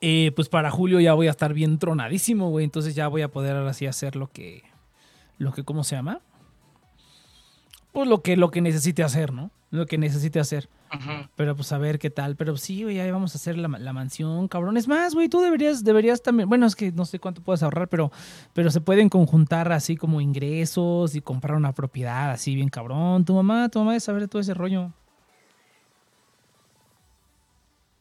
[0.02, 2.64] eh, pues para julio ya voy a estar bien tronadísimo, güey.
[2.66, 4.64] Entonces ya voy a poder ahora sí hacer lo que,
[5.42, 6.20] lo que, ¿cómo se llama?
[7.92, 9.50] Pues lo que, lo que necesite hacer, ¿no?
[9.70, 10.68] Lo que necesite hacer.
[11.36, 12.36] Pero pues a ver qué tal.
[12.36, 14.76] Pero sí, güey, ahí vamos a hacer la, la mansión, cabrón.
[14.76, 16.48] Es más, güey, tú deberías, deberías también.
[16.48, 18.12] Bueno, es que no sé cuánto puedes ahorrar, pero,
[18.52, 23.24] pero se pueden conjuntar así como ingresos y comprar una propiedad así bien cabrón.
[23.24, 24.92] Tu mamá, tu mamá debe saber de todo ese rollo.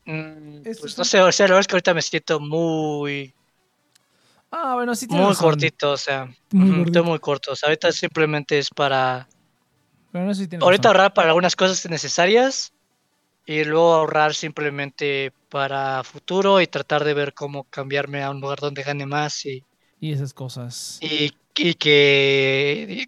[0.06, 3.34] Mm, pues es no sé, o sea, la verdad es que ahorita me siento muy,
[4.52, 5.36] Ah, bueno, sí muy razón.
[5.36, 7.54] cortito, o sea, Muy estoy muy corto.
[7.54, 9.28] O sea, ahorita simplemente es para,
[10.12, 10.98] Bueno, sí tienes ahorita razón.
[10.98, 12.74] ahorrar para algunas cosas necesarias
[13.46, 18.60] y luego ahorrar simplemente para futuro y tratar de ver cómo cambiarme a un lugar
[18.60, 19.64] donde gane más y
[20.02, 20.98] y esas cosas.
[21.00, 23.08] Y, y que.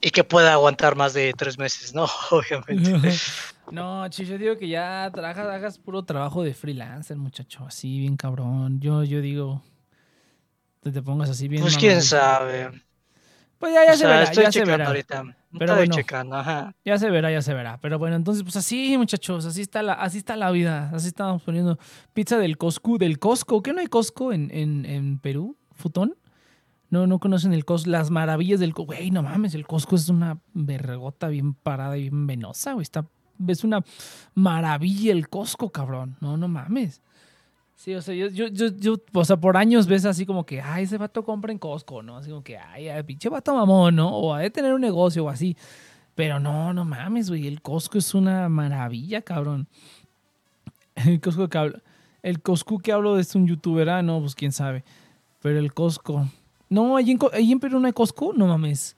[0.00, 2.06] Y, que pueda aguantar más de tres meses, ¿no?
[2.30, 3.10] Obviamente.
[3.70, 8.16] No, chis, yo digo que ya trabajas, hagas puro trabajo de freelancer, muchacho, así bien
[8.16, 8.80] cabrón.
[8.80, 9.62] Yo, yo digo,
[10.92, 11.62] te, te pongas así bien.
[11.62, 12.70] Pues quién sabe.
[13.58, 14.86] Pues ya, ya O se sea, verá, estoy ya se checando verá.
[14.86, 15.36] ahorita.
[15.58, 15.94] Pero bueno.
[15.94, 16.74] checando, ajá.
[16.84, 17.78] Ya se verá, ya se verá.
[17.80, 20.90] Pero bueno, entonces, pues así, muchachos, así está la, así está la vida.
[20.94, 21.78] Así estamos poniendo
[22.12, 23.62] pizza del Costco, del Costco.
[23.62, 25.56] ¿Qué no hay Costco en, en, en Perú?
[25.72, 26.16] ¿Futón?
[26.90, 28.94] No, no conocen el Costco, las maravillas del Costco.
[28.94, 32.82] Güey, no mames, el Costco es una vergota bien parada y bien venosa, güey.
[32.82, 33.06] Está,
[33.48, 33.82] es una
[34.34, 36.16] maravilla el Costco, cabrón.
[36.20, 37.02] No, no mames.
[37.78, 40.60] Sí, o sea, yo, yo, yo, yo, o sea, por años ves así como que,
[40.60, 42.16] ay, ese vato compra en Costco, ¿no?
[42.16, 44.08] Así como que, ay, ay, pinche vato mamón, ¿no?
[44.08, 45.56] O ha de tener un negocio o así.
[46.16, 47.46] Pero no, no mames, güey.
[47.46, 49.68] El Costco es una maravilla, cabrón.
[50.96, 51.78] El Costco que hablo,
[52.24, 54.82] el Costco que hablo es un youtuber, ah, no, pues quién sabe.
[55.40, 56.28] Pero el Costco.
[56.68, 58.96] No, allí en, allí en Perú no hay Costco, no mames.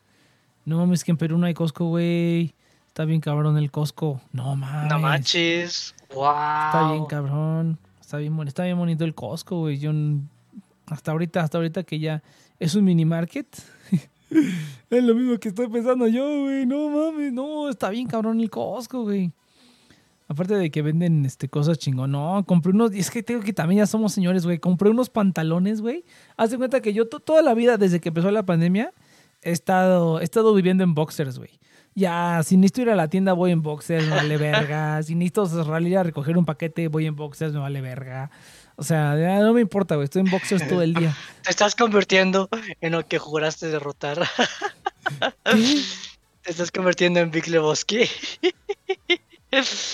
[0.65, 2.55] No mames, que en Perú no hay Costco, güey.
[2.89, 4.23] Está bien cabrón el Costco.
[4.33, 4.91] No mames.
[4.91, 5.95] No manches.
[6.15, 6.25] Wow.
[6.25, 7.79] Está bien cabrón.
[8.11, 9.79] Está bien, está bien bonito el Costco, güey.
[9.79, 9.93] Yo
[10.87, 12.25] hasta ahorita, hasta ahorita que ya
[12.59, 13.47] es un mini market.
[14.91, 16.67] es lo mismo que estoy pensando yo, güey.
[16.67, 19.31] No mames, no, está bien cabrón el Costco, güey.
[20.27, 22.11] Aparte de que venden este, cosas chingón.
[22.11, 22.93] No, compré unos.
[22.93, 24.59] y Es que tengo que también ya somos señores, güey.
[24.59, 26.05] Compré unos pantalones, güey.
[26.37, 28.93] Haz de cuenta que yo to- toda la vida, desde que empezó la pandemia,
[29.41, 31.61] he estado, he estado viviendo en boxers, güey.
[31.95, 35.03] Ya, si necesito ir a la tienda, voy en boxers, me vale verga.
[35.03, 38.31] Si necesito salir a recoger un paquete, voy en boxers, me vale verga.
[38.77, 40.05] O sea, ya no me importa, güey.
[40.05, 41.15] Estoy en boxers todo el día.
[41.43, 42.49] Te estás convirtiendo
[42.81, 44.21] en lo que juraste derrotar.
[45.45, 48.05] Te estás convirtiendo en Big Lebowski.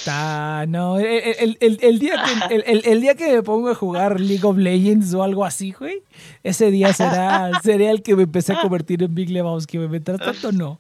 [0.07, 3.75] Ah, no, el, el- el- día que, el, el- el día que me pongo a
[3.75, 6.03] jugar League of Legends o algo así, güey,
[6.45, 9.89] ese día será, será el que me empecé a convertir en Big Lebowski, güey.
[9.89, 10.79] Mientras tanto, no.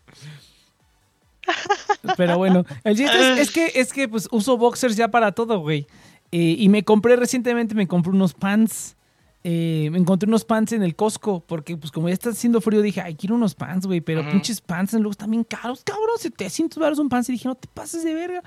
[2.16, 5.58] Pero bueno, el chiste es, es que, es que pues uso boxers ya para todo,
[5.60, 5.86] güey.
[6.32, 8.96] Eh, y me compré recientemente, me compré unos pants.
[9.44, 12.82] eh, me encontré unos pants en el Costco, porque pues como ya está haciendo frío,
[12.82, 14.30] dije, ay, quiero unos pants, güey, pero Ujú.
[14.30, 17.68] pinches pants luego están bien caros, cabrón, 700 baros un pants, y dije, no te
[17.68, 18.42] pases de verga.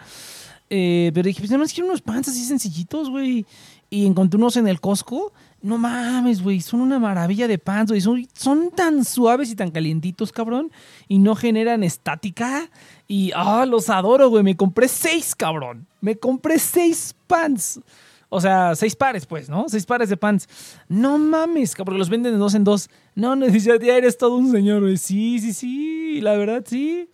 [0.69, 3.45] Eh, pero dije, pues nada más quiero unos pants así sencillitos, güey.
[3.89, 5.31] Y encontré unos en el Costco.
[5.61, 8.27] No mames, güey, son una maravilla de pants, güey.
[8.33, 10.71] Son, tan suaves y tan calientitos, cabrón.
[11.07, 12.69] Y no generan estática.
[13.07, 14.43] Y, ah, los adoro, güey.
[14.43, 15.87] Me compré seis, cabrón.
[15.99, 17.81] Me compré seis pants.
[18.29, 19.67] O sea, seis pares, pues, ¿no?
[19.67, 20.47] Seis pares de pants.
[20.87, 22.89] No mames, cabrón, los venden de dos en dos.
[23.15, 24.97] No, ya ya eres todo un señor, güey.
[24.97, 27.09] Sí, sí, sí, la verdad, sí.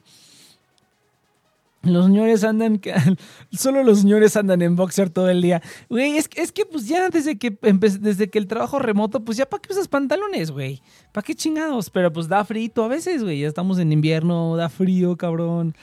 [1.86, 2.82] Los señores andan,
[3.52, 5.62] solo los señores andan en boxer todo el día.
[5.90, 7.52] Güey, es, es que pues ya desde que
[7.99, 10.82] desde que el trabajo remoto, pues ya para qué usas pantalones, güey.
[11.12, 11.90] ¿Para qué chingados?
[11.90, 13.40] Pero pues da frito a veces, güey.
[13.41, 15.76] Ya estamos en invierno, da frío, cabrón.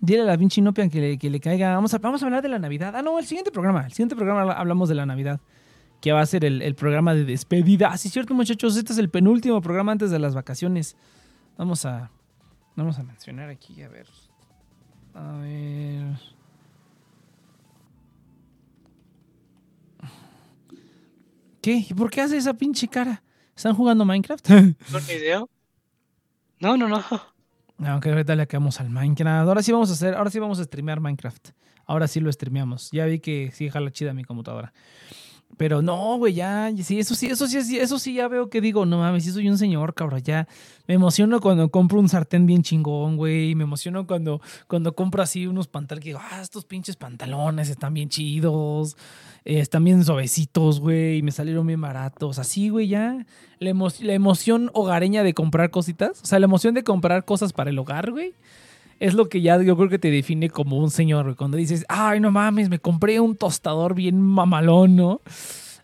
[0.00, 1.74] Dile a la pinche Inopia que le, que le caiga.
[1.76, 2.96] Vamos a, vamos a hablar de la Navidad.
[2.96, 3.84] Ah, no, el siguiente programa.
[3.86, 5.40] El siguiente programa habla- hablamos de la Navidad.
[6.00, 7.90] Que va a ser el, el programa de despedida.
[7.92, 8.76] Ah, sí, cierto, muchachos.
[8.76, 10.96] Este es el penúltimo programa antes de las vacaciones.
[11.56, 12.10] Vamos a.
[12.74, 14.06] Vamos a mencionar aquí, a ver.
[15.14, 16.18] A ver.
[21.60, 21.84] ¿Qué?
[21.88, 23.22] ¿Y por qué hace esa pinche cara?
[23.56, 24.48] ¿Están jugando Minecraft?
[24.50, 25.44] ¿No idea?
[26.58, 27.02] No, no, no.
[27.78, 29.48] Aunque ahorita le acabamos al Minecraft.
[29.48, 31.50] Ahora sí vamos a hacer, ahora sí vamos a streamear Minecraft.
[31.86, 32.90] Ahora sí lo streameamos.
[32.92, 34.72] Ya vi que sí jala chida mi computadora.
[35.56, 38.86] Pero no, güey, ya, sí, eso sí, eso sí, eso sí ya veo que digo,
[38.86, 40.48] no mames, sí soy un señor, cabrón, ya.
[40.88, 43.54] Me emociono cuando compro un sartén bien chingón, güey.
[43.54, 47.94] Me emociono cuando, cuando compro así unos pantalones que digo, ah, estos pinches pantalones están
[47.94, 48.96] bien chidos,
[49.44, 52.38] eh, están bien suavecitos, güey, me salieron bien baratos.
[52.38, 53.26] Así, güey, ya.
[53.58, 57.70] La, la emoción hogareña de comprar cositas, o sea, la emoción de comprar cosas para
[57.70, 58.34] el hogar, güey.
[59.02, 61.34] Es lo que ya yo creo que te define como un señor.
[61.34, 65.20] Cuando dices, ay, no mames, me compré un tostador bien mamalón, ¿no?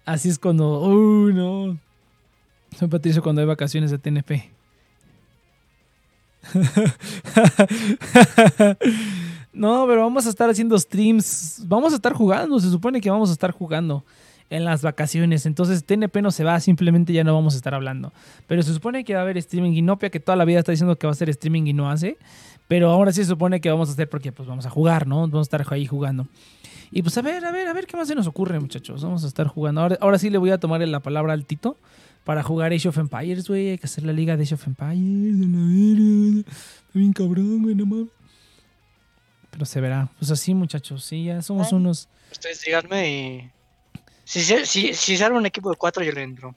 [0.05, 1.77] Así es cuando, uy, no.
[2.79, 4.53] Soy Patricio cuando hay vacaciones de TNP.
[9.53, 11.65] no, pero vamos a estar haciendo streams.
[11.67, 12.61] Vamos a estar jugando.
[12.61, 14.05] Se supone que vamos a estar jugando
[14.49, 15.45] en las vacaciones.
[15.45, 18.13] Entonces TNP no se va, simplemente ya no vamos a estar hablando.
[18.47, 20.97] Pero se supone que va a haber streaming Inopia, que toda la vida está diciendo
[20.97, 22.17] que va a hacer streaming y no hace.
[22.69, 25.21] Pero ahora sí se supone que vamos a hacer porque pues vamos a jugar, ¿no?
[25.23, 26.27] Vamos a estar ahí jugando.
[26.91, 29.03] Y pues a ver, a ver, a ver qué más se nos ocurre, muchachos.
[29.03, 29.81] Vamos a estar jugando.
[29.81, 31.77] Ahora, ahora sí le voy a tomar la palabra al Tito
[32.25, 33.71] para jugar Age of Empires, güey.
[33.71, 35.39] Hay que hacer la liga de Age of Empires.
[35.41, 36.41] de la.
[36.41, 38.09] Está bien cabrón, güey, no mames.
[39.51, 40.11] Pero se verá.
[40.19, 41.05] Pues así, muchachos.
[41.05, 41.77] Sí, ya somos Ah.
[41.77, 42.09] unos.
[42.31, 43.51] Ustedes díganme y.
[44.25, 46.55] Si se, si, si se arma un equipo de cuatro, yo le entro.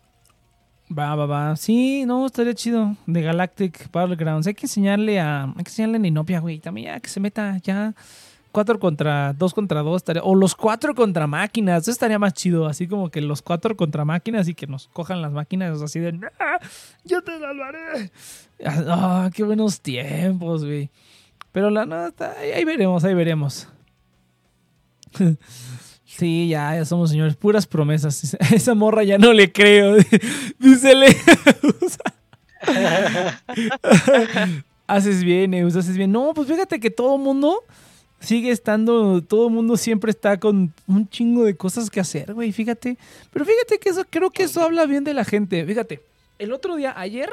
[0.98, 1.56] Va, va, va.
[1.56, 2.96] Sí, no, estaría chido.
[3.06, 4.48] De Galactic Battlegrounds.
[4.48, 5.44] Hay que enseñarle a.
[5.46, 6.60] Hay que enseñarle a Ninopia, güey.
[6.60, 7.94] También ya que se meta ya.
[8.52, 9.32] Cuatro contra.
[9.32, 9.98] Dos contra dos.
[10.02, 11.84] Estaría, o los cuatro contra máquinas.
[11.84, 12.68] Eso estaría más chido.
[12.68, 16.12] Así como que los cuatro contra máquinas y que nos cojan las máquinas así de.
[16.12, 16.30] "Nah,
[17.06, 18.12] ¡Yo te salvaré!
[18.66, 20.90] Ah, qué buenos tiempos, güey.
[21.54, 22.34] Pero la nota.
[22.54, 23.70] Ahí veremos, ahí veremos.
[26.22, 27.36] Sí, ya, ya somos señores.
[27.36, 28.38] Puras promesas.
[28.40, 29.96] A esa morra ya no le creo.
[30.60, 31.98] Dice Leus.
[34.86, 36.12] haces bien, Eus, haces bien.
[36.12, 37.64] No, pues fíjate que todo el mundo
[38.20, 42.52] sigue estando, todo el mundo siempre está con un chingo de cosas que hacer, güey,
[42.52, 43.00] fíjate.
[43.34, 45.66] Pero fíjate que eso, creo que eso habla bien de la gente.
[45.66, 46.04] Fíjate,
[46.38, 47.32] el otro día, ayer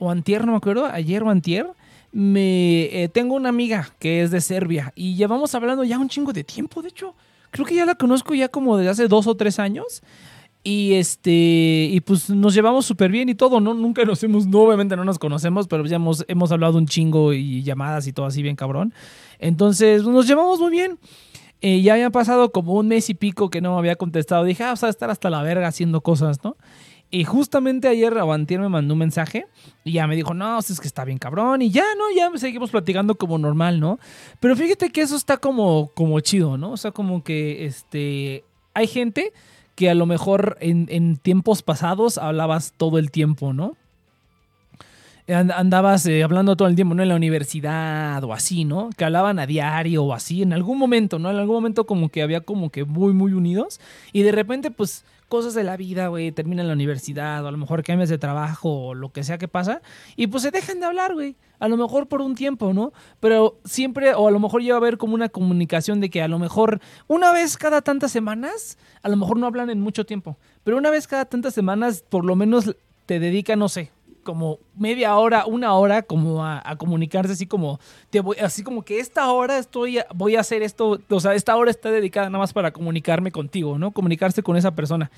[0.00, 1.68] o antier, no me acuerdo, ayer o antier,
[2.10, 6.32] me eh, tengo una amiga que es de Serbia y llevamos hablando ya un chingo
[6.32, 7.14] de tiempo, de hecho.
[7.50, 10.02] Creo que ya la conozco ya como desde hace dos o tres años.
[10.62, 13.72] Y este, y pues nos llevamos súper bien y todo, ¿no?
[13.72, 17.62] Nunca nos hemos, obviamente no nos conocemos, pero ya hemos, hemos hablado un chingo y
[17.62, 18.92] llamadas y todo así bien cabrón.
[19.38, 20.98] Entonces, nos llevamos muy bien.
[21.60, 24.42] Eh, ya había pasado como un mes y pico que no me había contestado.
[24.42, 26.56] Dije, ah, sea, estar hasta la verga haciendo cosas, ¿no?
[27.16, 29.46] Y justamente ayer Avantier me mandó un mensaje
[29.84, 31.62] y ya me dijo, no, es que está bien cabrón.
[31.62, 32.04] Y ya, ¿no?
[32.14, 33.98] Ya seguimos platicando como normal, ¿no?
[34.38, 36.72] Pero fíjate que eso está como, como chido, ¿no?
[36.72, 38.44] O sea, como que este,
[38.74, 39.32] hay gente
[39.76, 43.76] que a lo mejor en, en tiempos pasados hablabas todo el tiempo, ¿no?
[45.26, 47.02] And- andabas eh, hablando todo el tiempo, ¿no?
[47.02, 48.90] En la universidad o así, ¿no?
[48.94, 51.30] Que hablaban a diario o así, en algún momento, ¿no?
[51.30, 53.80] En algún momento como que había como que muy, muy unidos
[54.12, 57.58] y de repente, pues, cosas de la vida, güey, terminan la universidad o a lo
[57.58, 59.82] mejor cambias de trabajo o lo que sea que pasa
[60.16, 61.36] y pues se dejan de hablar, güey.
[61.58, 62.92] A lo mejor por un tiempo, ¿no?
[63.18, 66.28] Pero siempre, o a lo mejor lleva a haber como una comunicación de que a
[66.28, 70.36] lo mejor una vez cada tantas semanas, a lo mejor no hablan en mucho tiempo,
[70.64, 72.76] pero una vez cada tantas semanas por lo menos
[73.06, 73.90] te dedican, no sé,
[74.26, 77.80] como media hora, una hora, como a, comunicarse así como,
[78.10, 81.56] te voy, así como que esta hora estoy, voy a hacer esto, o sea, esta
[81.56, 83.92] hora está dedicada nada más para comunicarme contigo, ¿no?
[83.92, 85.10] Comunicarse con esa persona.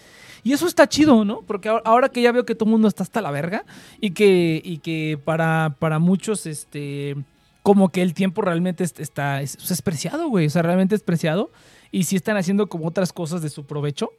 [0.45, 1.41] Y eso está chido, ¿no?
[1.43, 3.65] Porque ahora, que ya veo que todo el mundo está hasta la verga
[4.01, 7.17] y que, y que para, para muchos, este,
[7.63, 11.03] como que el tiempo realmente es- está, es, es preciado, güey, o sea, realmente es
[11.03, 11.51] preciado.
[11.91, 14.11] Y si están haciendo como otras cosas de su provecho,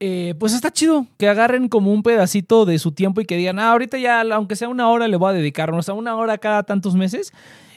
[0.00, 3.58] eh, pues está chido que agarren como un pedacito de su tiempo y que digan,
[3.58, 6.62] ah, ahorita ya, aunque sea una hora, le voy a dedicar, sea, una hora cada
[6.62, 7.32] tantos meses.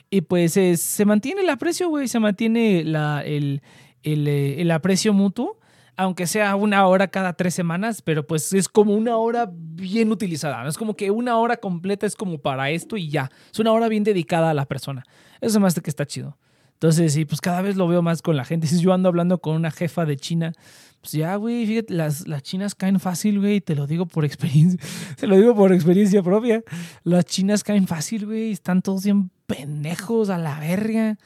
[0.09, 3.61] Y pues eh, se mantiene el aprecio, güey, se mantiene la, el,
[4.03, 5.59] el, eh, el aprecio mutuo,
[5.97, 10.63] aunque sea una hora cada tres semanas, pero pues es como una hora bien utilizada.
[10.63, 10.69] ¿no?
[10.69, 13.29] Es como que una hora completa es como para esto y ya.
[13.51, 15.03] Es una hora bien dedicada a la persona.
[15.41, 16.37] Eso me hace que está chido.
[16.77, 18.67] Entonces, sí, pues cada vez lo veo más con la gente.
[18.77, 20.53] Si yo ando hablando con una jefa de China,
[21.01, 24.79] pues ya, güey, fíjate, las, las chinas caen fácil, güey, te lo digo por experiencia,
[25.17, 26.63] te lo digo por experiencia propia.
[27.03, 31.17] Las chinas caen fácil, güey, están todos bien pendejos a la verga.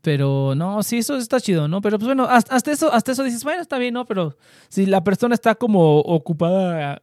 [0.00, 1.80] Pero no, sí, eso está chido, ¿no?
[1.80, 4.06] Pero pues bueno, hasta eso, hasta eso dices, bueno, está bien, ¿no?
[4.06, 4.36] Pero
[4.68, 7.02] si la persona está como ocupada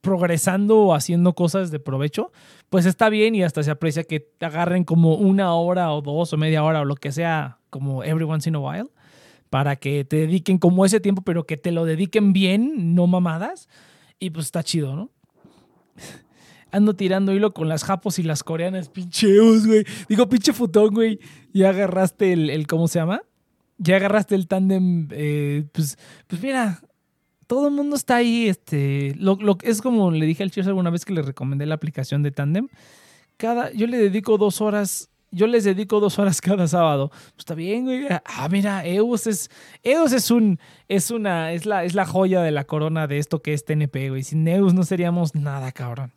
[0.00, 2.32] progresando o haciendo cosas de provecho,
[2.72, 6.32] pues está bien y hasta se aprecia que te agarren como una hora o dos
[6.32, 8.88] o media hora o lo que sea, como every once in a while,
[9.50, 13.68] para que te dediquen como ese tiempo, pero que te lo dediquen bien, no mamadas.
[14.18, 15.10] Y pues está chido, ¿no?
[16.72, 19.84] Ando tirando hilo con las japos y las coreanas, pincheos, güey.
[20.08, 21.20] Digo, pinche futón, güey.
[21.52, 23.20] Ya agarraste el, ¿cómo se llama?
[23.76, 26.80] Ya agarraste el tándem, eh, pues, pues mira,
[27.52, 30.88] todo el mundo está ahí, este, lo, lo- es como le dije al Cheers alguna
[30.88, 32.68] vez que le recomendé la aplicación de Tandem.
[33.36, 37.10] Cada, yo le dedico dos horas, yo les dedico dos horas cada sábado.
[37.10, 38.06] Pues está bien, güey.
[38.24, 39.50] Ah, mira, EOS es,
[39.82, 40.58] EOS es un,
[40.88, 44.08] es una, es la, es la joya de la corona de esto que es TNP,
[44.08, 44.22] güey.
[44.22, 46.12] Sin EOS no seríamos nada, cabrón.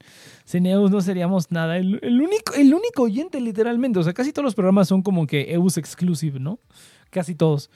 [0.45, 1.76] Sin EOS no seríamos nada.
[1.78, 3.99] El, el único, el único oyente, literalmente.
[3.99, 6.60] O sea, casi todos los programas son como que EOS exclusive, ¿no?
[7.10, 7.70] Casi todos.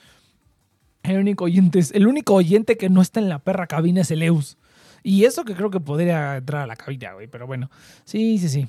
[1.10, 4.22] El único oyente, el único oyente que no está en la perra cabina es el
[4.22, 4.56] Eus.
[5.02, 7.26] Y eso que creo que podría entrar a la cabina, güey.
[7.26, 7.70] Pero bueno,
[8.04, 8.68] sí, sí, sí.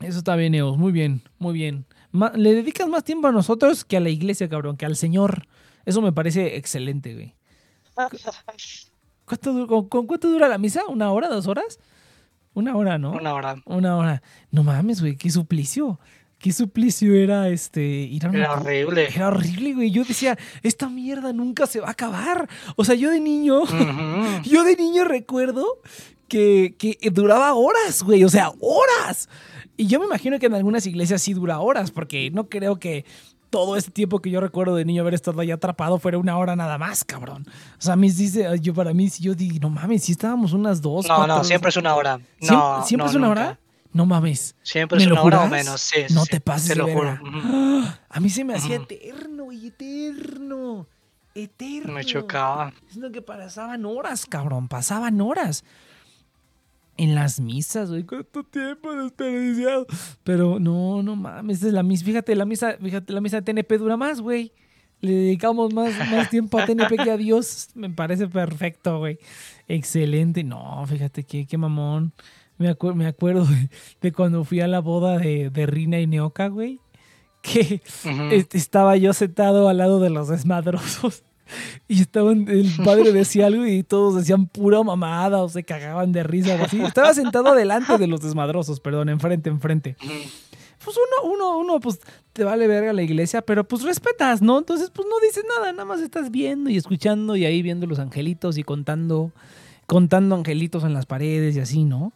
[0.00, 0.76] Eso está bien, Eus.
[0.78, 1.86] Muy bien, muy bien.
[2.10, 5.46] Ma- le dedicas más tiempo a nosotros que a la iglesia, cabrón, que al Señor.
[5.84, 7.34] Eso me parece excelente, güey.
[9.24, 10.82] ¿Cuánto, du- con, con cuánto dura la misa?
[10.88, 11.78] ¿Una hora, dos horas?
[12.54, 13.12] Una hora, ¿no?
[13.12, 13.56] Una hora.
[13.64, 14.22] Una hora.
[14.50, 15.98] No mames, güey, qué suplicio.
[16.42, 19.08] Qué suplicio era este ir a una Era horrible.
[19.14, 19.90] era horrible, güey.
[19.92, 22.48] Yo decía, esta mierda nunca se va a acabar.
[22.76, 23.60] O sea, yo de niño,
[24.44, 25.64] yo de niño recuerdo
[26.28, 28.24] que, que duraba horas, güey.
[28.24, 29.28] O sea, horas.
[29.76, 33.04] Y yo me imagino que en algunas iglesias sí dura horas, porque no creo que
[33.50, 36.56] todo ese tiempo que yo recuerdo de niño haber estado ahí atrapado fuera una hora
[36.56, 37.44] nada más, cabrón.
[37.78, 40.54] O sea, a mí dice, yo para mí, si yo digo, no mames, si estábamos
[40.54, 41.06] unas dos.
[41.06, 41.46] No, cuatro no, horas".
[41.46, 42.16] siempre es una hora.
[42.40, 43.40] ¿Siempre, No, siempre no, es una nunca.
[43.42, 43.60] hora?
[43.92, 44.54] No mames.
[44.62, 46.00] Siempre ¿Me es lo una hora o menos, sí.
[46.10, 47.18] No sí, te pases Te de lo juro.
[48.08, 50.86] A mí se me hacía eterno, güey, eterno.
[51.34, 51.92] Eterno.
[51.92, 52.72] Me chocaba.
[52.90, 54.68] Es lo que pasaban horas, cabrón.
[54.68, 55.64] Pasaban horas.
[56.96, 58.04] En las misas, güey.
[58.04, 59.86] ¿Cuánto tiempo desperdiciado?
[60.24, 61.62] Pero no, no mames.
[61.62, 62.04] Es la misa.
[62.04, 64.52] Fíjate, la misa, fíjate, la misa de TNP dura más, güey.
[65.00, 67.68] Le dedicamos más, más tiempo a TNP que a Dios.
[67.74, 69.18] Me parece perfecto, güey.
[69.68, 70.44] Excelente.
[70.44, 72.12] No, fíjate qué, qué mamón.
[72.62, 73.68] Me, acuer- me acuerdo de,
[74.00, 76.80] de cuando fui a la boda de, de Rina y Neoca, güey.
[77.42, 77.82] Que
[78.52, 81.22] estaba yo sentado al lado de los desmadrosos.
[81.86, 86.22] Y estaban, el padre decía algo y todos decían pura mamada o se cagaban de
[86.22, 86.80] risa o así.
[86.80, 89.96] Estaba sentado delante de los desmadrosos, perdón, enfrente, enfrente.
[90.82, 92.00] Pues uno, uno, uno, pues
[92.32, 94.56] te vale verga la iglesia, pero pues respetas, ¿no?
[94.58, 97.98] Entonces, pues no dices nada, nada más estás viendo y escuchando y ahí viendo los
[97.98, 99.30] angelitos y contando,
[99.86, 102.14] contando angelitos en las paredes y así, ¿no?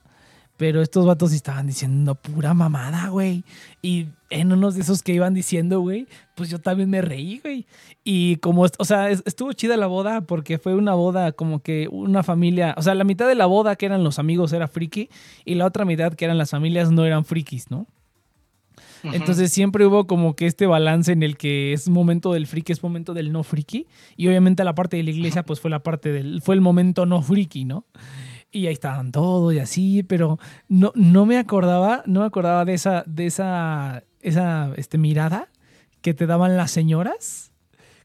[0.56, 3.44] Pero estos vatos estaban diciendo pura mamada, güey.
[3.82, 7.66] Y en unos de esos que iban diciendo, güey, pues yo también me reí, güey.
[8.04, 11.88] Y como, o sea, es- estuvo chida la boda porque fue una boda como que
[11.90, 15.10] una familia, o sea, la mitad de la boda que eran los amigos era friki
[15.44, 17.86] y la otra mitad que eran las familias no eran frikis, ¿no?
[19.12, 22.82] Entonces siempre hubo como que este balance en el que es momento del friki, es
[22.82, 23.86] momento del no friki.
[24.16, 27.06] Y obviamente la parte de la iglesia, pues fue la parte del, fue el momento
[27.06, 27.84] no friki, ¿no?
[28.56, 32.72] Y ahí estaban todos y así, pero no, no me acordaba, no me acordaba de
[32.72, 35.50] esa, de esa, esa este, mirada
[36.00, 37.52] que te daban las señoras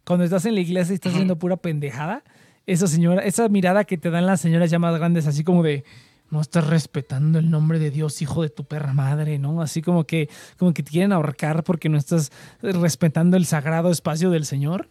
[0.06, 2.26] cuando estás en la iglesia y estás haciendo pura pendejada.
[2.66, 5.86] Esa señora, esa mirada que te dan las señoras ya más grandes, así como de
[6.32, 9.62] no estás respetando el nombre de Dios, hijo de tu perra madre, ¿no?
[9.62, 14.30] Así como que, como que te quieren ahorcar porque no estás respetando el sagrado espacio
[14.32, 14.90] del Señor.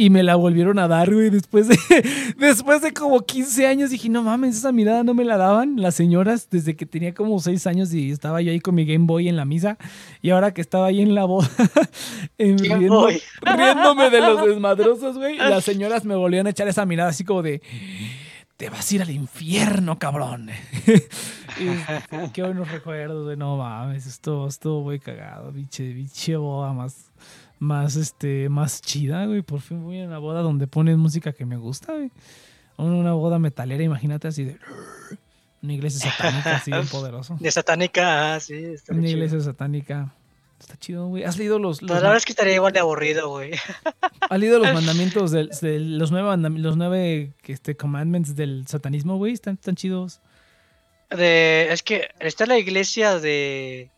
[0.00, 1.76] Y me la volvieron a dar, güey, después de,
[2.38, 3.90] después de como 15 años.
[3.90, 7.40] Dije, no mames, esa mirada no me la daban las señoras desde que tenía como
[7.40, 9.76] 6 años y estaba yo ahí con mi Game Boy en la misa.
[10.22, 11.48] Y ahora que estaba ahí en la boda,
[12.38, 13.08] riendo-
[13.42, 15.36] riéndome de los desmadrosos, güey.
[15.38, 17.60] Las señoras me volvían a echar esa mirada así como de,
[18.56, 20.50] te vas a ir al infierno, cabrón.
[21.58, 23.36] Y qué buenos recuerdos, güey.
[23.36, 27.10] No mames, esto estuvo muy cagado, biche, biche boda más,
[27.58, 29.42] más, este, más chida, güey.
[29.42, 32.10] Por fin voy a una boda donde ponen música que me gusta, güey.
[32.76, 34.58] Una boda metalera, imagínate así de...
[35.60, 37.36] Una iglesia satánica así bien poderoso.
[37.40, 38.54] De satánica, ah, sí.
[38.54, 39.16] está Una chido.
[39.16, 40.14] iglesia satánica.
[40.60, 41.24] Está chido, güey.
[41.24, 43.52] ¿Has leído los, Pues los, la verdad es que estaría igual de aburrido, güey.
[44.30, 49.32] ¿has leído los mandamientos del, del- los nueve, los nueve este, commandments del satanismo, güey?
[49.32, 50.20] Están, están chidos.
[51.10, 53.90] De, es que está la iglesia de...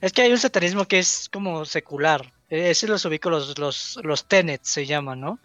[0.00, 2.32] Es que hay un satanismo que es como secular.
[2.48, 5.38] Eh, Ese los ubico, los, los, los tenets se llaman, ¿no?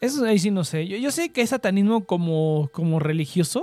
[0.00, 0.86] Eso ahí sí no sé.
[0.86, 3.62] Yo, yo sé que hay satanismo como, como religioso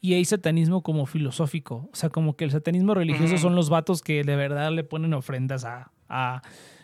[0.00, 1.88] y hay satanismo como filosófico.
[1.92, 5.14] O sea, como que el satanismo religioso son los vatos que de verdad le ponen
[5.14, 6.42] ofrendas a, a-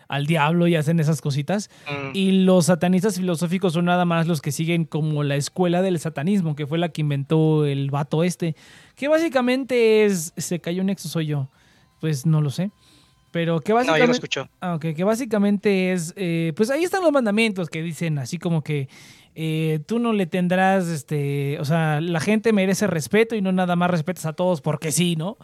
[0.09, 1.69] al diablo y hacen esas cositas.
[1.89, 2.11] Mm.
[2.17, 6.55] Y los satanistas filosóficos son nada más los que siguen como la escuela del satanismo,
[6.55, 8.55] que fue la que inventó el vato este.
[8.95, 10.33] Que básicamente es.
[10.37, 11.49] Se cayó un nexo, soy yo.
[12.01, 12.71] Pues no lo sé.
[13.33, 14.07] Pero que No, yo básicamente.
[14.07, 14.49] lo escucho.
[14.61, 18.89] Ah, que básicamente es, eh, pues ahí están los mandamientos que dicen así como que
[19.35, 23.75] eh, tú no le tendrás, este, o sea, la gente merece respeto y no nada
[23.75, 25.39] más respetas a todos porque sí, ¿no?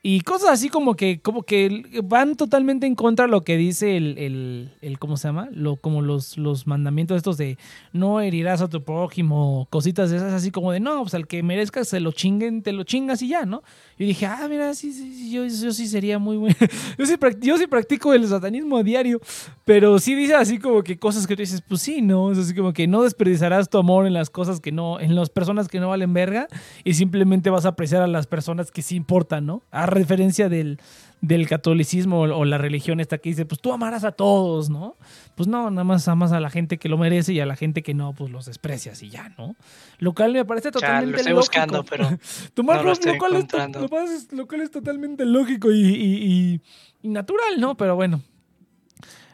[0.00, 3.96] Y cosas así como que, como que van totalmente en contra de lo que dice
[3.96, 5.48] el, el, el- ¿cómo se llama?
[5.52, 7.58] Lo, como los, los mandamientos estos de
[7.92, 11.42] no herirás a tu prójimo, cositas de esas, así como de no, pues al que
[11.42, 13.62] merezca se lo chinguen, te lo chingas y ya, ¿no?
[13.98, 16.54] Yo dije, ah, mira, sí, sí, sí, yo, yo sí sería muy bueno.
[16.98, 19.20] yo, sí yo sí practico el satanismo a diario,
[19.64, 22.30] pero sí dice así como que cosas que tú dices, pues sí, ¿no?
[22.30, 25.28] Es así como que no desperdiciarás tu amor en las cosas que no, en las
[25.28, 26.46] personas que no valen verga
[26.84, 29.62] y simplemente vas a apreciar a las personas que sí importan, ¿no?
[29.90, 30.78] Referencia del,
[31.20, 34.96] del catolicismo o, la religión esta que dice, pues tú amarás a todos, ¿no?
[35.34, 37.82] Pues no, nada más amas a la gente que lo merece y a la gente
[37.82, 39.54] que no, pues los desprecias y ya, ¿no?
[39.98, 41.40] Lo cual me parece Ya, totalmente lo estoy lógico.
[41.76, 42.18] buscando, pero
[42.54, 45.80] Tomar no lo estoy cual es, lo cual es- lo cual es totalmente lógico y,
[45.80, 46.24] y-
[46.54, 46.60] y-
[47.02, 47.76] y natural, ¿no?
[47.76, 48.22] Pero bueno.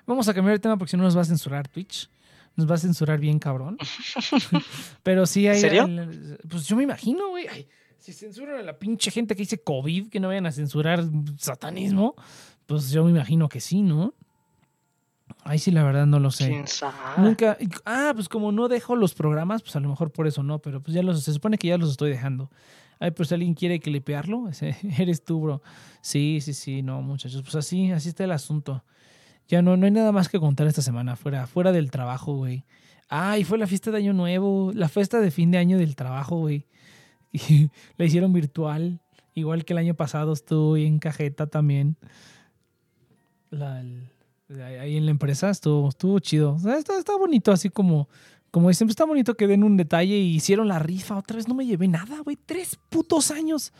[0.07, 2.11] Vamos a cambiar de tema porque si no nos va a censurar Twitch.
[2.57, 3.79] Nos va a censurar bien, cabrón.
[5.03, 5.61] Pero sí hay.
[5.61, 5.85] ¿Serio?
[5.85, 7.47] el- pues yo me imagino, güey.
[8.07, 11.05] Ay, Si censuran a la pinche gente que dice COVID, que no vayan a censurar
[11.39, 12.15] satanismo,
[12.67, 14.15] pues yo me imagino que sí, ¿no?
[15.43, 16.49] Ahí sí, la verdad no lo sé.
[16.49, 16.95] quién sabe.
[17.19, 17.57] Nunca.
[17.85, 20.83] Ah, pues como no dejo los programas, pues a lo mejor por eso no, pero
[20.83, 21.23] pues ya los.
[21.23, 22.51] Se supone que ya los estoy dejando.
[22.99, 24.49] Ay, pues si alguien quiere clipearlo,
[24.99, 25.63] eres tú, bro.
[26.01, 27.43] Sí, sí, sí, no, muchachos.
[27.43, 28.85] Pues así, así está el asunto.
[29.49, 32.65] Ya no, no hay nada más que contar esta semana, fuera, fuera del trabajo, güey.
[33.11, 35.97] Ah, y fue la fiesta de Año Nuevo, la fiesta de fin de año del
[35.97, 36.67] trabajo, güey.
[37.35, 39.01] Y la hicieron virtual,
[39.35, 41.97] igual que el año pasado estuvo en cajeta también.
[43.51, 46.55] Ahí en la empresa estuvo, estuvo chido.
[46.55, 48.09] O sea, está, bonito, así como,
[48.53, 51.17] como siempre está bonito que den un detalle y hicieron la rifa.
[51.17, 52.39] Otra vez no me llevé nada, güey.
[52.47, 53.73] Tres putos años.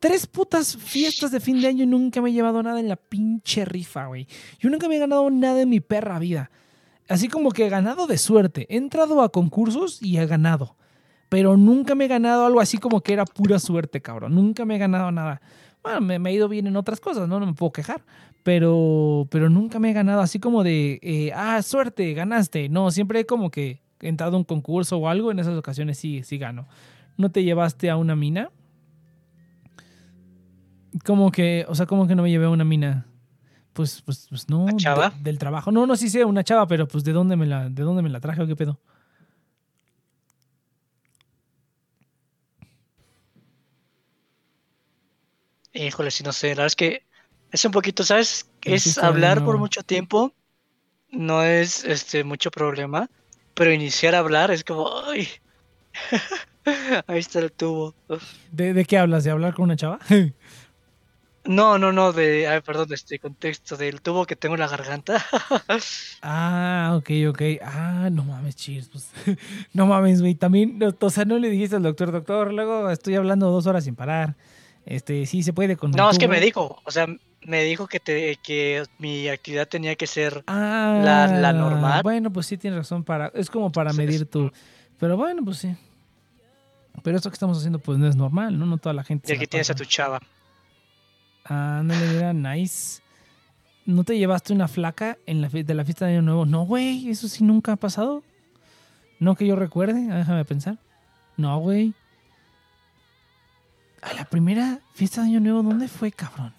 [0.00, 2.96] Tres putas fiestas de fin de año y nunca me he llevado nada en la
[2.96, 4.26] pinche rifa, güey.
[4.58, 6.50] Yo nunca me he ganado nada en mi perra vida.
[7.06, 8.66] Así como que he ganado de suerte.
[8.70, 10.76] He entrado a concursos y he ganado.
[11.28, 14.34] Pero nunca me he ganado algo así como que era pura suerte, cabrón.
[14.34, 15.40] Nunca me he ganado nada.
[15.82, 17.40] Bueno, me, me ha ido bien en otras cosas, ¿no?
[17.40, 18.02] No me puedo quejar.
[18.42, 22.68] Pero, pero nunca me he ganado así como de, eh, ah, suerte, ganaste.
[22.68, 25.30] No, siempre he como que entrado a un concurso o algo.
[25.30, 26.66] En esas ocasiones sí, sí gano.
[27.16, 28.50] ¿No te llevaste a una mina?
[31.04, 33.06] Como que, o sea, como que no me llevé a una mina.
[33.72, 34.64] Pues, pues, pues no.
[34.64, 35.10] ¿Una chava?
[35.10, 35.72] de- del trabajo.
[35.72, 38.08] No, no, sí sé, una chava, pero pues de dónde me la, de dónde me
[38.10, 38.78] la traje o qué pedo.
[45.74, 47.02] Híjole, si no sé, la verdad es que
[47.50, 48.48] es un poquito, ¿sabes?
[48.62, 50.32] Es hablar por mucho tiempo,
[51.10, 53.10] no es este mucho problema,
[53.54, 55.28] pero iniciar a hablar es como, ay,
[57.06, 57.94] ahí está el tubo.
[58.52, 59.24] ¿De, de qué hablas?
[59.24, 59.98] ¿De hablar con una chava?
[61.46, 64.66] No, no, no, de, ay, perdón, de este contexto, del tubo que tengo en la
[64.66, 65.22] garganta.
[66.22, 67.42] ah, ok, ok.
[67.62, 68.88] Ah, no mames, cheers.
[68.88, 69.10] Pues,
[69.74, 70.34] no mames, güey.
[70.36, 73.94] También, o sea, no le dijiste al doctor, doctor, luego estoy hablando dos horas sin
[73.94, 74.36] parar.
[74.86, 77.06] Este, sí se puede con No, es que me dijo, o sea,
[77.46, 82.02] me dijo que, te, que mi actividad tenía que ser, Ah, la- la normal.
[82.02, 84.50] Bueno, pues sí tienes razón para, es como para medir tu,
[84.98, 85.74] pero bueno, pues sí.
[87.02, 88.66] Pero esto que estamos haciendo, pues no es normal, ¿no?
[88.66, 89.32] No toda la gente.
[89.32, 90.20] la que tienes a tu chava.
[91.44, 93.02] Ah, no le mira, nice.
[93.86, 96.46] ¿No te llevaste una flaca en la de la fiesta de Año Nuevo?
[96.46, 98.22] No, güey, eso sí nunca ha pasado.
[99.18, 100.78] No que yo recuerde, ah, déjame pensar.
[101.36, 101.92] No, güey.
[104.04, 106.52] A la primera fiesta de Año Nuevo, ¿dónde fue, cabrón?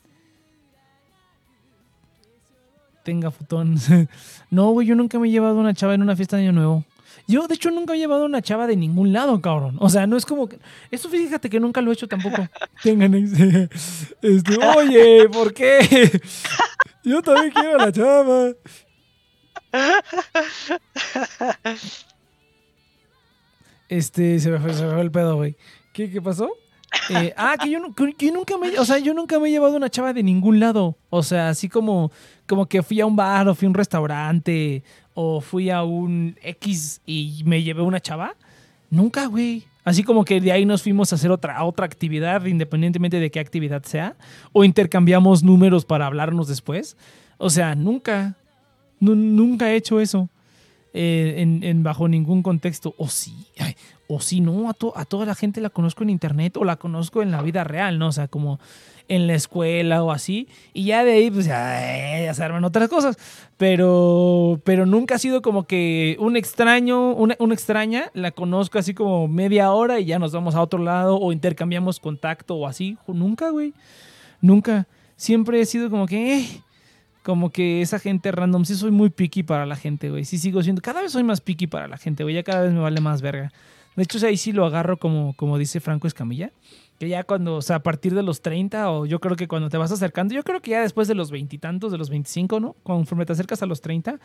[3.03, 3.77] Tenga futón.
[4.49, 6.83] no, güey, yo nunca me he llevado una chava en una fiesta de Año Nuevo.
[7.27, 9.77] Yo, de hecho, nunca he llevado una chava de ningún lado, cabrón.
[9.79, 10.57] O sea, no es como que...
[10.89, 12.47] Eso fíjate que nunca lo he hecho tampoco.
[12.83, 13.69] Tengan este,
[14.23, 16.19] este, oye, ¿por qué?
[17.03, 18.53] Yo también quiero a la chava.
[23.87, 25.55] Este, se me fue, se me fue el pedo, güey.
[25.93, 26.51] ¿Qué, qué pasó?
[27.09, 27.79] Eh, ah, que yo,
[28.17, 30.59] que yo nunca me, o sea, yo nunca me he llevado una chava de ningún
[30.59, 30.97] lado.
[31.09, 32.11] O sea, así como,
[32.47, 34.83] como que fui a un bar o fui a un restaurante
[35.13, 38.33] o fui a un X y me llevé una chava.
[38.89, 39.63] Nunca, güey.
[39.83, 43.39] Así como que de ahí nos fuimos a hacer otra, otra actividad, independientemente de qué
[43.39, 44.15] actividad sea.
[44.51, 46.97] O intercambiamos números para hablarnos después.
[47.37, 48.35] O sea, nunca.
[48.99, 50.29] Nu- nunca he hecho eso.
[50.95, 52.95] Eh, en, bajo ningún contexto.
[52.97, 53.35] O sí.
[54.07, 54.69] o sí, no.
[54.69, 57.41] A, to- a toda la gente la conozco en internet o la conozco en la
[57.41, 58.07] vida real, ¿no?
[58.07, 58.59] O sea, como
[59.07, 60.47] en la escuela o así.
[60.73, 63.17] Y ya de ahí, pues ya, ya se arman otras cosas.
[63.57, 68.93] Pero, pero nunca ha sido como que un extraño, una, una extraña, la conozco así
[68.93, 72.97] como media hora y ya nos vamos a otro lado o intercambiamos contacto o así.
[73.07, 73.73] Nunca, güey.
[74.41, 74.87] Nunca.
[75.17, 76.47] Siempre he sido como que, eh,
[77.25, 78.65] como que esa gente random.
[78.65, 80.25] Sí soy muy picky para la gente, güey.
[80.25, 82.35] Sí sigo siendo, cada vez soy más picky para la gente, güey.
[82.35, 83.51] Ya cada vez me vale más verga.
[83.95, 86.51] De hecho, ahí sí lo agarro como, como dice Franco Escamilla.
[86.99, 89.69] Que ya cuando, o sea, a partir de los 30, o yo creo que cuando
[89.69, 92.75] te vas acercando, yo creo que ya después de los veintitantos, de los 25, ¿no?
[92.83, 94.19] Conforme te acercas a los 30,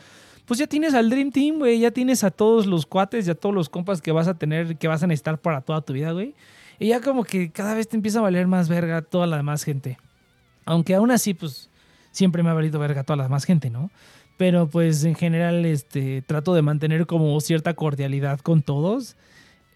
[0.45, 1.81] pues ya tienes al Dream Team, güey.
[1.81, 4.77] Ya tienes a todos los cuates y a todos los compas que vas a tener,
[4.77, 6.35] que vas a necesitar para toda tu vida, güey.
[6.79, 9.65] Y ya como que cada vez te empieza a valer más verga toda la demás
[9.65, 9.97] gente.
[10.67, 11.70] Aunque aún así, pues,
[12.11, 13.91] siempre me ha valido verga toda la demás gente, ¿no?
[14.37, 19.17] Pero pues en general, este, trato de mantener como cierta cordialidad con todos.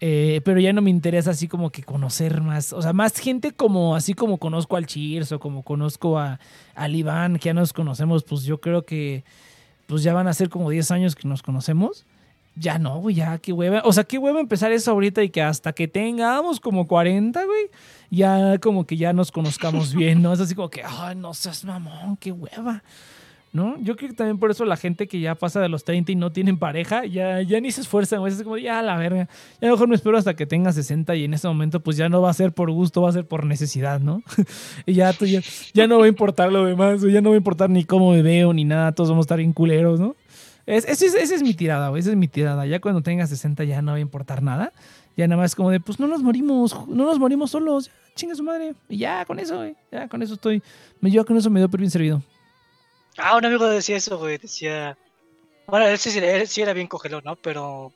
[0.01, 3.53] Eh, pero ya no me interesa así como que conocer más, o sea, más gente
[3.53, 6.39] como así como conozco al Cheers o como conozco a,
[6.75, 9.23] al Iván, que ya nos conocemos, pues yo creo que
[9.87, 12.05] pues ya van a ser como 10 años que nos conocemos.
[12.57, 13.81] Ya no, güey, ya qué hueva.
[13.83, 17.69] O sea, qué hueva empezar eso ahorita y que hasta que tengamos como 40, güey,
[18.09, 20.31] ya como que ya nos conozcamos bien, ¿no?
[20.31, 22.81] Es así como que, ay, no seas mamón, qué hueva.
[23.51, 23.77] ¿No?
[23.81, 26.15] Yo creo que también por eso la gente que ya pasa de los 30 y
[26.15, 28.33] no tienen pareja, ya, ya ni se esfuerzan, güey.
[28.33, 29.29] Es como, ya la verga.
[29.61, 32.21] Ya mejor me espero hasta que tenga 60 y en ese momento pues ya no
[32.21, 34.21] va a ser por gusto, va a ser por necesidad, ¿no?
[34.85, 35.39] y ya, tú ya,
[35.73, 38.21] ya no va a importar lo demás, ya no va a importar ni cómo me
[38.21, 40.17] veo ni nada, todos vamos a estar bien culeros, ¿no?
[40.65, 42.65] Es, esa es, mi tirada, güey, esa es mi tirada.
[42.65, 44.73] Ya cuando tenga 60 ya no va a importar nada.
[45.15, 48.43] Ya nada más como de, pues no nos morimos, no nos morimos solos, chinga su
[48.43, 48.73] madre.
[48.89, 50.61] Y ya con eso, güey, ya con eso estoy,
[50.99, 52.21] me yo con eso me dio por bien servido.
[53.17, 54.37] Ah, un amigo decía eso, güey.
[54.37, 54.97] Decía.
[55.67, 57.35] Bueno, él sí, él sí era bien cogelón, ¿no?
[57.35, 57.93] Pero.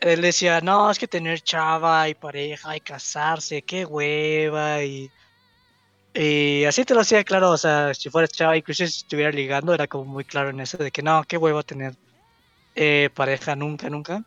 [0.00, 5.10] Él decía, no, es que tener chava y pareja y casarse, qué hueva y.
[6.14, 9.72] Y así te lo hacía claro, o sea, si fueras chava, incluso si estuviera ligando,
[9.74, 11.94] era como muy claro en eso de que no, qué hueva tener
[12.74, 14.24] eh, pareja nunca, nunca.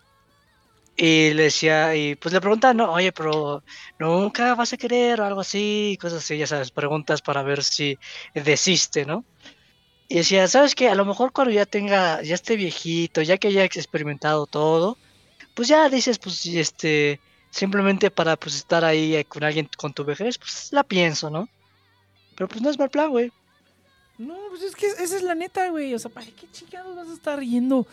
[0.96, 3.64] Y le decía, y pues le preguntaba, no, oye, pero
[4.00, 7.98] nunca vas a querer o algo así, cosas así, ya sabes, preguntas para ver si
[8.34, 9.26] desiste, ¿no?
[10.08, 10.90] Y decía, ¿sabes qué?
[10.90, 14.98] A lo mejor cuando ya tenga, ya esté viejito, ya que haya experimentado todo,
[15.56, 17.20] pues ya dices, pues este,
[17.50, 21.50] simplemente para pues estar ahí con alguien con tu vejez, pues la pienso, ¿no?
[22.36, 23.32] Pero pues no es mal plan, güey.
[24.18, 25.94] No, pues es que esa es la neta, güey.
[25.94, 27.88] O sea, ¿para qué chingados vas a estar riendo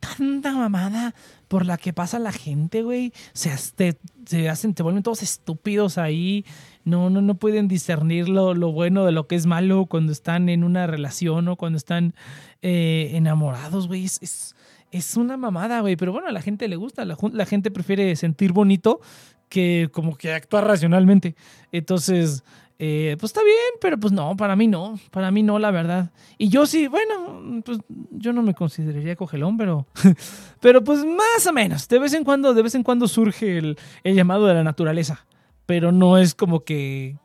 [0.00, 1.14] tanta mamada
[1.48, 3.12] por la que pasa la gente, güey?
[3.34, 6.44] Se, te, se hacen, te vuelven todos estúpidos ahí.
[6.84, 10.48] No, no, no pueden discernir lo, lo bueno de lo que es malo cuando están
[10.48, 12.14] en una relación o cuando están
[12.62, 14.04] eh, enamorados, güey.
[14.04, 14.56] Es, es,
[14.92, 15.96] es una mamada, güey.
[15.96, 17.04] Pero bueno, a la gente le gusta.
[17.04, 19.00] La, la gente prefiere sentir bonito
[19.48, 21.36] que como que actuar racionalmente.
[21.72, 22.44] Entonces,
[22.78, 24.98] eh, pues está bien, pero pues no, para mí no.
[25.10, 26.10] Para mí no, la verdad.
[26.36, 27.78] Y yo sí, bueno, pues
[28.10, 29.86] yo no me consideraría cogelón, pero,
[30.60, 31.88] pero pues más o menos.
[31.88, 35.26] De vez en cuando, de vez en cuando surge el, el llamado de la naturaleza.
[35.64, 37.16] Pero no es como que,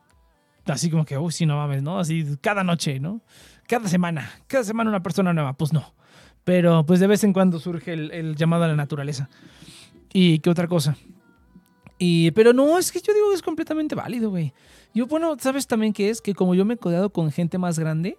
[0.66, 2.00] así como que, uy, sí, no mames, ¿no?
[2.00, 3.22] Así cada noche, ¿no?
[3.68, 5.94] Cada semana, cada semana una persona nueva, pues no.
[6.44, 9.30] Pero pues de vez en cuando surge el, el llamado a la naturaleza.
[10.14, 10.96] ¿Y qué otra cosa?
[11.98, 14.54] Y, pero no, es que yo digo que es completamente válido, güey.
[14.94, 16.22] Yo, bueno, ¿sabes también qué es?
[16.22, 18.18] Que como yo me he codeado con gente más grande,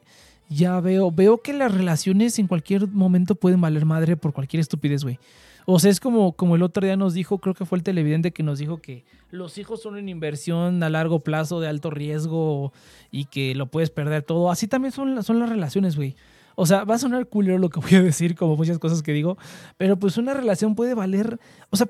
[0.48, 5.04] ya veo, veo que las relaciones en cualquier momento pueden valer madre por cualquier estupidez,
[5.04, 5.18] güey.
[5.64, 8.32] O sea, es como, como el otro día nos dijo, creo que fue el televidente
[8.32, 12.72] que nos dijo que los hijos son una inversión a largo plazo de alto riesgo
[13.10, 14.50] y que lo puedes perder todo.
[14.50, 16.16] Así también son, son las relaciones, güey.
[16.56, 19.12] O sea, va a sonar culero lo que voy a decir, como muchas cosas que
[19.12, 19.38] digo,
[19.76, 21.38] pero pues una relación puede valer,
[21.70, 21.88] o sea,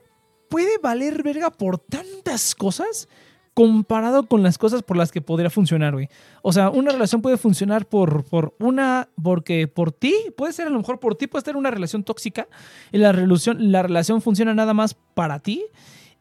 [0.49, 3.09] puede valer verga por tantas cosas
[3.55, 6.09] comparado con las cosas por las que podría funcionar, güey.
[6.43, 10.71] O sea, una relación puede funcionar por, por una, porque por ti, puede ser a
[10.71, 12.49] lo mejor por ti, puede ser una relación tóxica
[12.93, 15.65] y la relación, la relación funciona nada más para ti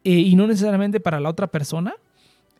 [0.03, 1.95] eh, y no necesariamente para la otra persona.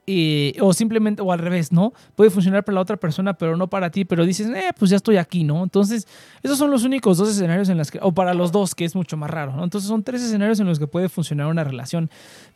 [0.08, 1.94] Eh, o simplemente, o al revés, ¿no?
[2.16, 4.98] Puede funcionar para la otra persona, pero no para ti, pero dices, eh, pues ya
[4.98, 5.62] estoy aquí, ¿no?
[5.62, 6.08] Entonces,
[6.42, 8.96] esos son los únicos dos escenarios en los que, o para los dos, que es
[8.96, 9.64] mucho más raro, ¿no?
[9.64, 12.10] Entonces, son tres escenarios en los que puede funcionar una relación.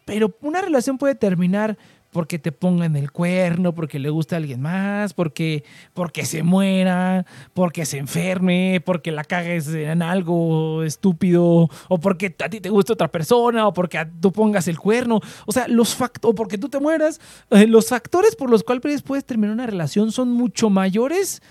[0.06, 1.78] Pero una relación puede terminar
[2.16, 7.26] porque te pongan el cuerno, porque le gusta a alguien más, porque, porque se muera,
[7.54, 12.94] porque se enferme, porque la cagues en algo estúpido, o porque a ti te gusta
[12.94, 15.20] otra persona, o porque tú pongas el cuerno.
[15.46, 17.20] O sea, los factores, o porque tú te mueras,
[17.50, 21.42] eh, los factores por los cuales puedes terminar una relación son mucho mayores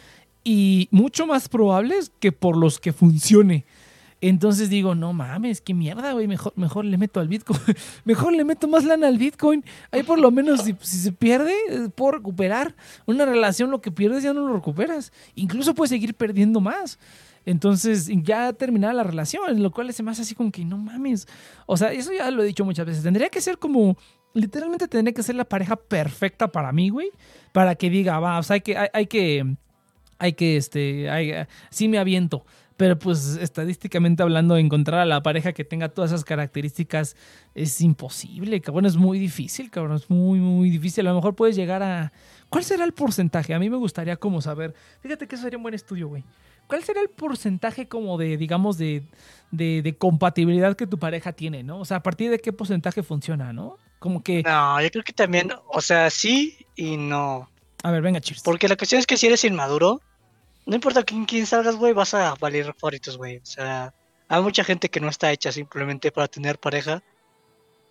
[0.44, 3.66] y mucho más probables que por los que funcione.
[4.26, 6.26] Entonces digo, no mames, qué mierda, güey.
[6.26, 7.60] Mejor, mejor le meto al Bitcoin.
[8.06, 9.62] mejor le meto más lana al Bitcoin.
[9.90, 12.74] Ahí por lo menos, si, se pierde, eh, puedo recuperar.
[13.04, 15.12] Una relación, lo que pierdes ya no lo recuperas.
[15.34, 16.98] Incluso puedes seguir perdiendo más.
[17.44, 21.28] Entonces, ya terminada la relación, lo cual se me hace así como que no mames.
[21.66, 23.02] O sea, eso ya lo he dicho muchas veces.
[23.02, 23.98] Tendría que ser como,
[24.32, 27.10] literalmente tendría que ser la pareja perfecta para mí, güey.
[27.52, 29.56] Para que diga, va, o sea, hay que, hay, hay que,
[30.18, 32.46] hay que, este, sí me aviento.
[32.76, 37.14] Pero pues estadísticamente hablando, encontrar a la pareja que tenga todas esas características
[37.54, 38.86] es imposible, cabrón.
[38.86, 39.96] Es muy difícil, cabrón.
[39.96, 41.06] Es muy, muy difícil.
[41.06, 42.12] A lo mejor puedes llegar a...
[42.48, 43.54] ¿Cuál será el porcentaje?
[43.54, 44.74] A mí me gustaría como saber...
[45.00, 46.24] Fíjate que eso sería un buen estudio, güey.
[46.66, 49.04] ¿Cuál será el porcentaje como de, digamos, de,
[49.52, 51.78] de, de compatibilidad que tu pareja tiene, ¿no?
[51.78, 53.76] O sea, a partir de qué porcentaje funciona, ¿no?
[54.00, 54.42] Como que...
[54.42, 57.48] No, yo creo que también, o sea, sí y no.
[57.84, 58.42] A ver, venga, cheers.
[58.42, 60.00] Porque la cuestión es que si eres inmaduro,
[60.66, 63.38] no importa con quién salgas, güey, vas a valer favoritos, güey.
[63.38, 63.92] O sea,
[64.28, 67.02] hay mucha gente que no está hecha simplemente para tener pareja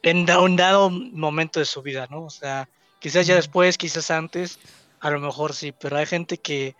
[0.01, 2.23] en un dado momento de su vida, ¿no?
[2.23, 2.67] O sea,
[2.99, 4.59] quizás ya después, quizás antes,
[4.99, 6.75] a lo mejor sí, pero hay gente que,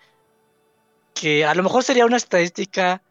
[1.13, 3.01] que a lo mejor sería una estadística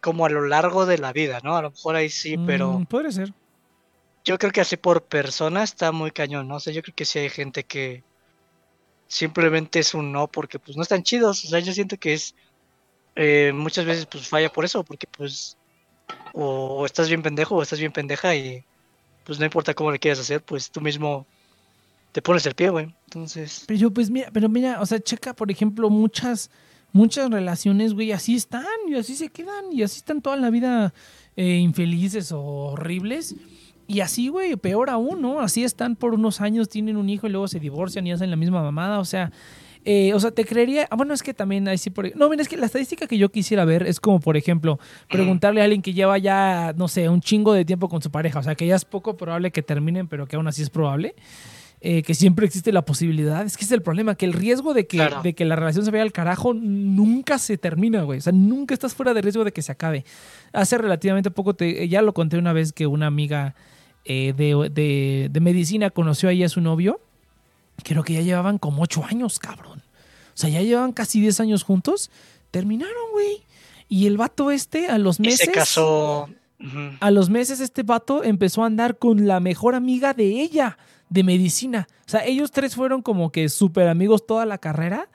[0.00, 1.56] como a lo largo de la vida, ¿no?
[1.56, 3.32] A lo mejor ahí sí, pero Mm, podría ser.
[4.24, 6.56] yo creo que así por persona está muy cañón, ¿no?
[6.56, 8.04] O sea, yo creo que sí hay gente que
[9.12, 11.44] simplemente es un no porque pues no están chidos.
[11.44, 12.34] O sea, yo siento que es
[13.14, 15.58] eh, muchas veces pues falla por eso, porque pues
[16.32, 18.64] o, estás bien pendejo o estás bien pendeja y
[19.24, 21.26] pues no importa cómo le quieras hacer, pues tú mismo
[22.12, 22.94] te pones el pie, güey.
[23.04, 26.50] Entonces, Pero pues mira, pero mira, o sea, checa, por ejemplo, muchas,
[26.92, 30.94] muchas relaciones, güey, así están y así se quedan y así están toda la vida
[31.36, 33.34] eh, infelices o horribles.
[33.86, 35.40] Y así, güey, peor aún, ¿no?
[35.40, 38.36] Así están por unos años, tienen un hijo y luego se divorcian y hacen la
[38.36, 38.98] misma mamada.
[39.00, 39.30] O sea,
[39.84, 40.86] Eh, o sea, te creería.
[40.92, 41.90] ah, Bueno, es que también ahí sí.
[41.90, 44.78] Por, no, mira, es que la estadística que yo quisiera ver es como, por ejemplo,
[45.10, 48.38] preguntarle a alguien que lleva ya, no sé, un chingo de tiempo con su pareja.
[48.38, 51.16] O sea, que ya es poco probable que terminen, pero que aún así es probable.
[51.84, 53.44] eh, que siempre existe la posibilidad.
[53.44, 55.20] Es que es el problema, que el riesgo de que, Claro.
[55.20, 58.20] de que la relación se vaya al carajo nunca se termina, güey.
[58.20, 60.04] O sea, nunca estás fuera de riesgo de que se acabe.
[60.52, 63.56] Hace relativamente poco, te, ya lo conté una vez que una amiga
[64.04, 67.00] eh, de, de- de medicina conoció ahí a su novio.
[67.84, 69.78] Creo que ya llevaban como ocho años, cabrón.
[69.80, 72.10] O sea, ya llevaban casi 10 años juntos.
[72.50, 73.42] Terminaron, güey.
[73.88, 75.40] Y el vato este, a los Y meses.
[75.46, 76.28] se casó.
[77.00, 81.24] A los meses, este vato empezó a andar con la mejor amiga de ella, de
[81.24, 81.88] medicina.
[82.06, 85.08] O sea, ellos tres fueron como que súper amigos toda la carrera.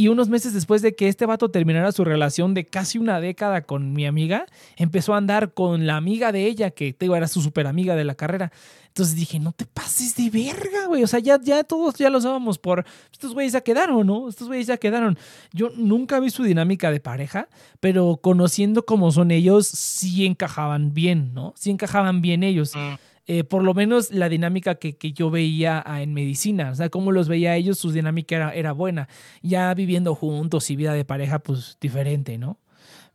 [0.00, 3.60] Y unos meses después de que este vato terminara su relación de casi una década
[3.60, 4.46] con mi amiga,
[4.76, 7.94] empezó a andar con la amiga de ella, que te digo, era su súper amiga
[7.94, 8.50] de la carrera.
[8.86, 11.04] Entonces dije, no te pases de verga, güey.
[11.04, 12.86] O sea, ya, ya todos ya los dábamos por.
[13.12, 14.30] Estos güeyes ya quedaron, ¿no?
[14.30, 15.18] Estos güeyes ya quedaron.
[15.52, 17.50] Yo nunca vi su dinámica de pareja,
[17.80, 21.52] pero conociendo cómo son ellos, sí encajaban bien, ¿no?
[21.58, 22.74] Sí encajaban bien ellos.
[22.74, 22.94] Mm.
[23.32, 26.88] Eh, por lo menos la dinámica que, que yo veía ah, en medicina, o sea,
[26.88, 29.08] cómo los veía a ellos, su dinámica era, era buena.
[29.40, 32.58] Ya viviendo juntos y vida de pareja, pues diferente, ¿no?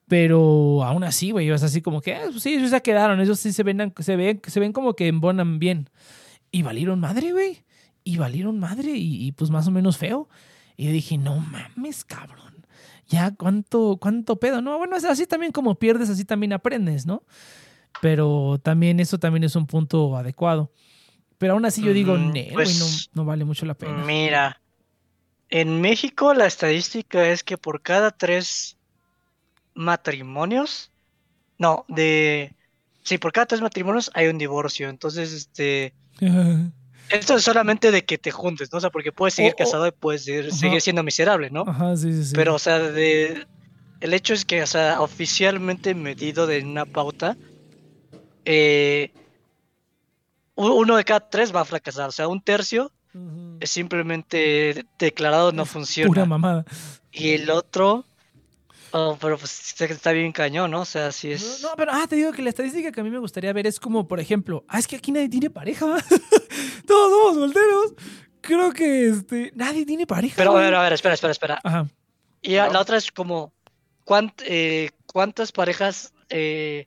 [0.07, 3.41] Pero aún así, güey, es así como que, ah, pues sí, ellos ya quedaron, ellos
[3.41, 5.89] sí se ven, se ven, se ven como que embonan bien.
[6.49, 7.65] Y valieron madre, güey.
[8.05, 10.29] Y valieron madre y, y, pues más o menos feo.
[10.77, 12.65] Y dije, no mames, cabrón.
[13.09, 14.61] Ya, ¿cuánto, cuánto pedo?
[14.61, 17.23] No, bueno, es así también como pierdes, así también aprendes, ¿no?
[18.01, 20.71] Pero también eso también es un punto adecuado.
[21.37, 24.03] Pero aún así yo digo, Ujú, "Nee, güey, pues, no, no vale mucho la pena.
[24.05, 24.61] Mira,
[25.49, 28.77] en México la estadística es que por cada tres
[29.73, 30.91] matrimonios,
[31.57, 32.55] no, de,
[33.03, 34.89] sí, por cada tres matrimonios hay un divorcio.
[34.89, 35.93] Entonces, este,
[37.09, 38.77] esto es solamente de que te juntes, ¿no?
[38.77, 41.65] O sea, porque puedes seguir casado y puedes seguir, seguir siendo miserable, ¿no?
[41.67, 42.31] Ajá, sí, sí, sí.
[42.35, 43.45] Pero, o sea, de,
[43.99, 47.37] el hecho es que, o sea, oficialmente medido de una pauta,
[48.45, 49.11] eh,
[50.55, 52.09] uno de cada tres va a fracasar.
[52.09, 52.91] O sea, un tercio
[53.61, 56.07] es simplemente declarado no Es funciona.
[56.07, 56.65] Pura mamada.
[57.11, 58.03] Y el otro,
[58.91, 60.81] oh, pero pues sé que está bien cañón, ¿no?
[60.81, 61.61] O sea, sí es.
[61.61, 63.67] No, no, pero ah, te digo que la estadística que a mí me gustaría ver
[63.67, 65.85] es como, por ejemplo, ah, es que aquí nadie tiene pareja.
[66.87, 67.93] Todos somos solteros.
[68.41, 70.35] Creo que este, nadie tiene pareja.
[70.37, 71.59] Pero a ver, a ver, espera, espera, espera.
[71.63, 71.87] Ajá.
[72.41, 72.69] Y No.
[72.73, 73.53] la otra es como,
[74.05, 76.83] ¿cuánt- eh, ¿cuántas parejas, eh,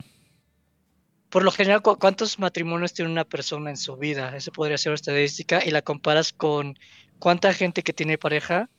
[1.31, 4.35] por lo general, cu- cuántos matrimonios tiene una persona en su vida?
[4.37, 6.79] Eso podría ser una estadística y la comparas con
[7.19, 8.71] cuánta gente que tiene pareja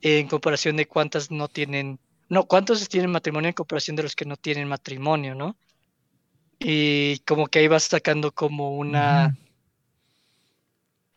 [0.00, 1.98] en comparación de cuántas no tienen,
[2.28, 5.56] no, cuántos tienen matrimonio en comparación de los que no tienen matrimonio, ¿no?
[6.58, 9.36] Y como que ahí vas sacando como una...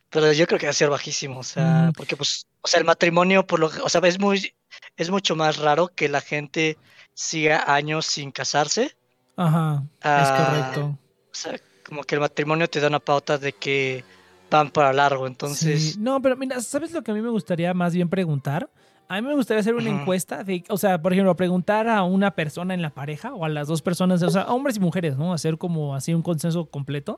[0.10, 1.94] Pero yo creo que va a ser bajísimo, o sea, Mm.
[1.94, 4.56] porque pues, o sea, el matrimonio, por lo, o sea, es muy,
[4.96, 6.78] es mucho más raro que la gente
[7.14, 8.97] siga años sin casarse.
[9.38, 9.84] Ajá.
[10.00, 10.98] Es Ah, correcto.
[11.32, 11.54] O sea,
[11.88, 14.04] como que el matrimonio te da una pauta de que
[14.50, 16.00] van para largo, entonces, Sí.
[16.00, 18.70] No, pero mira, ¿sabes lo que a mí me gustaría más bien preguntar?
[19.10, 22.32] A mí me gustaría hacer una encuesta de, o sea, por ejemplo, preguntar a una
[22.32, 25.16] persona en la pareja o a las dos personas, o sea, a hombres y mujeres,
[25.16, 25.32] ¿no?
[25.32, 27.18] Hacer como así un consenso completo.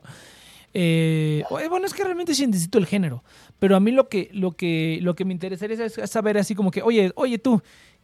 [0.74, 3.24] Eh, bueno, es que realmente sí necesito el género,
[3.58, 6.54] pero a mí lo que, lo que, lo que me interesaría es, es saber así
[6.54, 7.60] como que, oye, oye tú,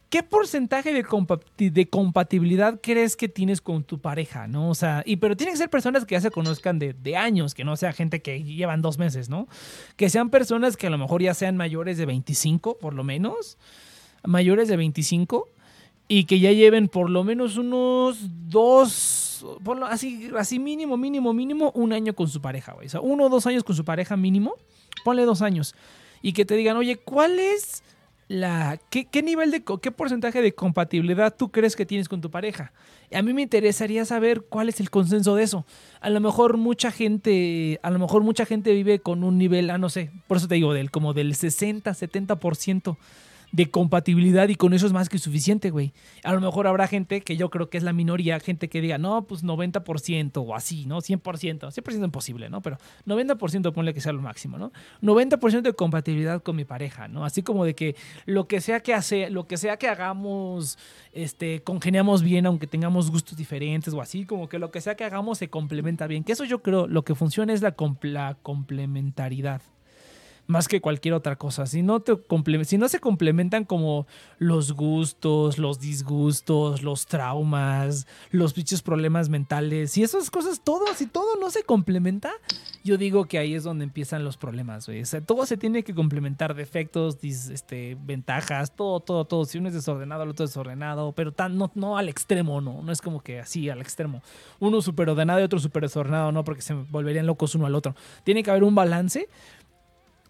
[0.08, 4.70] ¿qué porcentaje de, compati- de compatibilidad crees que tienes con tu pareja, no?
[4.70, 7.64] O sea, y pero tienen que ser personas que ya se conozcan de, años, que
[7.64, 9.48] no sea gente que llevan dos meses, ¿no?
[9.96, 13.58] Que sean personas que a lo mejor ya sean mayores de 25, por lo menos,
[14.24, 15.48] mayores de 25,
[16.08, 18.18] y que ya lleven por lo menos unos
[18.48, 19.44] dos,
[19.88, 22.86] así, así mínimo, mínimo, mínimo, un año con su pareja, güey.
[22.86, 24.54] O sea, uno o dos años con su pareja mínimo,
[25.04, 25.74] ponle dos años.
[26.22, 27.82] Y que te digan, oye, ¿cuál es
[28.28, 28.78] la.
[28.90, 29.62] ¿Qué, qué nivel de.
[29.82, 32.72] qué porcentaje de compatibilidad tú crees que tienes con tu pareja?
[33.12, 35.64] A mí me interesaría saber cuál es el consenso de eso.
[36.00, 39.78] A lo mejor mucha gente, a lo mejor mucha gente vive con un nivel, ah,
[39.78, 42.96] no sé, por eso te digo, del como del 60, 70%
[43.52, 45.92] de compatibilidad y con eso es más que suficiente, güey.
[46.24, 48.98] A lo mejor habrá gente que yo creo que es la minoría, gente que diga,
[48.98, 50.98] no, pues 90% o así, ¿no?
[51.00, 52.60] 100%, 100% imposible, ¿no?
[52.62, 54.72] Pero 90% ponle que sea lo máximo, ¿no?
[55.02, 57.24] 90% de compatibilidad con mi pareja, ¿no?
[57.24, 57.96] Así como de que
[58.26, 60.78] lo que sea que hace, lo que sea que hagamos,
[61.12, 65.04] este, congeniamos bien aunque tengamos gustos diferentes o así, como que lo que sea que
[65.04, 66.24] hagamos se complementa bien.
[66.24, 69.62] Que eso yo creo, lo que funciona es la, comp- la complementariedad.
[70.46, 71.66] Más que cualquier otra cosa.
[71.66, 72.16] Si no, te
[72.64, 74.06] si no se complementan como
[74.38, 81.06] los gustos, los disgustos, los traumas, los bichos problemas mentales, si esas cosas, todo, si
[81.06, 82.32] todo no se complementa,
[82.84, 85.02] yo digo que ahí es donde empiezan los problemas, güey.
[85.26, 89.44] Todo se tiene que complementar, defectos, este, ventajas, todo, todo, todo.
[89.44, 92.82] Si uno es desordenado, el otro es desordenado, pero tan, no, no al extremo, no.
[92.82, 94.22] No es como que así, al extremo.
[94.60, 97.96] Uno súper ordenado y otro súper desordenado, no, porque se volverían locos uno al otro.
[98.22, 99.28] Tiene que haber un balance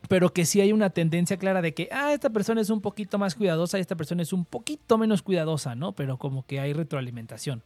[0.08, 3.18] pero que sí hay una tendencia clara de que, ah, esta persona es un poquito
[3.18, 5.92] más cuidadosa y esta persona es un poquito menos cuidadosa, ¿no?
[5.92, 7.62] Pero como que hay retroalimentación.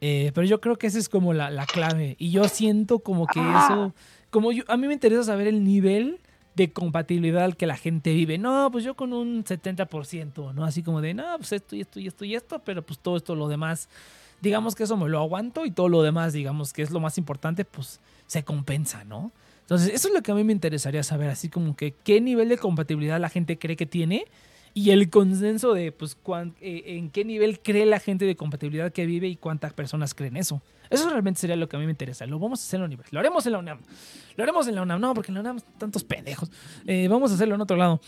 [0.00, 2.16] Eh, pero yo creo que esa es como la, la clave.
[2.18, 3.94] Y yo siento como que eso,
[4.30, 6.20] como yo, a mí me interesa saber el nivel
[6.54, 8.38] de compatibilidad que la gente vive.
[8.38, 10.64] No, pues yo con un 70%, ¿no?
[10.64, 13.16] Así como de, no, pues esto y esto y esto y esto, pero pues todo
[13.16, 13.88] esto, lo demás,
[14.40, 17.18] digamos que eso me lo aguanto y todo lo demás, digamos que es lo más
[17.18, 19.32] importante, pues se compensa, ¿no?
[19.70, 22.48] Entonces, eso es lo que a mí me interesaría saber, así como que qué nivel
[22.48, 24.24] de compatibilidad la gente cree que tiene
[24.74, 26.18] y el consenso de, pues,
[26.60, 30.36] eh, en qué nivel cree la gente de compatibilidad que vive y cuántas personas creen
[30.36, 30.60] eso.
[30.90, 32.26] Eso realmente sería lo que a mí me interesa.
[32.26, 33.12] Lo vamos a hacer en la universidad.
[33.12, 33.78] Lo haremos en la UNAM.
[34.34, 35.00] Lo haremos en la UNAM.
[35.00, 36.50] No, porque en la UNAM tantos pendejos.
[36.84, 38.00] Eh, vamos a hacerlo en otro lado.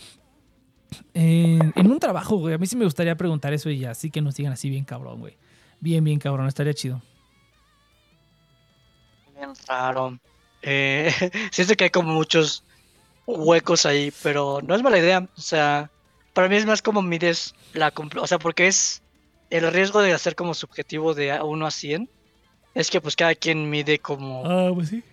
[1.13, 2.55] Eh, en un trabajo, güey.
[2.55, 3.85] A mí sí me gustaría preguntar eso y.
[3.85, 5.37] Así que nos digan así bien cabrón, güey.
[5.79, 6.45] Bien, bien cabrón.
[6.45, 7.01] Estaría chido.
[9.33, 10.19] Bien raro.
[10.63, 11.13] Eh,
[11.51, 12.63] siento que hay como muchos
[13.27, 15.27] huecos ahí, pero no es mala idea.
[15.37, 15.91] O sea,
[16.33, 17.93] para mí es más como mides la...
[18.19, 19.01] O sea, porque es
[19.49, 22.09] el riesgo de hacer como subjetivo de 1 a 100.
[22.73, 25.03] Es que pues cada quien mide como Ah, pues sí.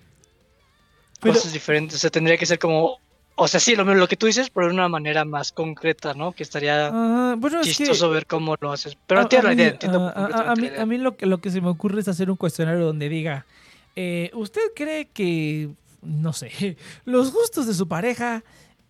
[1.21, 1.97] Pero, cosas diferentes.
[1.97, 2.99] O sea, tendría que ser como...
[3.37, 6.33] O sea, sí, lo, lo que tú dices, pero de una manera más concreta, ¿no?
[6.33, 7.75] Que estaría ah, bueno, es que...
[7.75, 8.97] chistoso ver cómo lo haces.
[9.07, 11.69] Pero A- entiendo a la idea, entiendo a mí lo, que, lo que se me
[11.69, 13.47] ocurre es hacer un cuestionario donde diga,
[13.97, 15.71] eh, ¿usted cree que,
[16.03, 18.43] no sé, los gustos de su pareja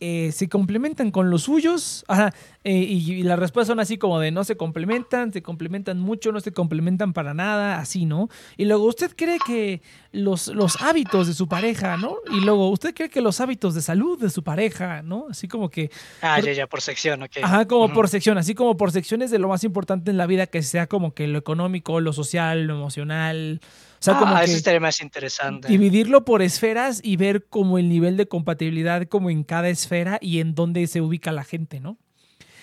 [0.02, 2.05] eh, se complementan con los suyos?
[2.09, 2.32] Ajá,
[2.64, 6.32] eh, y, y las respuestas son así como de no se complementan, se complementan mucho,
[6.32, 8.31] no se complementan para nada, así, ¿no?
[8.56, 9.82] Y luego, ¿usted cree que
[10.12, 12.16] los, los hábitos de su pareja, ¿no?
[12.31, 15.27] Y luego, ¿usted cree que los hábitos de salud de su pareja, ¿no?
[15.28, 15.90] Así como que
[16.22, 17.36] Ah, por- ya, ya, por sección, ok.
[17.43, 20.47] Ajá, como por sección, así como por secciones de lo más importante en la vida,
[20.47, 23.60] que sea como que lo económico, lo social, lo emocional.
[24.05, 25.68] Como ah, que eso estaría más interesante.
[25.68, 30.40] dividirlo por esferas y ver como el nivel de compatibilidad como en cada esfera y
[30.40, 31.98] en dónde se ubica la gente, ¿no?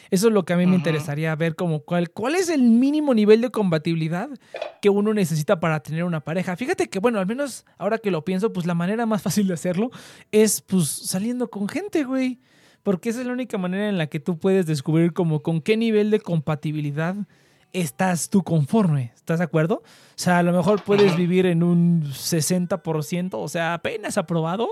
[0.09, 3.13] Eso es lo que a mí me interesaría ver como cuál, cuál es el mínimo
[3.13, 4.29] nivel de compatibilidad
[4.81, 6.55] que uno necesita para tener una pareja.
[6.55, 9.55] Fíjate que, bueno, al menos ahora que lo pienso, pues la manera más fácil de
[9.55, 9.91] hacerlo
[10.31, 12.39] es pues saliendo con gente, güey.
[12.83, 15.75] Porque esa es la única manera en la que tú puedes descubrir como con qué
[15.75, 17.15] nivel de compatibilidad
[17.73, 19.11] estás tú conforme.
[19.15, 19.83] ¿Estás de acuerdo?
[19.83, 19.83] O
[20.15, 24.69] sea, a lo mejor puedes vivir en un 60%, o sea, apenas aprobado,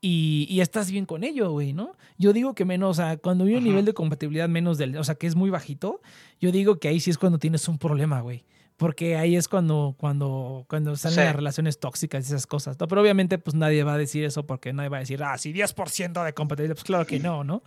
[0.00, 1.96] y, y estás bien con ello, güey, ¿no?
[2.18, 5.04] Yo digo que menos, o sea, cuando hay un nivel de compatibilidad menos del, o
[5.04, 6.02] sea, que es muy bajito,
[6.40, 8.44] yo digo que ahí sí es cuando tienes un problema, güey.
[8.76, 11.24] Porque ahí es cuando, cuando, cuando salen Sí.
[11.24, 12.76] las relaciones tóxicas y esas cosas.
[12.80, 12.88] ¿no?
[12.88, 15.52] Pero obviamente, pues nadie va a decir eso porque nadie va a decir, ah, sí,
[15.52, 16.74] 10% de compatibilidad.
[16.74, 17.62] Pues claro que no, ¿no?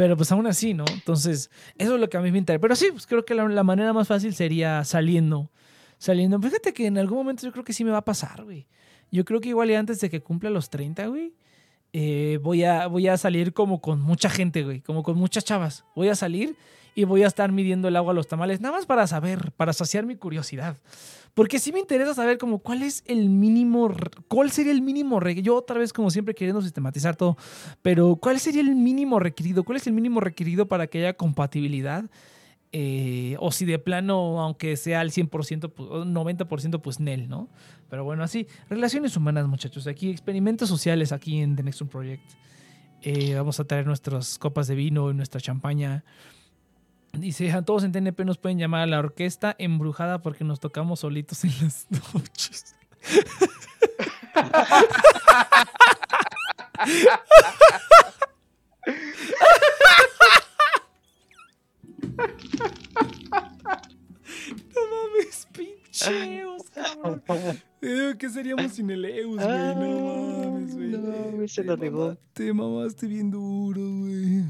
[0.00, 0.86] Pero pues aún así, ¿no?
[0.94, 2.58] Entonces, eso es lo que a mí me interesa.
[2.58, 5.50] Pero sí, pues creo que la, manera más fácil sería saliendo.
[5.98, 6.40] Saliendo.
[6.40, 8.66] Fíjate que en algún momento yo creo que sí me va a pasar, güey.
[9.12, 11.34] Yo creo que igual y antes de que cumpla los 30, güey,
[11.92, 14.80] eh, voy, a, voy a salir como con mucha gente, güey.
[14.80, 15.84] Como con muchas chavas.
[15.94, 16.56] Voy a salir
[16.94, 18.62] y voy a estar midiendo el agua a los tamales.
[18.62, 20.78] Nada más para saber, para saciar mi curiosidad.
[21.34, 23.94] Porque sí me interesa saber como cuál es el mínimo,
[24.28, 27.36] cuál sería el mínimo, yo otra vez como siempre queriendo sistematizar todo,
[27.82, 32.04] pero cuál sería el mínimo requerido, cuál es el mínimo requerido para que haya compatibilidad,
[32.72, 37.48] Eh, o si de plano, aunque sea al 100%, pues, o 90%, pues Nel, ¿no?
[37.88, 42.22] Pero bueno, así, relaciones humanas, muchachos, aquí experimentos sociales aquí en The Next One Project.
[43.02, 46.04] Eh, vamos a traer nuestras copas de vino y nuestra champaña.
[47.12, 51.00] Dice, a todos en TNP nos pueden llamar a la orquesta embrujada porque nos tocamos
[51.00, 52.76] solitos en las noches.
[64.74, 67.22] No mames, pinche Eus, cabrón.
[68.18, 69.48] ¿Qué seríamos sin el Eus, güey?
[69.48, 70.88] No mames, güey.
[70.90, 74.44] No, güey, se Te lo mama- Te mamaste bien duro, güey.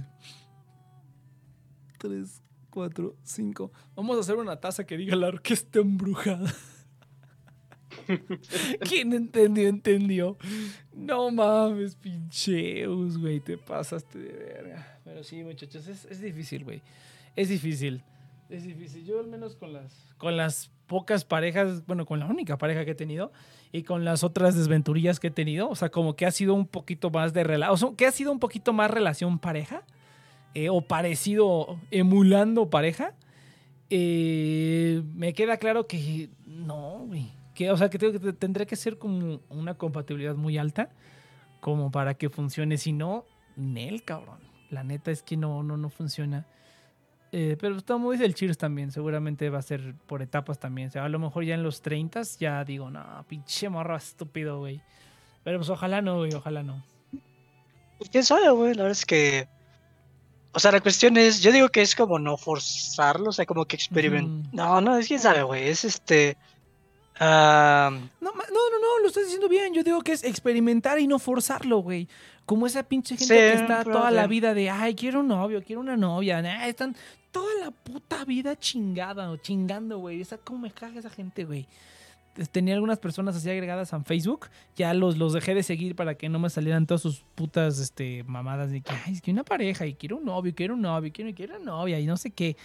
[1.98, 3.72] Tres, cuatro, cinco.
[3.94, 6.52] Vamos a hacer una taza que diga la orquesta embrujada.
[8.88, 9.68] ¿Quién entendió?
[9.68, 10.36] Entendió.
[10.92, 13.40] No mames, pincheus, güey.
[13.40, 15.00] Te pasaste de verga.
[15.04, 16.82] Pero sí, muchachos, es, es difícil, güey.
[17.36, 18.02] Es difícil.
[18.48, 19.04] Es difícil.
[19.04, 22.92] Yo al menos con las, con las pocas parejas, bueno, con la única pareja que
[22.92, 23.30] he tenido
[23.70, 26.66] y con las otras desventurillas que he tenido, o sea, como que ha sido un
[26.66, 29.84] poquito más de relación, que ha sido un poquito más relación pareja
[30.54, 33.14] eh, o parecido, emulando pareja,
[33.90, 37.32] eh, me queda claro que no, güey.
[37.54, 40.90] Que, o sea, que, tengo que ser como una compatibilidad muy alta
[41.60, 42.78] como para que funcione.
[42.78, 43.24] Si no,
[43.56, 44.38] Nel, cabrón.
[44.70, 46.46] La neta es que no, no, no funciona.
[47.32, 48.90] Eh, pero está muy del Cheers también.
[48.90, 50.88] Seguramente va a ser por etapas también.
[50.88, 54.58] O sea, a lo mejor ya en los 30 ya digo, no, pinche morro estúpido,
[54.58, 54.80] güey.
[55.44, 56.82] Pero pues ojalá no, güey, ojalá no.
[57.98, 58.74] Pues quién sabe, güey.
[58.74, 59.48] La verdad es que.
[60.52, 61.40] O sea, la cuestión es.
[61.40, 64.52] Yo digo que es como no forzarlo, o sea, como que experimentar.
[64.52, 65.68] No, no, es quién sabe, güey.
[65.68, 66.36] Es este.
[67.20, 67.90] ah,
[68.20, 69.72] No, no, no, no, lo estás diciendo bien.
[69.74, 72.08] Yo digo que es experimentar y no forzarlo, güey.
[72.46, 75.62] Como esa pinche gente Sí, que está toda la vida de, ay, quiero un novio,
[75.64, 76.42] quiero una novia.
[76.42, 76.96] nah, están
[77.30, 80.20] toda la puta vida chingada o chingando, güey.
[80.20, 81.68] Esa, ¿Cómo me caga esa gente, güey?
[82.52, 84.48] Tenía algunas personas así agregadas en Facebook.
[84.76, 88.22] Ya los, los dejé de seguir para que no me salieran todas sus putas este,
[88.24, 91.10] mamadas de que, ay, es que una pareja y quiero un novio, quiero un novio,
[91.12, 92.56] quiero, quiero una novia y no sé qué.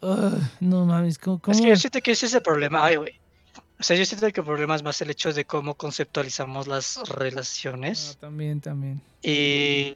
[0.00, 1.36] Ugh, no mames, ¿cómo?
[1.38, 1.60] Es cómo?
[1.62, 3.12] que yo siento que ese es el problema, ay, güey.
[3.80, 6.98] O sea, yo siento que el problema es más el hecho de cómo conceptualizamos las
[6.98, 8.16] Ah, relaciones.
[8.20, 9.00] también, también.
[9.22, 9.94] Y.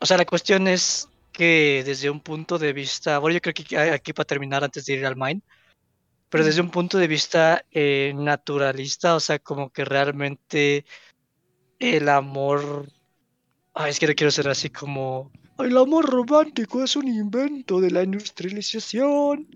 [0.00, 3.18] O sea, la cuestión es que desde un punto de vista.
[3.18, 5.42] Bueno, yo creo que aquí- aquí para terminar antes de ir al Mind.
[6.28, 10.84] Pero desde un punto de vista eh, naturalista, o sea, como que realmente
[11.78, 12.90] el amor.
[13.74, 15.30] Ay, es que no quiero ser así como.
[15.58, 19.48] El amor romántico es un invento de la industrialización.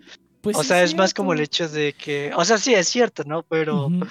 [0.43, 1.64] Pues o sí sea, es más como el cierto.
[1.64, 2.32] hecho de que.
[2.36, 3.43] O sea, sí, es cierto, ¿no?
[3.44, 3.89] Pero.
[3.89, 4.06] No,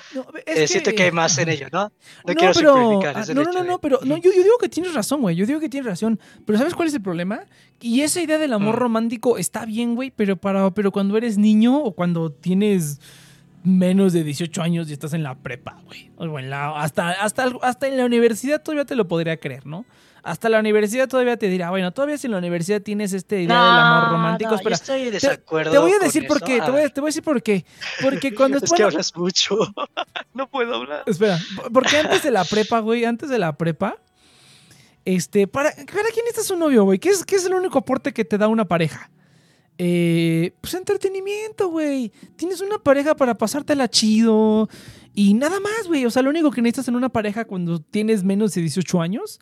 [0.46, 1.84] es eh, siento que hay más en ello, ¿no?
[1.84, 1.92] No,
[2.26, 3.18] No, quiero pero, simplificar.
[3.18, 4.70] ah, es el no, no, hecho no, de- no, pero no, yo, yo digo que
[4.70, 5.36] tienes razón, güey.
[5.36, 6.20] Yo digo que tienes razón.
[6.46, 7.42] Pero ¿sabes cuál es el problema?
[7.82, 8.80] Y esa idea del amor Mm.
[8.80, 13.00] romántico está bien, güey, pero para, pero cuando eres niño o cuando tienes
[13.64, 16.10] menos de 18 años y estás en la prepa, güey.
[16.18, 19.86] O en la, hasta, hasta, hasta en la universidad todavía te lo podría creer, ¿no?
[20.24, 23.48] Hasta la universidad todavía te dirá, bueno, todavía si en la universidad tienes esta idea
[23.48, 24.52] del amor No, romántico.
[24.52, 25.72] no, espera, yo estoy te, desacuerdo.
[25.72, 27.66] te voy a decir por qué, te voy a, te voy a decir por qué.
[28.02, 29.58] Porque cuando es que hablas mucho.
[30.34, 31.04] no puedo hablar.
[31.08, 31.40] Espera,
[31.74, 33.98] porque antes de la prepa, güey, antes de la prepa,
[35.06, 37.00] este, ¿para, para quién estás un novio, güey?
[37.00, 39.10] ¿Qué es, ¿Qué es el único aporte que te da una pareja?
[39.78, 42.12] Eh, pues entretenimiento, güey.
[42.36, 44.70] Tienes una pareja para pasártela chido
[45.16, 46.06] y nada más, güey.
[46.06, 49.40] O sea, lo único que necesitas en una pareja cuando tienes menos de 18 años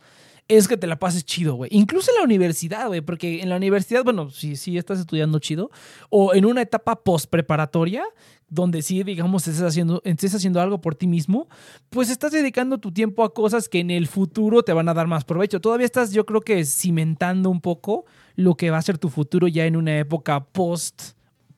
[0.49, 1.69] es que te la pases chido, güey.
[1.71, 5.69] Incluso en la universidad, güey, porque en la universidad, bueno, si sí, estás estudiando chido,
[6.09, 8.03] o en una etapa post-preparatoria,
[8.49, 11.47] donde sí, digamos, estés haciendo, estés haciendo algo por ti mismo,
[11.91, 15.05] pues estás dedicando tu tiempo a cosas que en el futuro te van a dar
[15.05, 15.61] más provecho.
[15.61, 18.05] Todavía estás, yo creo que, cimentando un poco
[18.35, 21.11] lo que va a ser tu futuro ya en una época post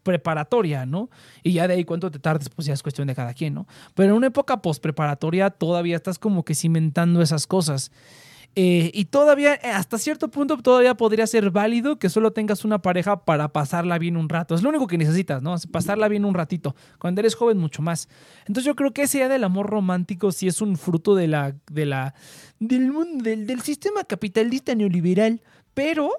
[0.03, 1.09] preparatoria, ¿no?
[1.43, 3.67] Y ya de ahí cuánto te tardes, pues ya es cuestión de cada quien, ¿no?
[3.93, 7.91] Pero en una época post preparatoria todavía estás como que cimentando esas cosas.
[8.55, 12.81] Eh, y todavía, eh, hasta cierto punto, todavía podría ser válido que solo tengas una
[12.81, 14.55] pareja para pasarla bien un rato.
[14.55, 15.55] Es lo único que necesitas, ¿no?
[15.71, 16.75] Pasarla bien un ratito.
[16.99, 18.09] Cuando eres joven, mucho más.
[18.41, 21.55] Entonces yo creo que esa idea del amor romántico sí es un fruto de la,
[21.71, 22.13] de la,
[22.59, 25.41] del, mundo, del, del sistema capitalista neoliberal.
[25.73, 26.11] Pero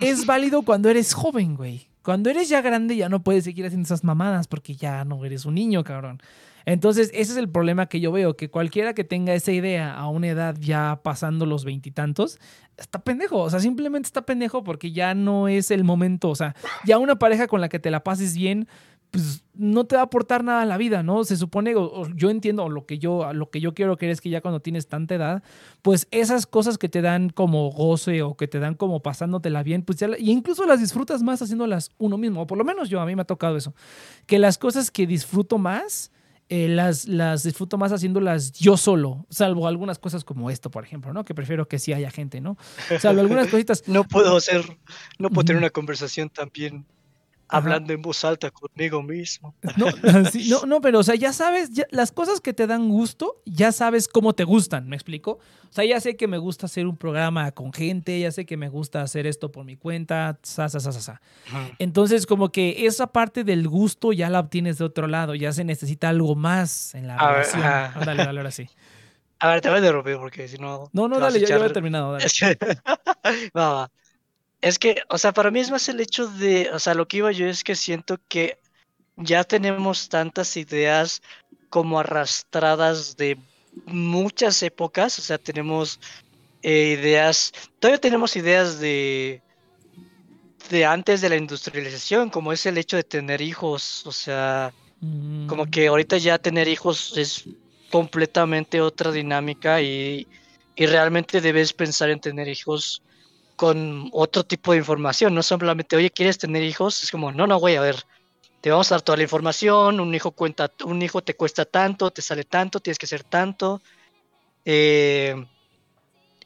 [0.00, 1.88] es válido cuando eres joven, güey.
[2.02, 5.44] Cuando eres ya grande ya no puedes seguir haciendo esas mamadas porque ya no eres
[5.44, 6.20] un niño, cabrón.
[6.66, 10.08] Entonces, ese es el problema que yo veo, que cualquiera que tenga esa idea a
[10.08, 12.38] una edad ya pasando los veintitantos,
[12.76, 13.38] está pendejo.
[13.40, 16.30] O sea, simplemente está pendejo porque ya no es el momento.
[16.30, 16.54] O sea,
[16.84, 18.68] ya una pareja con la que te la pases bien,
[19.14, 21.22] pues no te va a aportar nada a la vida, ¿no?
[21.22, 24.28] Se supone, o, yo entiendo, lo que yo, lo que yo quiero creer es que
[24.28, 25.44] ya cuando tienes tanta edad,
[25.82, 29.82] pues esas cosas que te dan como goce o que te dan como pasándotela bien,
[29.82, 33.00] pues ya, y incluso las disfrutas más haciéndolas uno mismo, o por lo menos yo,
[33.00, 33.72] a mí me ha tocado eso,
[34.26, 36.10] que las cosas que disfruto más,
[36.48, 41.12] eh, las, las disfruto más haciéndolas yo solo, salvo algunas cosas como esto, por ejemplo,
[41.12, 41.24] ¿no?
[41.24, 42.58] Que prefiero que sí haya gente, ¿no?
[43.00, 43.82] Salvo algunas cositas.
[43.94, 44.62] No puedo hacer,
[45.18, 46.84] no puedo tener una conversación también.
[47.48, 49.54] Hablando en voz alta conmigo mismo.
[49.76, 49.86] No,
[50.32, 53.40] sí, no, no, pero o sea, ya sabes, ya- las cosas que te dan gusto,
[53.44, 55.32] ya sabes cómo te gustan, ¿me explico?
[55.64, 58.56] O sea, ya sé que me gusta hacer un programa con gente, ya sé que
[58.56, 61.20] me gusta hacer esto por mi cuenta, sa, sa, sa, sa.
[61.78, 65.64] Entonces, como que esa parte del gusto ya la obtienes de otro lado, ya se
[65.64, 67.62] necesita algo más en la A ver, relación.
[67.62, 67.92] ajá.
[68.00, 68.68] Ándale, dale, ahora sí.
[69.40, 70.88] A ver, te voy a interrumpir porque si no.
[70.92, 72.24] No, no, dale, ya, ya echar- he terminado, dale.
[73.56, 73.90] Va.
[74.64, 77.18] Es que, o sea, para mí es más el hecho de, o sea, lo que
[77.18, 78.56] iba yo es que siento que
[79.16, 81.20] ya tenemos tantas ideas
[81.68, 83.36] como arrastradas de
[83.84, 86.00] muchas épocas, o sea, tenemos
[86.62, 89.42] eh, ideas, todavía tenemos ideas de
[90.70, 94.06] de antes de la industrialización, como es el hecho de tener hijos.
[94.06, 94.72] O sea,
[95.46, 97.44] como Mm, que ahorita ya tener hijos es
[97.90, 100.26] completamente otra dinámica y,
[100.74, 103.02] y realmente debes pensar en tener hijos
[103.56, 107.02] con otro tipo de información, no solamente, oye, ¿quieres tener hijos?
[107.02, 107.96] Es como, no, no, güey, a ver,
[108.60, 112.10] te vamos a dar toda la información, un hijo cuenta, un hijo te cuesta tanto,
[112.10, 113.80] te sale tanto, tienes que hacer tanto.
[114.64, 115.36] eh,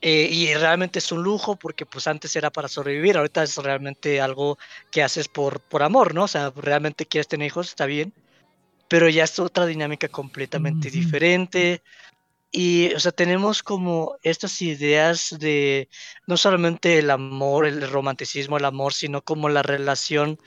[0.01, 4.21] eh, y realmente es un lujo porque pues antes era para sobrevivir, ahorita es realmente
[4.21, 4.57] algo
[4.93, 6.25] que haces por, por amor, ¿no?
[6.25, 8.13] O sea, realmente quieres tener hijos, está bien,
[8.87, 11.83] pero ya es otra dinámica completamente diferente.
[12.51, 15.89] Y, o sea, tenemos como estas ideas de
[16.27, 20.39] no solamente el amor, el romanticismo, el amor, sino como la relación,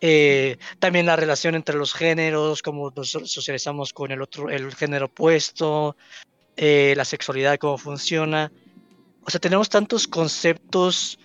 [0.00, 4.74] eh, también la relación entre los géneros, cómo nos so- socializamos con el otro, el
[4.74, 5.96] género opuesto,
[6.56, 8.50] eh, la sexualidad, cómo funciona.
[9.24, 11.18] O sea, tenemos tantos conceptos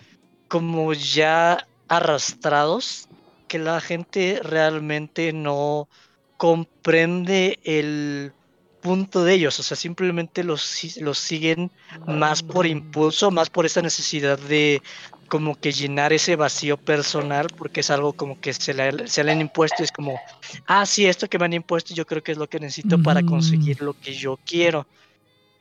[0.47, 3.07] como ya arrastrados
[3.47, 5.89] que la gente realmente no
[6.37, 8.33] comprende el
[8.81, 11.71] punto de ellos, o sea, simplemente los, los siguen
[12.05, 14.83] más por impulso, más por esa necesidad de
[15.27, 19.31] como que llenar ese vacío personal, porque es algo como que se le, se le
[19.31, 20.21] han impuesto, y es como,
[20.65, 23.21] ah, sí, esto que me han impuesto yo creo que es lo que necesito para
[23.21, 23.27] Ujú.
[23.27, 24.89] conseguir lo que yo quiero.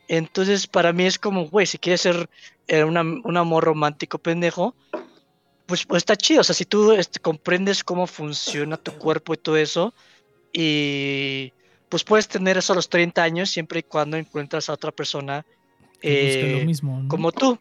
[0.07, 2.29] Entonces, para mí es como, güey, si quieres ser
[2.67, 4.77] eh, una- un amor romántico pendejo,
[5.65, 6.41] pues, pues está chido.
[6.41, 9.93] O sea, si tú este, comprendes cómo funciona tu cuerpo y todo eso,
[10.53, 11.53] y
[11.91, 15.45] pues puedes tener eso a los 30 años siempre y cuando encuentras a otra persona
[16.01, 17.09] eh, lo mismo, ¿no?
[17.09, 17.59] como tú.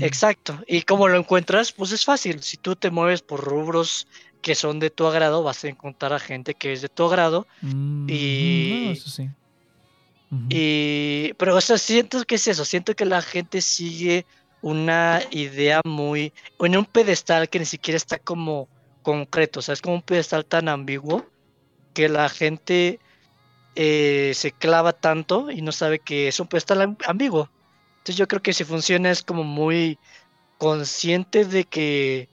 [0.00, 0.58] Exacto.
[0.66, 1.70] ¿Y cómo lo encuentras?
[1.70, 2.42] Pues es fácil.
[2.42, 4.08] Si tú te mueves por rubros
[4.42, 7.46] que son de tu agrado, vas a encontrar a gente que es de tu agrado.
[7.60, 9.30] Mm, y- no, eso sí.
[10.48, 14.26] Y, pero, o sea, siento que es eso, siento que la gente sigue
[14.62, 18.68] una idea muy, en un pedestal que ni siquiera está como
[19.02, 21.26] concreto, o sea, es como un pedestal tan ambiguo
[21.94, 23.00] que la gente
[23.74, 27.52] eh, se clava tanto y no sabe que es un pedestal am- ambiguo.
[27.98, 30.00] Entonces yo creo que si funciona es como muy
[30.58, 32.30] consciente de que,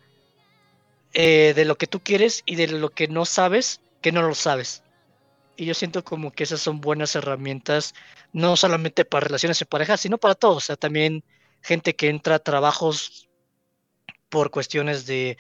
[1.14, 4.36] eh, de lo que tú quieres y de lo que no sabes, que no lo
[4.36, 4.84] sabes.
[5.56, 7.94] Y yo siento como que esas son buenas herramientas,
[8.34, 10.58] no solamente para relaciones de pareja, sino para todos.
[10.58, 11.26] O sea, también
[11.62, 13.30] gente que entra a trabajos
[14.30, 15.38] por cuestiones de,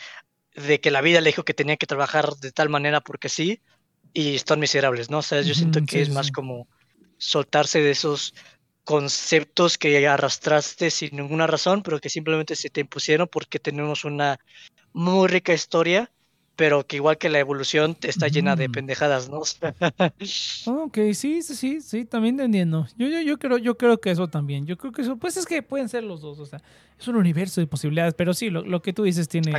[0.55, 3.61] de que la vida le dijo que tenía que trabajar de tal manera porque sí,
[4.17, 5.19] y están miserables, ¿no?
[5.19, 6.67] O sea, yo siento que sí, es sí, más como
[7.19, 8.33] soltarse de esos
[8.83, 14.39] conceptos que arrastraste sin ninguna razón, pero que simplemente se te impusieron porque tenemos una
[14.91, 16.09] muy rica historia,
[16.55, 19.41] pero que igual que la evolución está llena de pendejadas, ¿no?
[20.65, 22.87] Ok, sí, sí, sí, sí, también te entiendo.
[22.97, 24.65] Yo, yo, yo creo, yo creo que eso también.
[24.65, 26.59] Yo creo que eso, pues es que pueden ser los dos, o sea,
[26.99, 29.53] es un universo de posibilidades, pero sí, lo, lo que tú dices tiene,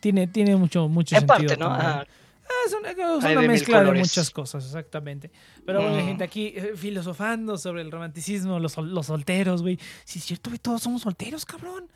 [0.00, 1.48] tiene, tiene mucho, mucho En sentido.
[1.48, 1.66] parte, ¿no?
[1.66, 2.06] Ah,
[2.66, 5.30] es una, es una de mezcla de muchas cosas, exactamente.
[5.64, 6.06] Pero bueno, hay Mm.
[6.06, 9.78] gente aquí eh, filosofando sobre el romanticismo, los, los solteros, güey.
[10.04, 11.90] Sí, es cierto, güey, todos somos solteros, cabrón.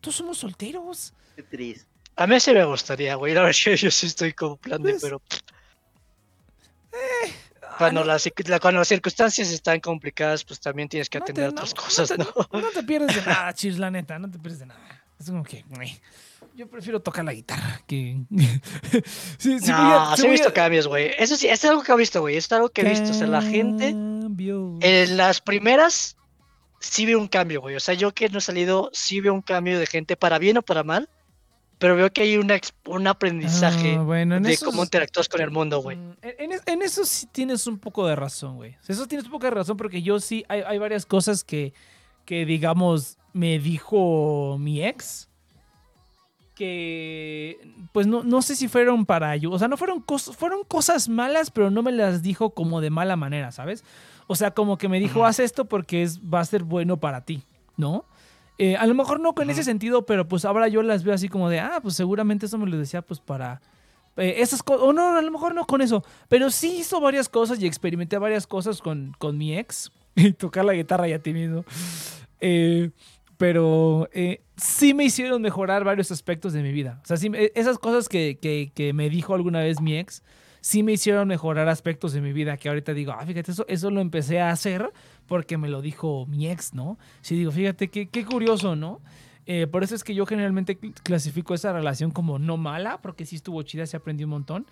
[0.00, 1.12] Todos somos solteros.
[1.36, 1.86] Qué triste.
[2.16, 3.34] A mí sí me gustaría, güey.
[3.34, 5.22] La verdad que yo sí estoy como plan de, Pues, pero
[7.62, 11.24] Ah, cuando, no- las, la- cuando las circunstancias están complicadas, pues también tienes que no
[11.24, 12.26] te- atender no- otras no cosas, te- ¿no?
[12.52, 15.04] No te pierdes de nada, chis, la neta, no te pierdes de nada.
[15.18, 15.98] Es como que, güey,
[16.54, 18.20] yo prefiero tocar la guitarra que...
[19.38, 21.10] sí, sí, no, sí he visto a- cambios, güey.
[21.18, 22.36] Eso sí, es algo que he visto, güey.
[22.36, 23.10] Es algo que he visto.
[23.10, 26.16] O sea, la gente en las primeras
[26.80, 27.76] sí veo un cambio, güey.
[27.76, 30.58] O sea, yo que no he salido, sí veo un cambio de gente, para bien
[30.58, 31.08] o para mal.
[31.78, 35.50] Pero veo que hay una, un aprendizaje Ah, bueno, de esos- cómo interactúas con el
[35.50, 35.96] mundo, güey.
[35.96, 38.76] Mm, En, en es- en eso sí tienes un poco de razón, güey.
[38.86, 41.72] Eso tienes un poco de razón porque yo sí, hay, hay varias cosas que,
[42.26, 45.29] que, digamos, me dijo mi ex.
[46.60, 47.58] Que,
[47.92, 49.50] pues no, no sé si fueron para yo.
[49.50, 52.90] O sea, no fueron, cos- fueron cosas malas, pero no me las dijo como de
[52.90, 53.82] mala manera, ¿sabes?
[54.26, 57.24] O sea, como que me dijo, haz esto porque es, va a ser bueno para
[57.24, 57.42] ti,
[57.78, 58.04] ¿no?
[58.58, 61.30] Eh, a lo mejor no con ese sentido, pero pues ahora yo las veo así
[61.30, 63.62] como de, ah, pues seguramente eso me lo decía pues para,
[64.18, 67.30] eh, esas cosas, o no, a lo mejor no con eso, pero sí hizo varias
[67.30, 71.32] cosas y experimenté varias cosas con, con mi ex y tocar la guitarra ya ti
[71.32, 71.64] mismo.
[72.38, 72.90] Eh,
[73.40, 77.00] pero eh, sí me hicieron mejorar varios aspectos de mi vida.
[77.02, 80.22] O sea, sí, me- esas cosas que, que- que me dijo alguna vez mi ex,
[80.60, 83.90] sí me hicieron mejorar aspectos de mi vida que ahorita digo, ah, fíjate, eso, eso
[83.90, 84.92] lo empecé a hacer
[85.26, 86.98] porque me lo dijo mi ex, ¿no?
[87.22, 89.00] Sí digo, fíjate, qué, qué curioso, ¿no?
[89.46, 93.24] Eh, por eso es que yo generalmente cl- clasifico esa relación como no mala, porque
[93.24, 94.66] sí estuvo chida, se aprendió un montón.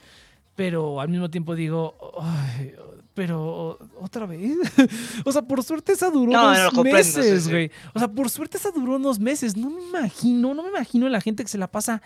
[0.59, 2.75] Pero al mismo tiempo digo, "Ay,
[3.15, 4.57] pero otra vez.
[5.25, 7.51] o sea, por suerte esa duró No, sí, meses, sí.
[7.51, 7.71] güey.
[7.95, 9.57] O sea, por suerte esa duró unos meses.
[9.57, 12.03] No me imagino, no me imagino la gente que se la pasa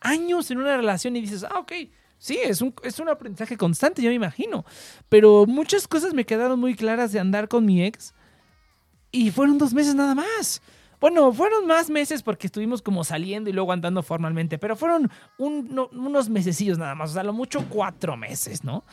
[0.00, 1.72] años en una relación y dices, ah, ok,
[2.18, 4.64] sí, es un, es un aprendizaje constante, yo me imagino.
[5.08, 8.14] Pero muchas cosas me quedaron muy claras de andar con mi ex
[9.10, 10.62] y fueron dos meses nada más.
[11.00, 15.68] Bueno, fueron más meses porque estuvimos como saliendo y luego andando formalmente, pero fueron un-
[15.74, 18.84] no- unos mesecillos nada más, o sea, lo mucho cuatro meses, ¿no?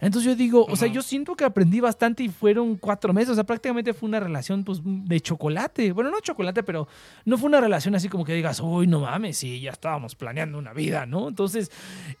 [0.00, 3.34] Entonces yo digo, o sea, yo siento que aprendí bastante y fueron cuatro meses, o
[3.34, 5.92] sea, prácticamente fue una relación pues de chocolate.
[5.92, 6.88] Bueno, no chocolate, pero
[7.24, 10.58] no fue una relación así como que digas, uy, no mames, sí, ya estábamos planeando
[10.58, 11.28] una vida, ¿no?
[11.28, 11.70] Entonces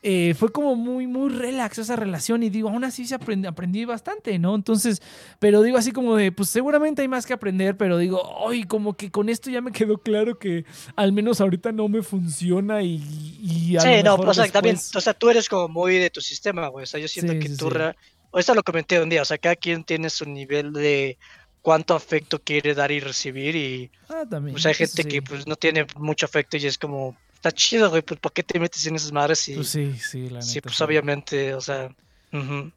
[0.02, 3.84] eh, fue como muy, muy relax esa relación y digo, aún así se aprendí, aprendí
[3.84, 4.54] bastante, ¿no?
[4.54, 5.00] Entonces,
[5.38, 8.94] pero digo así como de, pues seguramente hay más que aprender, pero digo, ay, como
[8.96, 10.64] que con esto ya me quedó claro que
[10.96, 12.96] al menos ahorita no me funciona y,
[13.40, 15.96] y a Sí, lo no, mejor o sea, también, o sea, tú eres como muy
[15.96, 16.84] de tu sistema, güey.
[16.84, 17.76] O sea, yo siento Sí, que sí, tú, sí.
[17.78, 17.96] rea-
[18.30, 21.18] o esto lo comenté un día, o sea, cada quien tiene su nivel de
[21.62, 24.54] cuánto afecto quiere dar y recibir y Ah, también.
[24.54, 25.08] pues hay eso gente sí.
[25.08, 28.42] que pues no tiene mucho afecto y es como, está chido, güey, pues ¿para qué
[28.42, 29.46] te metes en esas madres?
[29.48, 30.82] Y Pues sí, sí, la sí, neta, pues sí.
[30.84, 31.88] obviamente, o sea,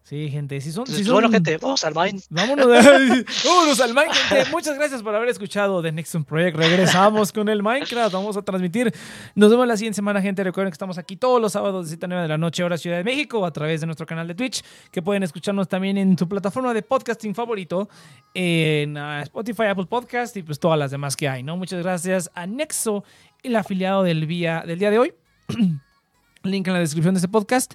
[0.03, 0.83] Sí, gente, si son...
[0.83, 2.21] Entonces, si bueno, gente, vamos al Vine.
[2.29, 2.67] Vámonos,
[3.45, 4.51] vámonos al Minecraft.
[4.51, 6.57] Muchas gracias por haber escuchado The Next One Project.
[6.57, 8.13] Regresamos con el Minecraft.
[8.13, 8.93] Vamos a transmitir.
[9.35, 10.43] Nos vemos la siguiente semana, gente.
[10.43, 12.77] Recuerden que estamos aquí todos los sábados de 7 a 9 de la noche, hora
[12.77, 16.17] Ciudad de México, a través de nuestro canal de Twitch, que pueden escucharnos también en
[16.17, 17.89] su plataforma de podcasting favorito,
[18.33, 21.57] en ah, Spotify, Apple Podcast y pues todas las demás que hay, ¿no?
[21.57, 23.03] Muchas gracias a Nexo,
[23.43, 25.13] el afiliado del, día del día de hoy.
[26.43, 27.73] Link en la descripción de este podcast.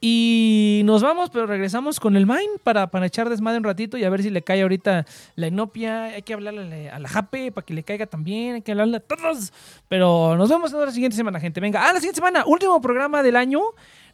[0.00, 4.04] Y nos vamos, pero regresamos con el Mine para, para echar desmadre un ratito y
[4.04, 6.04] a ver si le cae ahorita la inopia.
[6.04, 8.56] Hay que hablarle a la Jape para que le caiga también.
[8.56, 9.52] Hay que hablarle a todos.
[9.88, 11.60] Pero nos vemos en la siguiente semana, gente.
[11.60, 13.60] Venga, ah, la siguiente semana, último programa del año.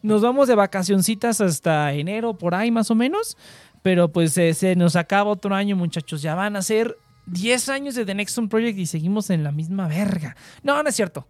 [0.01, 3.37] Nos vamos de vacacioncitas hasta enero, por ahí más o menos.
[3.83, 6.23] Pero pues eh, se nos acaba otro año, muchachos.
[6.23, 6.97] Ya van a ser
[7.27, 10.35] 10 años de The Next One Project y seguimos en la misma verga.
[10.63, 11.27] No, no es cierto.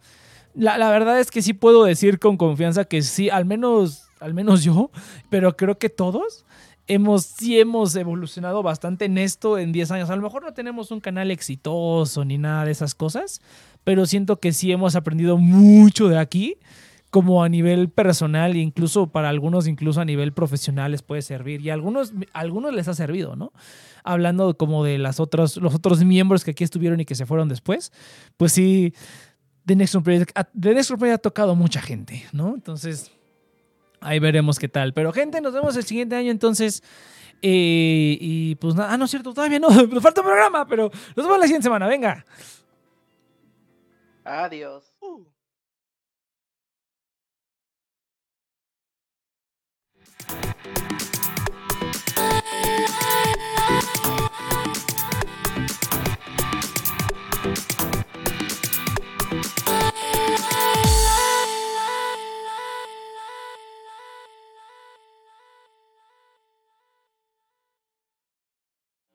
[0.54, 4.34] La, la verdad es que sí puedo decir con confianza que sí, al menos, al
[4.34, 4.90] menos yo,
[5.28, 6.44] pero creo que todos
[6.86, 10.10] hemos, sí hemos evolucionado bastante en esto en 10 años.
[10.10, 13.40] A lo mejor no tenemos un canal exitoso ni nada de esas cosas,
[13.84, 16.56] pero siento que sí hemos aprendido mucho de aquí,
[17.10, 21.60] como a nivel personal, incluso para algunos, incluso a nivel profesional les puede servir.
[21.60, 23.52] Y a algunos, algunos les ha servido, ¿no?
[24.02, 27.48] Hablando como de las otras, los otros miembros que aquí estuvieron y que se fueron
[27.48, 27.92] después,
[28.36, 28.94] pues sí.
[29.66, 32.54] The Next Project, One Project ha tocado mucha gente, ¿no?
[32.54, 33.10] Entonces,
[34.04, 34.92] ahí veremos qué tal.
[34.92, 36.82] Pero, gente, nos vemos el siguiente año, entonces.
[37.42, 40.90] eh, y pues nada, ah, no es cierto, todavía no, nos falta un programa, pero
[41.16, 42.24] nos vemos la siguiente semana, venga.
[44.24, 44.93] Adiós.